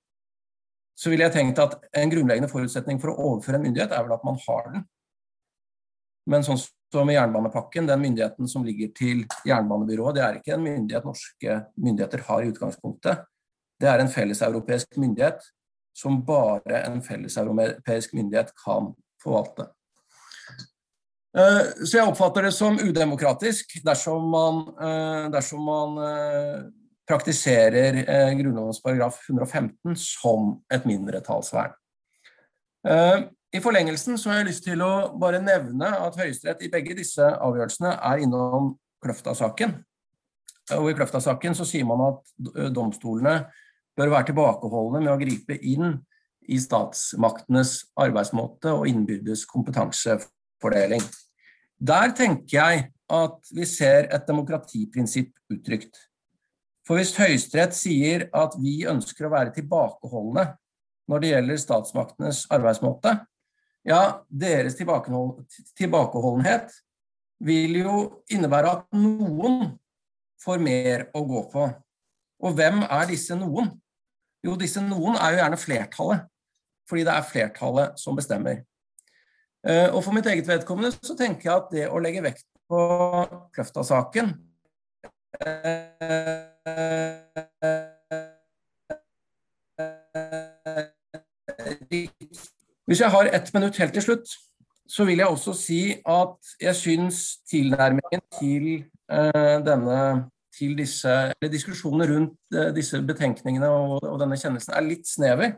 så 0.98 1.12
ville 1.12 1.28
jeg 1.28 1.36
tenkt 1.36 1.60
at 1.62 1.76
en 1.96 2.12
grunnleggende 2.12 2.50
forutsetning 2.50 3.00
for 3.00 3.12
å 3.12 3.32
overføre 3.32 3.60
en 3.60 3.68
myndighet 3.68 3.92
er 3.94 4.04
vel 4.04 4.16
at 4.16 4.24
man 4.26 4.40
har 4.46 4.64
den. 4.72 4.86
Men 6.28 6.44
sånn 6.44 6.58
som 6.60 7.08
i 7.08 7.14
jernbanepakken, 7.14 7.86
den 7.88 8.00
myndigheten 8.02 8.48
som 8.50 8.64
ligger 8.64 8.90
til 8.96 9.22
jernbanebyrået, 9.48 10.16
det 10.16 10.24
er 10.24 10.40
ikke 10.40 10.56
en 10.56 10.64
myndighet 10.64 11.06
norske 11.06 11.60
myndigheter 11.76 12.24
har 12.28 12.44
i 12.44 12.50
utgangspunktet. 12.50 13.22
Det 13.78 13.88
er 13.88 14.02
en 14.02 14.10
felleseuropeisk 14.12 14.98
myndighet 15.00 15.44
som 15.98 16.20
bare 16.26 16.84
en 16.84 17.02
felleseuropeisk 17.02 18.14
myndighet 18.14 18.52
kan 18.64 18.92
forvalte. 19.22 19.66
Eh, 21.38 21.62
så 21.84 21.98
jeg 21.98 22.08
oppfatter 22.08 22.48
det 22.48 22.54
som 22.56 22.78
udemokratisk 22.80 23.78
dersom 23.84 24.30
man, 24.32 24.62
eh, 24.80 25.24
dersom 25.34 25.64
man 25.66 25.98
eh, 26.04 26.60
praktiserer 27.08 28.02
Grunnlovens 28.36 28.82
paragraf 28.84 29.22
115 29.28 29.96
som 29.96 30.58
et 30.70 30.84
mindretallsvern. 30.84 31.72
I 33.48 33.60
forlengelsen 33.64 34.18
så 34.20 34.28
har 34.28 34.42
jeg 34.42 34.48
lyst 34.50 34.66
til 34.66 34.82
å 34.84 35.16
bare 35.16 35.40
nevne 35.40 35.88
at 35.88 36.18
Høyesterett 36.20 36.60
i 36.66 36.68
begge 36.68 36.98
disse 36.98 37.24
avgjørelsene 37.24 37.94
er 38.10 38.20
innom 38.26 38.74
Kløfta-saken. 39.00 39.72
Og 40.76 40.90
I 40.90 40.98
Kløfta-saken 40.98 41.56
så 41.56 41.64
sier 41.64 41.88
man 41.88 42.04
at 42.10 42.68
domstolene 42.76 43.38
bør 43.98 44.12
være 44.14 44.30
tilbakeholdne 44.30 45.02
med 45.02 45.12
å 45.12 45.18
gripe 45.20 45.56
inn 45.58 45.96
i 46.48 46.58
statsmaktenes 46.62 47.80
arbeidsmåte 47.98 48.72
og 48.72 48.86
innbyrdes 48.88 49.42
kompetansefordeling. 49.50 51.02
Der 51.78 52.14
tenker 52.16 52.54
jeg 52.56 52.84
at 53.08 53.50
vi 53.54 53.66
ser 53.68 54.08
et 54.12 54.28
demokratiprinsipp 54.28 55.34
uttrykt. 55.52 55.96
For 56.86 56.96
hvis 56.96 57.16
Høyesterett 57.18 57.74
sier 57.76 58.28
at 58.36 58.54
vi 58.60 58.86
ønsker 58.88 59.26
å 59.26 59.32
være 59.34 59.52
tilbakeholdne 59.56 60.46
når 61.08 61.20
det 61.20 61.32
gjelder 61.32 61.60
statsmaktenes 61.60 62.46
arbeidsmåte, 62.52 63.12
ja, 63.88 64.20
deres 64.28 64.76
tilbakeholdenhet 64.78 66.72
vil 67.44 67.76
jo 67.80 67.98
innebære 68.32 68.72
at 68.72 68.86
noen 68.96 69.78
får 70.42 70.58
mer 70.62 71.06
å 71.16 71.22
gå 71.28 71.44
på. 71.52 71.68
Og 72.44 72.56
hvem 72.56 72.82
er 72.84 73.08
disse 73.10 73.36
noen? 73.38 73.70
Jo, 74.48 74.54
disse 74.56 74.80
noen 74.80 75.18
er 75.18 75.34
jo 75.34 75.40
gjerne 75.42 75.60
flertallet, 75.60 76.20
fordi 76.88 77.02
det 77.04 77.12
er 77.12 77.26
flertallet 77.28 78.00
som 78.00 78.16
bestemmer. 78.16 78.62
Eh, 79.66 79.88
og 79.92 80.00
for 80.06 80.16
mitt 80.16 80.28
eget 80.30 80.48
vedkommende 80.48 80.94
så 80.96 81.16
tenker 81.18 81.50
jeg 81.50 81.56
at 81.56 81.72
det 81.74 81.88
å 81.92 82.00
legge 82.00 82.22
vekt 82.24 82.46
på 82.70 82.78
Kløfta-saken 83.52 84.30
eh, 85.42 86.46
Hvis 92.88 93.02
jeg 93.02 93.12
har 93.12 93.28
ett 93.36 93.52
minutt 93.52 93.76
helt 93.82 93.92
til 93.92 94.06
slutt, 94.06 94.32
så 94.88 95.04
vil 95.04 95.20
jeg 95.20 95.28
også 95.28 95.52
si 95.52 95.82
at 96.08 96.54
jeg 96.62 96.76
syns 96.78 97.18
tilnærmingen 97.50 98.22
til 98.38 98.68
uh, 99.12 99.60
denne 99.66 99.98
til 100.58 100.74
disse, 100.78 101.14
diskusjonene 101.52 102.08
rundt 102.10 102.56
eh, 102.56 102.72
disse 102.76 103.00
betenkningene 103.06 103.70
og, 103.70 104.02
og 104.02 104.18
denne 104.22 104.38
kjennelsen 104.40 104.74
er 104.74 104.86
litt 104.86 105.06
snever. 105.08 105.56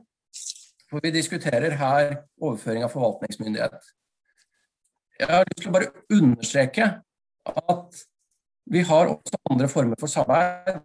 For 0.90 1.02
vi 1.04 1.12
diskuterer 1.14 1.76
her 1.78 2.14
overføring 2.42 2.84
av 2.84 2.92
forvaltningsmyndighet. 2.92 3.90
Jeg 5.20 5.28
har 5.30 5.44
lyst 5.46 5.62
til 5.62 5.70
å 5.70 5.74
bare 5.76 5.92
understreke 6.16 6.86
at 7.50 8.00
vi 8.70 8.82
har 8.86 9.10
også 9.10 9.38
andre 9.50 9.68
former 9.68 9.98
for 10.00 10.10
samarbeid, 10.10 10.80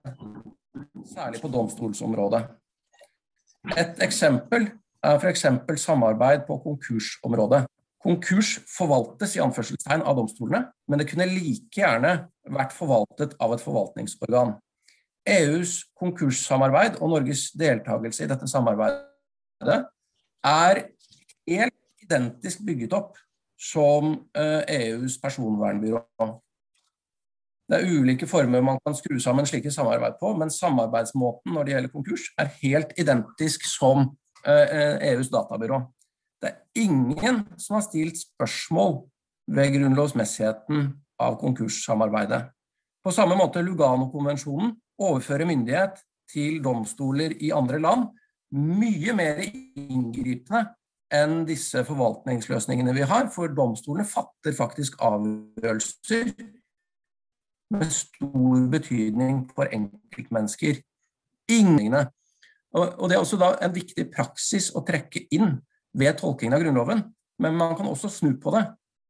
særlig 1.11 1.41
på 1.41 1.51
domstolsområdet. 1.53 2.41
Et 3.78 4.01
eksempel 4.05 4.68
er 5.05 5.20
f.eks. 5.22 5.45
samarbeid 5.82 6.45
på 6.47 6.57
konkursområdet. 6.63 7.66
Konkurs 8.05 8.59
forvaltes 8.69 9.33
i 9.33 9.41
anførselstegn 9.41 10.03
av 10.05 10.19
domstolene, 10.19 10.67
men 10.85 11.01
det 11.01 11.07
kunne 11.09 11.25
like 11.25 11.73
gjerne 11.73 12.13
vært 12.53 12.75
forvaltet 12.75 13.33
av 13.41 13.55
et 13.55 13.63
forvaltningsorgan. 13.63 14.53
EUs 15.25 15.79
konkurssamarbeid 15.97 16.99
og 16.99 17.15
Norges 17.15 17.47
deltakelse 17.57 18.27
i 18.27 18.29
dette 18.29 18.45
samarbeidet 18.51 19.79
er 20.45 20.81
helt 21.49 22.05
identisk 22.05 22.61
bygget 22.67 22.93
opp 22.93 23.15
som 23.57 24.13
EUs 24.37 25.15
eh, 25.15 25.17
e 25.17 25.21
personvernbyrå. 25.23 26.03
Det 27.65 27.79
er 27.79 27.89
ulike 27.97 28.29
former 28.29 28.61
man 28.61 28.77
kan 28.85 28.93
skru 28.93 29.17
sammen 29.19 29.47
slike 29.49 29.71
samarbeid 29.73 30.19
på, 30.19 30.35
men 30.37 30.53
samarbeidsmåten 30.53 31.55
når 31.55 31.65
det 31.65 31.73
gjelder 31.73 31.93
konkurs, 31.95 32.29
er 32.37 32.53
helt 32.61 32.93
identisk 33.01 33.65
som 33.65 34.11
EUs 34.45 34.91
eh, 35.01 35.25
e 35.25 35.31
databyrå. 35.33 35.81
Det 36.45 36.51
er 36.51 36.83
ingen 36.85 37.39
som 37.57 37.79
har 37.79 37.85
stilt 37.87 38.19
spørsmål 38.21 38.99
ved 39.49 39.71
grunnlovsmessigheten 39.73 40.91
av 41.21 41.39
konkurssamarbeidet. 41.41 42.43
På 43.01 43.13
samme 43.13 43.37
måte 43.37 43.63
Lugano-konvensjonen 43.65 44.75
overfører 45.01 45.49
myndighet 45.49 45.97
til 46.29 46.61
domstoler 46.63 47.33
i 47.41 47.49
andre 47.53 47.79
land 47.81 48.07
mye 48.55 49.13
mer 49.17 49.41
inngripende 49.41 50.67
enn 51.13 51.43
disse 51.49 51.81
forvaltningsløsningene 51.85 52.93
vi 52.93 53.05
har, 53.09 53.29
for 53.33 53.49
domstolene 53.49 54.05
fatter 54.05 54.55
faktisk 54.57 54.97
avgjørelser 55.05 56.31
med 57.73 57.93
stor 57.93 58.65
betydning 58.69 59.45
for 59.55 59.69
enkeltmennesker. 59.73 60.81
Ingen. 61.49 61.97
Og 62.73 63.09
Det 63.09 63.15
er 63.15 63.21
også 63.21 63.37
da 63.41 63.55
en 63.61 63.73
viktig 63.73 64.11
praksis 64.13 64.71
å 64.75 64.85
trekke 64.85 65.25
inn 65.33 65.59
ved 65.95 66.17
tolkingen 66.19 66.55
av 66.57 66.63
Grunnloven. 66.63 67.03
Men 67.41 67.57
man 67.59 67.75
kan 67.77 67.87
også 67.91 68.11
snu 68.11 68.35
på 68.39 68.53
det. 68.55 68.65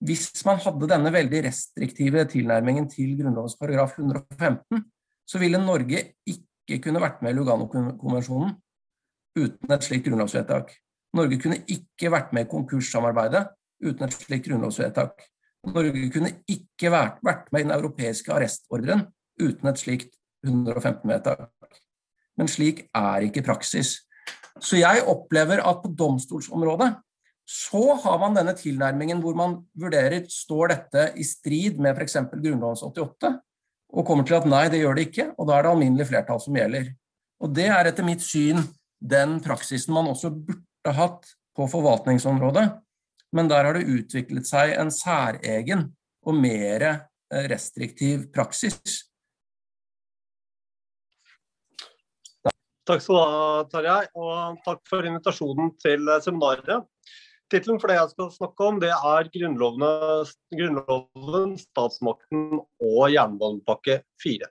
hvis 0.06 0.44
man 0.46 0.60
hadde 0.60 0.90
denne 0.92 1.10
veldig 1.14 1.40
restriktive 1.46 2.26
tilnærmingen 2.30 2.90
til 2.90 3.16
Grunnlovens 3.18 3.56
paragraf 3.56 3.94
115, 3.98 4.84
så 5.26 5.40
ville 5.40 5.58
Norge 5.58 6.02
ikke 6.28 6.82
kunne 6.84 7.02
vært 7.02 7.22
med 7.24 7.32
i 7.32 7.38
Lugano-konvensjonen 7.38 8.52
uten 9.40 9.72
et 9.72 9.88
slikt 9.88 10.06
grunnlovsvedtak. 10.06 10.74
Norge 11.16 11.40
kunne 11.42 11.62
ikke 11.72 12.12
vært 12.12 12.34
med 12.36 12.46
i 12.46 12.52
konkurssamarbeidet 12.52 13.48
uten 13.84 14.06
et 14.06 14.14
slikt 14.14 14.50
grunnlovsvedtak. 14.50 15.26
Norge 15.66 16.10
kunne 16.14 16.32
ikke 16.52 16.92
vært, 16.94 17.22
med 17.24 17.62
i 17.62 17.64
den 17.64 17.74
europeiske 17.74 18.34
arrestordren 18.34 19.08
uten 19.42 19.72
et 19.72 19.82
slikt 19.82 20.16
115-vedtak. 20.46 21.50
Men 22.38 22.52
slik 22.52 22.86
er 22.96 23.26
ikke 23.26 23.46
praksis. 23.48 24.05
Så 24.62 24.80
jeg 24.80 25.04
opplever 25.12 25.62
at 25.64 25.82
på 25.84 25.92
domstolsområdet 25.98 26.94
så 27.46 27.94
har 28.02 28.20
man 28.22 28.34
denne 28.34 28.56
tilnærmingen 28.58 29.20
hvor 29.22 29.36
man 29.38 29.60
vurderer 29.78 30.26
står 30.32 30.72
dette 30.72 31.04
i 31.22 31.26
strid 31.28 31.78
med 31.82 31.94
f.eks. 31.94 32.18
Grunnloven 32.32 32.80
88, 32.88 33.34
og 33.96 34.08
kommer 34.08 34.26
til 34.26 34.40
at 34.40 34.48
nei, 34.50 34.66
det 34.74 34.82
gjør 34.82 34.98
det 34.98 35.10
ikke, 35.10 35.28
og 35.38 35.50
da 35.50 35.58
er 35.58 35.66
det 35.66 35.74
alminnelig 35.76 36.08
flertall 36.10 36.42
som 36.42 36.58
gjelder. 36.58 36.90
Og 37.44 37.54
Det 37.54 37.68
er 37.70 37.92
etter 37.92 38.08
mitt 38.08 38.24
syn 38.26 38.64
den 38.98 39.38
praksisen 39.46 39.94
man 39.94 40.10
også 40.10 40.32
burde 40.34 40.96
hatt 40.98 41.30
på 41.56 41.68
forvaltningsområdet, 41.70 42.66
men 43.36 43.52
der 43.52 43.68
har 43.68 43.78
det 43.78 43.86
utviklet 43.92 44.48
seg 44.48 44.74
en 44.80 44.92
særegen 44.94 45.90
og 46.26 46.40
mer 46.40 46.88
eh, 46.90 47.46
restriktiv 47.52 48.30
praksis. 48.34 49.04
Takk 52.86 53.02
skal 53.02 53.18
du 53.18 53.22
ha, 53.22 53.64
Tarjei, 53.72 54.04
og 54.14 54.60
takk 54.66 54.82
for 54.90 55.08
invitasjonen 55.10 55.72
til 55.82 56.10
seminaret. 56.22 56.86
Tittelen 57.50 57.80
for 57.82 57.90
det 57.90 57.98
jeg 57.98 58.12
skal 58.12 58.30
snakke 58.34 58.68
om, 58.68 58.80
det 58.82 58.92
er 58.94 59.30
Grunnloven, 59.34 61.56
statsmakten 61.62 62.60
og 62.62 63.12
jernbanepakke 63.14 64.00
4. 64.22 64.50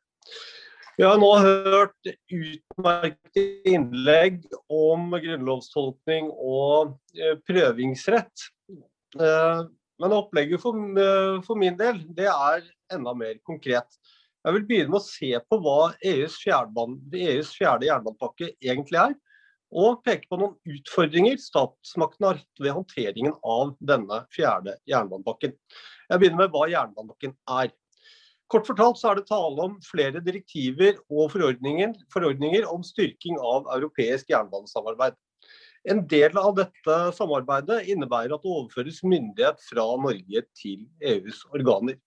Vi 0.95 1.03
har 1.03 1.19
nå 1.19 1.31
hørt 1.43 2.11
utmerkede 2.31 3.67
innlegg 3.67 4.45
om 4.71 5.11
grunnlovstolkning 5.11 6.31
og 6.31 6.95
eh, 7.19 7.35
prøvingsrett. 7.47 8.47
Eh, 9.19 9.61
men 10.03 10.13
opplegget 10.15 10.63
for, 10.63 10.79
eh, 10.79 11.43
for 11.47 11.59
min 11.59 11.77
del 11.79 11.99
det 12.15 12.29
er 12.31 12.63
enda 12.95 13.15
mer 13.19 13.35
konkret. 13.47 13.99
Jeg 14.45 14.59
vil 14.59 14.65
begynne 14.69 14.93
med 14.93 15.01
å 15.01 15.07
se 15.07 15.31
på 15.49 15.59
hva 15.65 15.79
EUs 16.05 16.35
EUs 17.33 17.53
fjerde 17.57 17.89
jernbanepakke 17.89 18.51
egentlig 18.61 19.01
er 19.01 19.15
og 19.75 20.03
peke 20.07 20.29
på 20.31 20.39
noen 20.39 20.75
utfordringer 20.77 21.41
statsmakten 21.41 22.29
har 22.29 22.39
hatt 22.43 22.61
ved 22.63 22.77
håndteringen 22.77 23.33
av 23.41 23.73
denne 23.83 24.21
fjerde 24.35 24.77
jernbanepakken. 24.91 25.55
Jeg 26.11 26.21
begynner 26.21 26.45
med 26.45 26.53
hva 26.55 26.69
jernbanepakken 26.71 27.35
er. 27.57 27.73
Kort 28.53 28.69
fortalt 28.69 29.01
så 29.01 29.11
er 29.11 29.19
det 29.19 29.27
tale 29.33 29.65
om 29.65 29.79
flere 29.83 30.21
direktiver 30.23 31.01
og 31.09 31.33
forordninger, 31.33 31.97
forordninger 32.13 32.69
om 32.69 32.85
styrking 32.87 33.41
av 33.41 33.67
europeisk 33.75 34.31
jernbanesamarbeid. 34.31 35.17
En 35.91 36.05
del 36.09 36.37
av 36.41 36.53
dette 36.57 36.99
samarbeidet 37.17 37.83
innebærer 37.93 38.37
at 38.37 38.45
det 38.45 38.53
overføres 38.53 39.03
myndighet 39.05 39.59
fra 39.65 39.89
Norge 40.01 40.45
til 40.57 40.85
EUs 41.01 41.43
organer. 41.57 41.99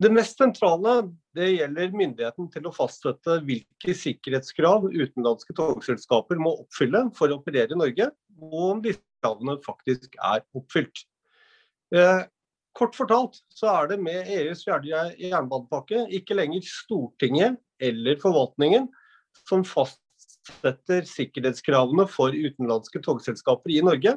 Det 0.00 0.08
mest 0.08 0.38
sentrale 0.40 0.94
det 1.36 1.50
gjelder 1.58 1.90
myndigheten 1.92 2.46
til 2.48 2.64
å 2.64 2.72
fastsette 2.72 3.34
hvilke 3.44 3.92
sikkerhetskrav 3.92 4.86
utenlandske 4.88 5.52
togselskaper 5.58 6.40
må 6.40 6.54
oppfylle 6.62 7.02
for 7.18 7.28
å 7.28 7.36
operere 7.36 7.76
i 7.76 7.80
Norge, 7.80 8.06
og 8.40 8.62
om 8.70 8.80
disse 8.80 9.02
kravene 9.20 9.58
faktisk 9.60 10.16
er 10.16 10.40
oppfylt. 10.56 11.02
Eh, 11.92 12.22
kort 12.72 12.96
fortalt 12.96 13.42
så 13.52 13.68
er 13.74 13.90
det 13.90 13.98
med 14.00 14.30
EUs 14.38 14.64
fjerde 14.64 15.04
jernbanepakke 15.20 16.06
ikke 16.16 16.38
lenger 16.38 16.64
Stortinget 16.64 17.60
eller 17.84 18.16
forvaltningen 18.24 18.88
som 19.44 19.66
fastsetter 19.68 21.04
sikkerhetskravene 21.12 22.08
for 22.08 22.32
utenlandske 22.32 23.04
togselskaper 23.04 23.76
i 23.76 23.84
Norge, 23.84 24.16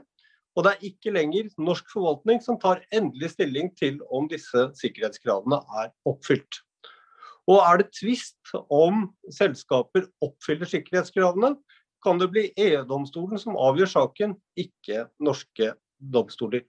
og 0.53 0.65
det 0.65 0.73
er 0.73 0.87
ikke 0.89 1.13
lenger 1.15 1.49
norsk 1.61 1.87
forvaltning 1.93 2.41
som 2.43 2.59
tar 2.61 2.83
endelig 2.93 3.33
stilling 3.33 3.71
til 3.79 3.97
om 4.13 4.27
disse 4.29 4.67
sikkerhetskravene 4.77 5.59
er 5.81 5.89
oppfylt. 6.09 6.61
Og 7.49 7.59
er 7.59 7.81
det 7.81 7.89
tvist 7.97 8.53
om 8.71 9.07
selskaper 9.33 10.05
oppfyller 10.23 10.69
sikkerhetskravene, 10.69 11.55
kan 12.03 12.19
det 12.19 12.29
bli 12.33 12.49
EU-domstolen 12.59 13.39
som 13.39 13.57
avgjør 13.59 13.89
saken, 13.89 14.37
ikke 14.59 15.07
norske 15.23 15.73
domstoler. 16.13 16.63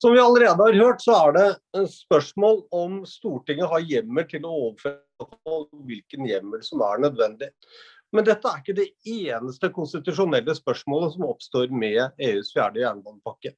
Som 0.00 0.14
vi 0.14 0.22
allerede 0.22 0.56
har 0.56 0.78
hørt, 0.80 1.02
så 1.04 1.16
er 1.18 1.34
det 1.36 1.86
spørsmål 1.92 2.62
om 2.72 3.00
Stortinget 3.04 3.68
har 3.68 3.82
hjemmel 3.84 4.24
til 4.30 4.46
å 4.48 4.54
overføre 4.70 5.82
hvilken 5.84 6.28
hjemmel 6.30 6.62
som 6.64 6.80
er 6.86 7.02
nødvendig. 7.04 7.50
Men 8.10 8.26
dette 8.26 8.50
er 8.50 8.60
ikke 8.60 8.76
det 8.76 8.88
eneste 9.06 9.70
konstitusjonelle 9.74 10.54
spørsmålet 10.58 11.14
som 11.14 11.28
oppstår 11.28 11.70
med 11.70 12.16
EUs 12.18 12.50
fjerde 12.54 12.82
jernbanepakke. 12.82 13.54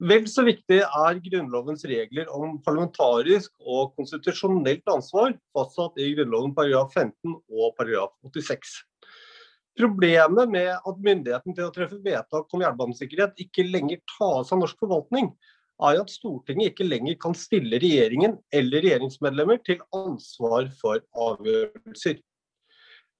Vel 0.00 0.24
så 0.32 0.46
viktig 0.46 0.78
er 0.80 1.18
Grunnlovens 1.20 1.82
regler 1.84 2.30
om 2.32 2.54
parlamentarisk 2.64 3.50
og 3.60 3.90
konstitusjonelt 3.98 4.86
ansvar, 4.88 5.34
fastsatt 5.52 5.98
i 6.00 6.14
Grunnloven 6.14 6.54
paragraf 6.56 6.94
15 6.96 7.34
og 7.34 7.74
paragraf 7.76 8.14
86. 8.24 8.78
Problemet 9.76 10.48
med 10.50 10.70
at 10.72 11.04
myndigheten 11.04 11.56
til 11.56 11.66
å 11.66 11.74
treffe 11.74 12.00
vedtak 12.04 12.48
om 12.56 12.64
jernbanesikkerhet 12.64 13.44
ikke 13.44 13.66
lenger 13.68 14.00
tas 14.16 14.54
av 14.54 14.62
norsk 14.62 14.80
forvaltning, 14.80 15.30
er 15.80 16.00
at 16.00 16.12
Stortinget 16.12 16.72
ikke 16.72 16.88
lenger 16.88 17.16
kan 17.20 17.36
stille 17.36 17.80
regjeringen 17.80 18.38
eller 18.52 18.84
regjeringsmedlemmer 18.84 19.60
til 19.64 19.80
ansvar 19.96 20.68
for 20.80 21.00
avgjørelser. 21.28 22.20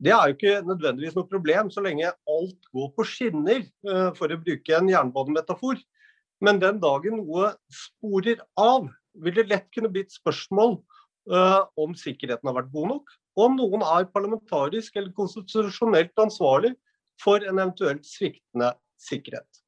Det 0.01 0.13
er 0.17 0.31
jo 0.31 0.37
ikke 0.37 0.61
nødvendigvis 0.65 1.17
noe 1.17 1.29
problem 1.29 1.69
så 1.73 1.83
lenge 1.85 2.09
alt 2.09 2.69
går 2.73 2.93
på 2.97 3.05
skinner, 3.05 3.61
eh, 3.61 4.11
for 4.17 4.33
å 4.33 4.41
bruke 4.41 4.77
en 4.77 4.89
jernbanemetafor. 4.89 5.81
Men 6.41 6.61
den 6.63 6.81
dagen 6.81 7.21
noe 7.21 7.53
sporer 7.69 8.41
av, 8.57 8.89
vil 9.21 9.37
det 9.37 9.51
lett 9.51 9.69
kunne 9.75 9.91
bli 9.93 10.07
et 10.07 10.15
spørsmål 10.15 10.79
uh, 11.29 11.67
om 11.77 11.93
sikkerheten 11.99 12.49
har 12.49 12.57
vært 12.57 12.71
god 12.73 12.89
nok, 12.95 13.13
og 13.37 13.43
om 13.45 13.59
noen 13.59 13.83
er 13.85 14.09
parlamentarisk 14.15 14.97
eller 14.97 15.13
konstitusjonelt 15.17 16.23
ansvarlig 16.23 16.73
for 17.21 17.45
en 17.45 17.59
eventuelt 17.59 18.07
sviktende 18.09 18.71
sikkerhet. 19.03 19.61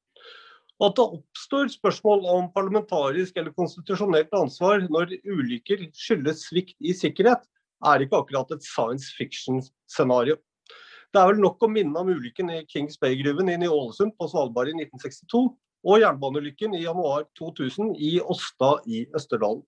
At 0.83 0.97
det 0.97 1.05
oppstår 1.19 1.69
spørsmål 1.75 2.25
om 2.33 2.49
parlamentarisk 2.55 3.37
eller 3.37 3.53
konstitusjonelt 3.59 4.33
ansvar 4.35 4.87
når 4.89 5.19
ulykker 5.29 5.85
skyldes 5.93 6.47
svikt 6.49 6.79
i 6.81 6.97
sikkerhet, 6.97 7.45
er 7.91 8.05
ikke 8.05 8.23
akkurat 8.23 8.55
et 8.55 8.65
science 8.67 9.13
fiction-scenario. 9.19 10.39
Det 11.13 11.21
er 11.21 11.29
vel 11.29 11.43
nok 11.43 11.61
å 11.61 11.69
minne 11.69 11.99
om 11.99 12.09
ulykken 12.09 12.51
i 12.55 12.63
Kings 12.71 12.97
Bay-gruven 13.01 13.51
i 13.53 13.59
Ny-Ålesund 13.61 14.15
på 14.17 14.31
Svalbard 14.31 14.71
i 14.71 14.77
1962, 14.79 15.43
og 15.83 16.01
jernbaneulykken 16.01 16.77
i 16.79 16.85
januar 16.85 17.27
2000 17.39 17.97
i 17.99 18.15
Åsta 18.23 18.77
i 18.87 19.03
Østerdalen. 19.19 19.65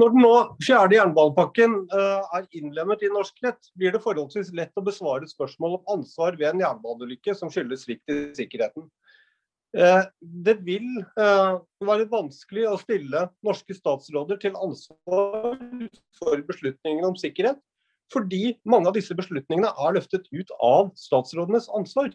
Når 0.00 0.14
den 0.14 0.22
nå 0.24 0.34
fjerde 0.64 0.96
jernbanepakken 0.96 1.74
uh, 1.92 2.22
er 2.38 2.46
innlemmet 2.56 3.02
i 3.04 3.10
norsk 3.12 3.36
rett, 3.44 3.70
blir 3.76 3.92
det 3.92 4.00
forholdsvis 4.04 4.52
lett 4.56 4.78
å 4.78 4.84
besvare 4.86 5.28
spørsmål 5.28 5.76
om 5.76 5.96
ansvar 5.98 6.38
ved 6.40 6.54
en 6.54 6.62
jernbaneulykke 6.64 7.34
som 7.36 7.50
skyldes 7.52 7.84
svikt 7.84 8.12
i 8.12 8.20
sikkerheten. 8.38 8.86
Eh, 9.70 10.04
det 10.20 10.56
vil 10.66 10.86
eh, 10.98 11.58
være 11.86 12.08
vanskelig 12.10 12.64
å 12.66 12.78
stille 12.80 13.26
norske 13.46 13.76
statsråder 13.76 14.40
til 14.42 14.56
ansvar 14.58 15.60
for 16.18 16.42
beslutningene 16.48 17.06
om 17.06 17.18
sikkerhet, 17.18 17.60
fordi 18.10 18.56
mange 18.66 18.90
av 18.90 18.96
disse 18.98 19.14
beslutningene 19.14 19.70
er 19.70 19.94
løftet 19.94 20.26
ut 20.34 20.50
av 20.58 20.90
statsrådenes 20.98 21.70
ansvar. 21.78 22.10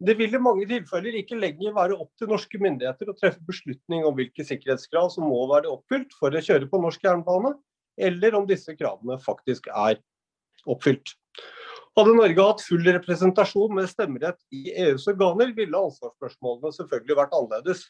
Det 0.00 0.16
vil 0.16 0.32
i 0.36 0.40
mange 0.40 0.64
tilfeller 0.68 1.20
ikke 1.20 1.38
lenger 1.40 1.76
være 1.76 1.96
opp 1.96 2.10
til 2.20 2.32
norske 2.32 2.60
myndigheter 2.60 3.12
å 3.12 3.16
treffe 3.16 3.44
beslutning 3.48 4.04
om 4.08 4.16
hvilke 4.16 4.44
sikkerhetskrav 4.44 5.12
som 5.12 5.28
må 5.28 5.44
være 5.52 5.72
oppfylt 5.72 6.16
for 6.16 6.32
å 6.32 6.44
kjøre 6.44 6.68
på 6.72 6.80
norsk 6.80 7.04
jernbane, 7.04 7.52
eller 7.96 8.36
om 8.36 8.48
disse 8.48 8.72
kravene 8.76 9.16
faktisk 9.20 9.68
er 9.72 10.00
oppfylt. 10.68 11.14
Hadde 11.96 12.12
Norge 12.12 12.44
hatt 12.44 12.60
full 12.60 12.82
representasjon 12.84 13.72
med 13.72 13.86
stemmerett 13.88 14.36
i 14.52 14.66
EUs 14.84 15.06
organer, 15.08 15.54
ville 15.56 15.78
ansvarsspørsmålene 15.80 16.74
selvfølgelig 16.76 17.16
vært 17.16 17.36
annerledes. 17.38 17.86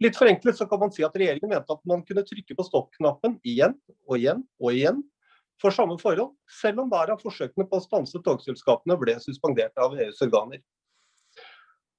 Litt 0.02 0.18
forenklet 0.18 0.58
så 0.58 0.66
kan 0.70 0.82
man 0.82 0.94
si 0.94 1.06
at 1.06 1.18
regjeringen 1.18 1.52
mente 1.54 1.74
at 1.74 1.84
man 1.90 2.06
kunne 2.06 2.26
trykke 2.26 2.58
på 2.58 2.66
stoppknappen 2.66 3.38
igjen 3.46 3.76
og 4.06 4.18
igjen 4.18 4.46
og 4.62 4.74
igjen 4.74 5.04
for 5.62 5.74
samme 5.74 5.98
forhold, 6.02 6.34
selv 6.62 6.84
om 6.84 6.90
hver 6.92 7.14
av 7.14 7.22
forsøkene 7.22 7.66
på 7.68 7.80
å 7.80 7.84
stanse 7.84 8.22
togselskapene 8.26 8.98
ble 9.02 9.18
suspendert 9.24 9.78
av 9.82 9.96
EUs 9.98 10.22
organer. 10.26 10.62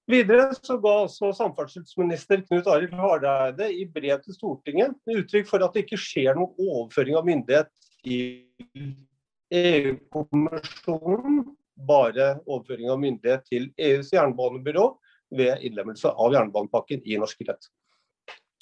Videre 0.09 0.55
så 0.57 0.79
ga 0.81 0.95
også 1.03 1.35
samferdselsminister 1.37 2.41
Knut 2.47 2.69
Arild 2.73 2.95
Hareide 2.97 3.67
i 3.69 3.85
brev 3.93 4.23
til 4.25 4.37
Stortinget 4.39 4.95
uttrykk 5.13 5.51
for 5.51 5.65
at 5.67 5.75
det 5.77 5.85
ikke 5.85 6.01
skjer 6.01 6.39
noen 6.39 6.55
overføring 6.57 7.19
av 7.19 7.27
myndighet 7.29 7.69
til 8.07 8.95
EU-kommisjonen, 9.53 11.43
bare 11.89 12.39
overføring 12.47 12.89
av 12.95 13.03
myndighet 13.03 13.45
til 13.51 13.69
EUs 13.77 14.15
jernbanebyrå 14.15 14.87
ved 15.37 15.61
innlemmelse 15.69 16.09
av 16.09 16.33
jernbanepakken 16.39 17.05
i 17.05 17.21
norsk 17.21 17.45
rett. 17.45 17.69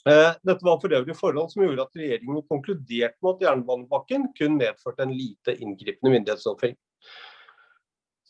Eh, 0.07 0.35
dette 0.47 0.63
var 0.63 0.79
for 0.79 0.93
øvrig 0.95 1.17
forhold 1.19 1.49
som 1.51 1.65
gjorde 1.65 1.83
at 1.83 1.97
regjeringen 1.99 2.45
konkluderte 2.47 3.19
med 3.25 3.33
at 3.33 3.49
jernbanepakken 3.49 4.29
kun 4.39 4.59
medførte 4.61 5.03
en 5.03 5.15
lite 5.17 5.57
inngripende 5.57 6.13
myndighetsoverføring. 6.15 6.77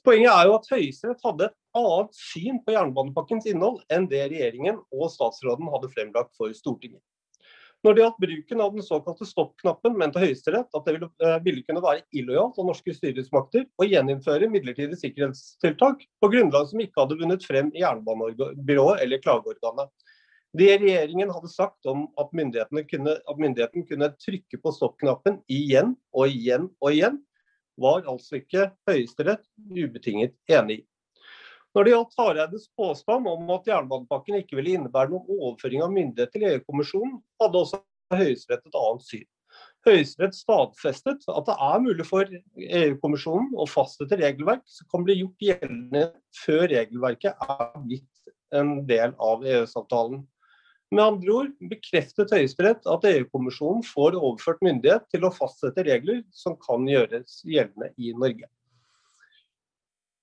Poenget 0.06 0.30
er 0.30 0.46
jo 0.46 0.54
at 0.56 0.70
Høyesterett 0.70 1.26
hadde 1.26 1.50
et 1.50 1.56
annet 1.76 2.16
syn 2.16 2.62
på 2.64 2.72
jernbanepakkens 2.72 3.48
innhold 3.50 3.82
enn 3.92 4.06
det 4.08 4.22
regjeringen 4.30 4.78
og 4.94 5.12
statsråden 5.12 5.68
hadde 5.74 5.92
fremlagt 5.92 6.32
for 6.38 6.54
Stortinget. 6.56 7.02
Når 7.84 7.92
det 7.92 8.02
gjaldt 8.02 8.22
bruken 8.22 8.62
av 8.64 8.72
den 8.72 8.84
såkalte 8.86 9.26
stoppknappen, 9.28 9.98
mente 10.00 10.22
Høyesterett 10.22 10.72
at 10.72 10.86
det 10.88 10.96
ville, 10.96 11.10
eh, 11.20 11.36
ville, 11.44 11.62
kunne 11.66 11.84
være 11.84 12.06
illojalt 12.16 12.56
av 12.56 12.70
norske 12.70 12.94
styresmakter 12.96 13.66
å 13.76 13.86
gjeninnføre 13.86 14.48
midlertidige 14.48 14.96
sikkerhetstiltak 15.02 16.06
på 16.22 16.32
grunnlag 16.32 16.70
som 16.70 16.80
ikke 16.80 17.02
hadde 17.02 17.20
vunnet 17.20 17.44
frem 17.44 17.68
i 17.76 17.84
jernbanebyrået 17.84 19.04
eller 19.04 19.20
klageorganet. 19.20 19.92
Det 20.56 20.78
regjeringen 20.80 21.30
hadde 21.34 21.50
sagt 21.52 21.86
om 21.90 22.06
at, 22.16 22.30
kunne, 22.88 23.14
at 23.18 23.40
myndigheten 23.40 23.84
kunne 23.88 24.08
trykke 24.22 24.60
på 24.62 24.72
stoppknappen 24.72 25.40
igjen 25.52 25.92
og 26.16 26.32
igjen 26.32 26.70
og 26.80 26.92
igjen, 26.94 27.18
var 27.76 28.06
altså 28.08 28.38
ikke 28.38 28.70
Høyesterett 28.88 29.42
ubetinget 29.68 30.36
enig 30.48 30.78
i. 30.78 30.84
Når 31.76 31.84
det 31.84 31.92
gjaldt 31.92 32.14
Hareides 32.16 32.70
påstand 32.78 33.28
om 33.28 33.50
at 33.52 33.66
jernbanepakken 33.68 34.38
ikke 34.38 34.56
ville 34.56 34.78
innebære 34.78 35.12
noen 35.12 35.26
overføring 35.28 35.82
av 35.84 35.92
myndighet 35.92 36.32
til 36.32 36.46
EU-kommisjonen, 36.48 37.18
hadde 37.42 37.60
også 37.60 37.82
Høyesterett 38.16 38.64
et 38.70 38.78
annet 38.80 39.04
syn. 39.04 39.26
Høyesterett 39.84 40.38
stadfestet 40.38 41.26
at 41.30 41.50
det 41.50 41.56
er 41.66 41.82
mulig 41.84 42.06
for 42.08 42.32
EU-kommisjonen 42.56 43.52
å 43.60 43.68
fastsette 43.68 44.16
regelverk 44.22 44.64
som 44.72 44.88
kan 44.94 45.04
bli 45.04 45.18
gjort 45.20 45.44
gjeldende 45.50 46.06
før 46.40 46.64
regelverket 46.72 47.44
er 47.44 47.76
blitt 47.84 48.32
en 48.56 48.72
del 48.88 49.12
av 49.20 49.44
EØS-avtalen. 49.44 50.24
Med 50.94 51.02
andre 51.02 51.32
ord 51.34 51.54
bekreftet 51.66 52.30
Høyesterett 52.30 52.84
at 52.86 53.06
EU-kommisjonen 53.10 53.82
får 53.86 54.14
overført 54.20 54.60
myndighet 54.62 55.08
til 55.10 55.26
å 55.26 55.32
fastsette 55.34 55.82
regler 55.88 56.20
som 56.30 56.54
kan 56.62 56.86
gjøres 56.86 57.40
gjeldende 57.42 57.90
i 57.98 58.12
Norge. 58.14 58.46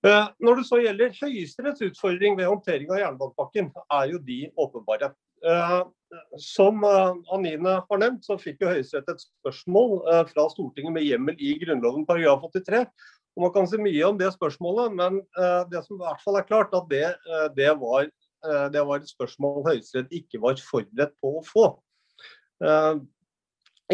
Eh, 0.07 0.29
når 0.43 0.59
det 0.59 0.63
så 0.67 0.79
gjelder 0.83 1.17
Høyesteretts 1.19 1.83
utfordring 1.89 2.37
ved 2.39 2.47
håndtering 2.47 2.89
av 2.91 3.01
jernbanepakken, 3.01 3.69
er 3.99 4.07
jo 4.13 4.23
de 4.23 4.39
åpenbare. 4.59 5.11
Eh, 5.43 5.77
som 6.39 6.83
eh, 6.87 7.19
Anine 7.35 7.77
har 7.83 7.99
nevnt, 7.99 8.23
så 8.23 8.39
fikk 8.39 8.63
jo 8.63 8.71
Høyesterett 8.71 9.11
et 9.11 9.23
spørsmål 9.27 9.99
fra 10.31 10.47
Stortinget 10.51 10.95
med 10.95 11.07
hjemmel 11.07 11.39
i 11.43 11.57
Grunnloven 11.59 12.07
paragraf 12.07 12.43
83. 12.55 12.85
Og 13.33 13.47
Man 13.47 13.55
kan 13.55 13.67
si 13.67 13.79
mye 13.81 14.03
om 14.07 14.19
det 14.19 14.29
spørsmålet, 14.35 14.93
men 14.93 15.15
det 15.71 15.79
som 15.87 15.95
i 15.95 16.03
hvert 16.03 16.19
fall 16.21 16.35
er 16.37 16.45
klart, 16.45 16.75
at 16.77 16.85
det, 16.91 17.07
det 17.57 17.71
var 17.81 18.05
det 18.73 18.83
var 18.83 18.99
et 19.01 19.09
spørsmål 19.09 19.63
Høyesterett 19.69 20.13
ikke 20.15 20.41
var 20.43 20.59
forberedt 20.59 21.15
på 21.21 21.37
å 21.39 21.43
få. 21.47 21.65
Eh, 22.63 22.95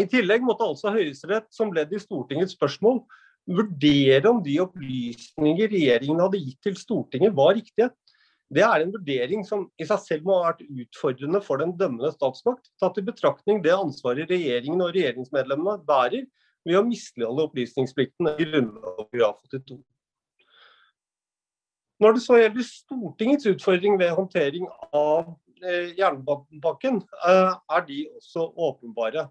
I 0.00 0.06
tillegg 0.10 0.44
måtte 0.46 0.66
altså 0.66 0.92
Høyesterett 0.94 1.50
som 1.54 1.72
ledd 1.76 1.92
i 1.94 2.02
Stortingets 2.02 2.56
spørsmål 2.58 3.02
vurdere 3.50 4.30
om 4.30 4.42
de 4.44 4.58
opplysninger 4.62 5.70
regjeringen 5.72 6.20
hadde 6.22 6.42
gitt 6.42 6.60
til 6.66 6.76
Stortinget 6.78 7.34
var 7.36 7.56
riktige. 7.58 7.90
Det 8.50 8.62
er 8.66 8.82
en 8.82 8.92
vurdering 8.92 9.44
som 9.46 9.68
i 9.78 9.86
seg 9.86 10.02
selv 10.02 10.26
må 10.26 10.40
ha 10.40 10.50
vært 10.50 10.64
utfordrende 10.66 11.40
for 11.44 11.62
den 11.62 11.76
dømmende 11.78 12.10
statsmakt, 12.16 12.66
tatt 12.82 12.98
i 12.98 13.06
betraktning 13.06 13.62
det 13.62 13.76
ansvaret 13.76 14.30
regjeringen 14.30 14.82
og 14.82 14.90
regjeringsmedlemmene 14.96 15.78
bærer 15.86 16.26
ved 16.66 16.80
å 16.80 16.86
misligholde 16.86 17.46
opplysningsplikten 17.46 18.32
i 18.34 18.48
Grunnloven 18.50 19.06
82. 19.14 19.78
Når 22.00 22.16
det 22.16 22.22
så 22.24 22.38
gjelder 22.40 22.64
Stortingets 22.64 23.48
utfordring 23.50 23.98
ved 24.00 24.14
håndtering 24.16 24.64
av 24.96 25.34
eh, 25.60 25.90
jernbanepakken, 25.98 27.02
eh, 27.28 27.52
er 27.76 27.84
de 27.88 27.98
også 28.16 28.46
åpenbare. 28.56 29.26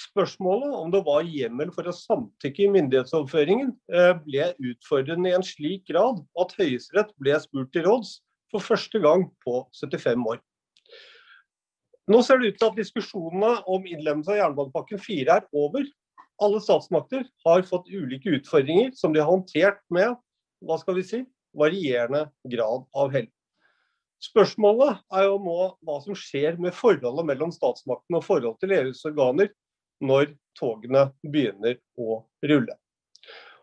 Spørsmålet 0.00 0.74
om 0.76 0.92
det 0.92 1.00
var 1.06 1.24
hjemmel 1.28 1.72
for 1.72 1.88
å 1.88 1.96
samtykke 1.96 2.66
i 2.66 2.70
myndighetsoverføringen, 2.76 3.72
eh, 3.92 4.12
ble 4.26 4.50
utfordrende 4.72 5.32
i 5.32 5.38
en 5.38 5.46
slik 5.46 5.86
grad 5.88 6.20
at 6.40 6.54
Høyesterett 6.60 7.16
ble 7.20 7.40
spurt 7.40 7.72
til 7.72 7.88
råds 7.88 8.18
for 8.52 8.64
første 8.64 9.00
gang 9.00 9.30
på 9.44 9.64
75 9.80 10.28
år. 10.34 10.44
Nå 12.10 12.20
ser 12.26 12.40
det 12.40 12.52
ut 12.52 12.60
til 12.60 12.68
at 12.68 12.78
diskusjonene 12.80 13.56
om 13.70 13.84
innlemmelse 13.88 14.34
av 14.34 14.40
jernbanepakken 14.42 15.00
4 15.00 15.40
er 15.40 15.48
over. 15.56 15.88
Alle 16.44 16.60
statsmakter 16.60 17.24
har 17.46 17.68
fått 17.68 17.88
ulike 17.88 18.36
utfordringer 18.36 18.92
som 18.98 19.14
de 19.14 19.22
har 19.22 19.30
håndtert 19.30 19.80
med 19.94 20.16
hva 20.60 20.76
skal 20.80 20.98
vi 20.98 21.04
si, 21.06 21.20
varierende 21.56 22.26
grad 22.50 22.86
av 22.96 23.12
hell. 23.14 23.28
Spørsmålet 24.20 25.00
er 25.16 25.26
jo 25.30 25.38
nå 25.40 25.58
hva 25.86 25.96
som 26.04 26.16
skjer 26.18 26.58
med 26.60 26.76
forholdet 26.76 27.26
mellom 27.30 27.52
statsmakten 27.54 28.18
og 28.18 28.26
forhold 28.26 28.58
til 28.60 28.74
EUs 28.76 29.00
organer 29.08 29.48
når 30.04 30.34
togene 30.58 31.06
begynner 31.24 31.78
å 32.00 32.22
rulle. 32.44 32.76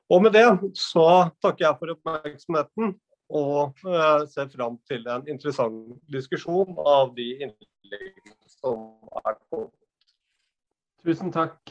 Og 0.07 0.23
Med 0.23 0.33
det 0.33 0.47
så 0.79 1.07
takker 1.43 1.67
jeg 1.67 1.79
for 1.81 1.93
oppmerksomheten 1.93 2.95
og 3.37 3.81
eh, 3.83 4.21
ser 4.31 4.47
fram 4.53 4.77
til 4.87 5.03
en 5.11 5.25
interessant 5.27 5.97
diskusjon 6.13 6.77
av 6.79 7.11
de 7.17 7.33
innleggene 7.43 8.37
som 8.61 8.87
er 9.25 9.35
kommet. 9.49 9.73
Tusen 11.07 11.29
takk, 11.31 11.61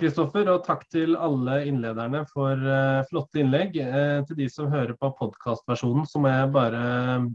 Kristoffer, 0.00 0.48
og 0.48 0.62
takk 0.64 0.86
til 0.88 1.18
alle 1.20 1.58
innlederne 1.68 2.22
for 2.30 2.56
uh, 2.56 3.02
flotte 3.10 3.42
innlegg. 3.42 3.76
Uh, 3.76 4.22
til 4.24 4.38
de 4.38 4.46
som 4.48 4.70
hører 4.72 4.96
på 4.96 5.10
podkastversjonen, 5.18 6.06
så 6.08 6.22
må 6.24 6.32
jeg 6.32 6.48
bare 6.54 6.80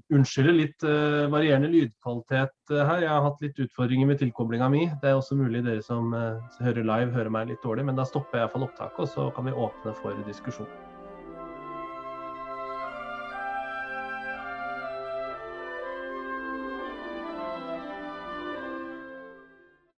unnskylde 0.09 0.57
litt 0.57 0.87
varierende 1.29 1.69
lydkvalitet 1.69 2.73
her. 2.73 3.05
Jeg 3.05 3.13
har 3.13 3.27
hatt 3.27 3.45
litt 3.45 3.61
utfordringer 3.61 4.09
med 4.09 4.23
tilkoblinga 4.23 4.71
mi. 4.73 4.87
Det 5.03 5.11
er 5.11 5.19
også 5.19 5.37
mulig 5.37 5.61
dere 5.67 5.85
som 5.85 6.09
hører 6.15 6.81
live, 6.81 7.13
hører 7.13 7.35
meg 7.37 7.53
litt 7.53 7.61
dårlig, 7.61 7.85
men 7.91 7.99
da 7.99 8.09
stopper 8.09 8.41
jeg 8.41 8.47
iallfall 8.47 8.65
opptaket, 8.71 9.03
og 9.05 9.13
så 9.13 9.29
kan 9.37 9.45
vi 9.45 9.59
åpne 9.67 9.93
for 10.01 10.25
diskusjon. 10.25 10.90